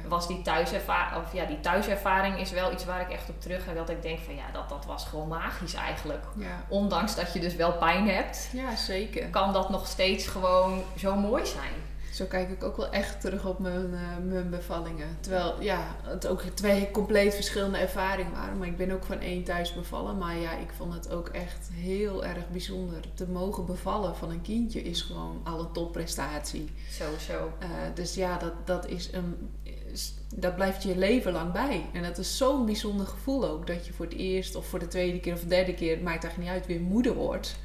Ja. 0.03 0.07
was 0.09 0.27
die 0.27 0.41
thuiservaring, 0.41 1.25
of 1.25 1.33
ja, 1.33 1.45
die 1.45 1.59
thuiservaring 1.59 2.39
is 2.39 2.51
wel 2.51 2.71
iets 2.71 2.85
waar 2.85 3.01
ik 3.01 3.09
echt 3.09 3.29
op 3.29 3.41
terug 3.41 3.63
ga. 3.63 3.73
Dat 3.73 3.89
ik 3.89 4.01
denk 4.01 4.19
van 4.19 4.35
ja, 4.35 4.51
dat, 4.53 4.69
dat 4.69 4.85
was 4.85 5.05
gewoon 5.05 5.27
magisch 5.27 5.73
eigenlijk. 5.73 6.23
Ja. 6.37 6.65
Ondanks 6.67 7.15
dat 7.15 7.33
je 7.33 7.39
dus 7.39 7.55
wel 7.55 7.71
pijn 7.73 8.09
hebt, 8.09 8.49
ja, 8.53 8.75
zeker. 8.75 9.27
kan 9.27 9.53
dat 9.53 9.69
nog 9.69 9.87
steeds 9.87 10.27
gewoon 10.27 10.83
zo 10.97 11.15
mooi 11.15 11.45
zijn. 11.45 11.73
Zo 12.19 12.25
kijk 12.25 12.49
ik 12.49 12.63
ook 12.63 12.77
wel 12.77 12.89
echt 12.89 13.21
terug 13.21 13.45
op 13.45 13.59
mijn, 13.59 13.93
eh, 13.93 14.17
mijn 14.27 14.49
bevallingen. 14.49 15.17
Terwijl 15.19 15.61
ja, 15.61 15.95
het 16.03 16.27
ook 16.27 16.41
twee 16.41 16.91
compleet 16.91 17.35
verschillende 17.35 17.77
ervaringen 17.77 18.31
waren. 18.31 18.57
Maar 18.57 18.67
ik 18.67 18.77
ben 18.77 18.91
ook 18.91 19.03
van 19.03 19.19
één 19.19 19.43
thuis 19.43 19.73
bevallen. 19.73 20.17
Maar 20.17 20.37
ja, 20.37 20.57
ik 20.57 20.69
vond 20.77 20.93
het 20.93 21.11
ook 21.11 21.27
echt 21.27 21.69
heel 21.73 22.25
erg 22.25 22.49
bijzonder. 22.49 22.99
Te 23.13 23.27
mogen 23.27 23.65
bevallen 23.65 24.15
van 24.15 24.29
een 24.31 24.41
kindje 24.41 24.81
is 24.81 25.01
gewoon 25.01 25.41
al 25.43 25.59
een 25.59 25.71
topprestatie. 25.71 26.69
Sowieso. 26.91 27.51
Eh, 27.59 27.67
dus 27.93 28.13
ja, 28.13 28.37
dat, 28.37 28.53
dat, 28.65 28.87
is 28.87 29.13
een, 29.13 29.49
is- 29.91 30.13
dat 30.35 30.55
blijft 30.55 30.83
je 30.83 30.97
leven 30.97 31.31
lang 31.31 31.51
bij. 31.51 31.85
En 31.93 32.03
dat 32.03 32.17
is 32.17 32.37
zo'n 32.37 32.65
bijzonder 32.65 33.07
gevoel 33.07 33.45
ook. 33.47 33.67
Dat 33.67 33.85
je 33.85 33.93
voor 33.93 34.05
het 34.05 34.15
eerst 34.15 34.55
of 34.55 34.65
voor 34.67 34.79
de 34.79 34.87
tweede 34.87 35.19
keer 35.19 35.33
of 35.33 35.39
de 35.41 35.47
derde 35.47 35.73
keer, 35.73 35.91
het 35.95 36.03
maakt 36.03 36.23
eigenlijk 36.23 36.53
niet 36.53 36.61
uit, 36.61 36.67
weer 36.77 36.87
moeder 36.87 37.13
wordt. 37.13 37.55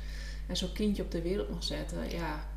En 0.47 0.57
zo'n 0.57 0.73
kindje 0.73 1.03
op 1.03 1.11
de 1.11 1.23
wereld 1.23 1.51
mag 1.51 1.65
zetten. 1.65 1.99
Ja, 2.11 2.53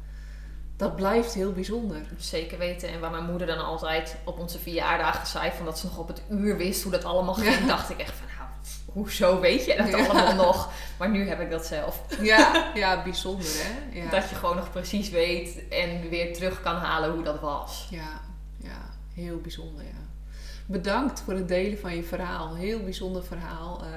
dat 0.77 0.95
blijft 0.95 1.33
heel 1.33 1.51
bijzonder. 1.53 2.01
Zeker 2.17 2.57
weten. 2.57 2.89
En 2.89 2.99
waar 2.99 3.11
mijn 3.11 3.25
moeder 3.25 3.47
dan 3.47 3.65
altijd 3.65 4.15
op 4.23 4.39
onze 4.39 4.59
verjaardagen 4.59 5.27
zei 5.27 5.51
van 5.55 5.65
dat 5.65 5.79
ze 5.79 5.85
nog 5.85 5.97
op 5.97 6.07
het 6.07 6.21
uur 6.29 6.57
wist 6.57 6.83
hoe 6.83 6.91
dat 6.91 7.03
allemaal 7.03 7.33
ging, 7.33 7.55
Ja. 7.59 7.65
dacht 7.67 7.89
ik 7.89 7.99
echt 7.99 8.13
van 8.13 8.27
nou, 8.37 8.49
hoezo 8.85 9.39
weet 9.39 9.65
je 9.65 9.75
dat 9.77 9.87
Ja. 9.87 10.05
allemaal 10.05 10.35
nog? 10.35 10.69
Maar 10.97 11.09
nu 11.09 11.27
heb 11.27 11.39
ik 11.41 11.49
dat 11.51 11.65
zelf. 11.65 12.01
Ja, 12.21 12.71
ja 12.75 13.03
bijzonder 13.03 13.45
hè. 13.49 13.99
Ja. 13.99 14.09
Dat 14.09 14.29
je 14.29 14.35
gewoon 14.35 14.55
nog 14.55 14.71
precies 14.71 15.09
weet 15.09 15.67
en 15.69 16.09
weer 16.09 16.33
terug 16.33 16.61
kan 16.61 16.75
halen 16.75 17.11
hoe 17.11 17.23
dat 17.23 17.39
was. 17.39 17.87
Ja, 17.89 18.21
ja, 18.57 18.89
heel 19.13 19.37
bijzonder, 19.41 19.83
ja. 19.83 20.05
Bedankt 20.65 21.21
voor 21.21 21.33
het 21.33 21.47
delen 21.47 21.79
van 21.79 21.95
je 21.95 22.03
verhaal. 22.03 22.55
Heel 22.55 22.83
bijzonder 22.83 23.23
verhaal. 23.23 23.81
eh, 23.83 23.89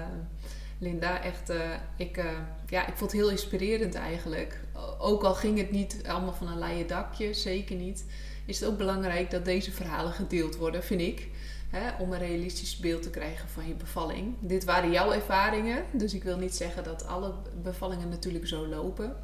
Linda, 0.79 1.23
echt, 1.23 1.51
eh, 1.51 1.59
ik, 1.97 2.17
eh, 2.17 2.25
ja, 2.71 2.87
ik 2.87 2.97
vond 2.97 3.13
het 3.13 3.21
heel 3.21 3.31
inspirerend 3.31 3.95
eigenlijk. 3.95 4.61
Ook 4.99 5.23
al 5.23 5.35
ging 5.35 5.59
het 5.59 5.71
niet 5.71 6.03
allemaal 6.07 6.33
van 6.33 6.49
een 6.49 6.59
leien 6.59 6.87
dakje, 6.87 7.35
zeker 7.35 7.77
niet. 7.77 8.05
Is 8.45 8.61
het 8.61 8.69
ook 8.69 8.79
belangrijk 8.79 9.31
dat 9.31 9.45
deze 9.45 9.73
verhalen 9.73 10.13
gedeeld 10.13 10.57
worden, 10.57 10.83
vind 10.85 11.01
ik. 11.01 11.29
Hè, 11.71 12.03
om 12.03 12.13
een 12.13 12.19
realistisch 12.19 12.77
beeld 12.77 13.03
te 13.03 13.11
krijgen 13.11 13.49
van 13.49 13.69
je 13.69 13.75
bevalling. 13.75 14.35
Dit 14.41 14.65
waren 14.65 14.91
jouw 14.91 15.13
ervaringen, 15.13 15.85
dus 15.93 16.15
ik 16.15 16.23
wil 16.23 16.37
niet 16.37 16.55
zeggen 16.55 16.85
dat 16.85 17.07
alle 17.07 17.35
bevallingen 17.63 18.09
natuurlijk 18.09 18.47
zo 18.47 18.67
lopen. 18.67 19.17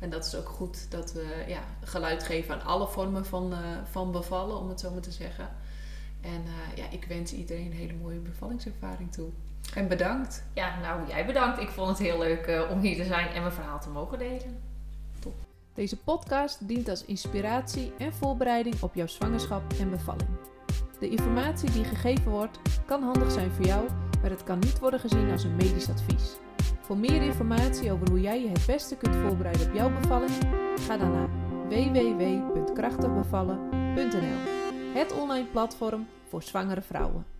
En 0.00 0.10
dat 0.10 0.26
is 0.26 0.36
ook 0.36 0.48
goed 0.48 0.90
dat 0.90 1.12
we 1.12 1.44
ja, 1.48 1.64
geluid 1.82 2.22
geven 2.22 2.54
aan 2.54 2.66
alle 2.66 2.86
vormen 2.88 3.26
van, 3.26 3.52
eh, 3.52 3.58
van 3.90 4.12
bevallen, 4.12 4.58
om 4.58 4.68
het 4.68 4.80
zo 4.80 4.90
maar 4.90 5.00
te 5.00 5.10
zeggen. 5.10 5.48
En 6.20 6.42
eh, 6.44 6.76
ja, 6.76 6.90
ik 6.90 7.04
wens 7.04 7.32
iedereen 7.32 7.66
een 7.66 7.72
hele 7.72 7.94
mooie 7.94 8.18
bevallingservaring 8.18 9.12
toe. 9.12 9.28
En 9.74 9.88
bedankt. 9.88 10.44
Ja, 10.52 10.80
nou 10.80 11.08
jij 11.08 11.26
bedankt. 11.26 11.60
Ik 11.60 11.68
vond 11.68 11.88
het 11.88 11.98
heel 11.98 12.18
leuk 12.18 12.46
eh, 12.46 12.70
om 12.70 12.80
hier 12.80 12.96
te 12.96 13.04
zijn 13.04 13.28
en 13.28 13.40
mijn 13.40 13.52
verhaal 13.52 13.80
te 13.80 13.88
mogen 13.88 14.18
delen. 14.18 14.72
Deze 15.74 15.96
podcast 15.96 16.68
dient 16.68 16.88
als 16.88 17.04
inspiratie 17.04 17.92
en 17.98 18.12
voorbereiding 18.12 18.82
op 18.82 18.94
jouw 18.94 19.06
zwangerschap 19.06 19.62
en 19.80 19.90
bevalling. 19.90 20.28
De 21.00 21.08
informatie 21.08 21.70
die 21.70 21.84
gegeven 21.84 22.30
wordt 22.30 22.58
kan 22.86 23.02
handig 23.02 23.32
zijn 23.32 23.50
voor 23.50 23.64
jou, 23.64 23.88
maar 24.20 24.30
het 24.30 24.44
kan 24.44 24.58
niet 24.58 24.78
worden 24.78 25.00
gezien 25.00 25.30
als 25.30 25.44
een 25.44 25.56
medisch 25.56 25.90
advies. 25.90 26.36
Voor 26.80 26.96
meer 26.96 27.22
informatie 27.22 27.92
over 27.92 28.10
hoe 28.10 28.20
jij 28.20 28.42
je 28.42 28.48
het 28.48 28.66
beste 28.66 28.96
kunt 28.96 29.16
voorbereiden 29.16 29.66
op 29.66 29.74
jouw 29.74 30.00
bevalling, 30.00 30.32
ga 30.80 30.96
dan 30.96 31.12
naar 31.12 31.28
www.krachtigbevallen.nl. 31.68 34.38
Het 34.94 35.12
online 35.12 35.46
platform 35.46 36.06
voor 36.28 36.42
zwangere 36.42 36.82
vrouwen. 36.82 37.33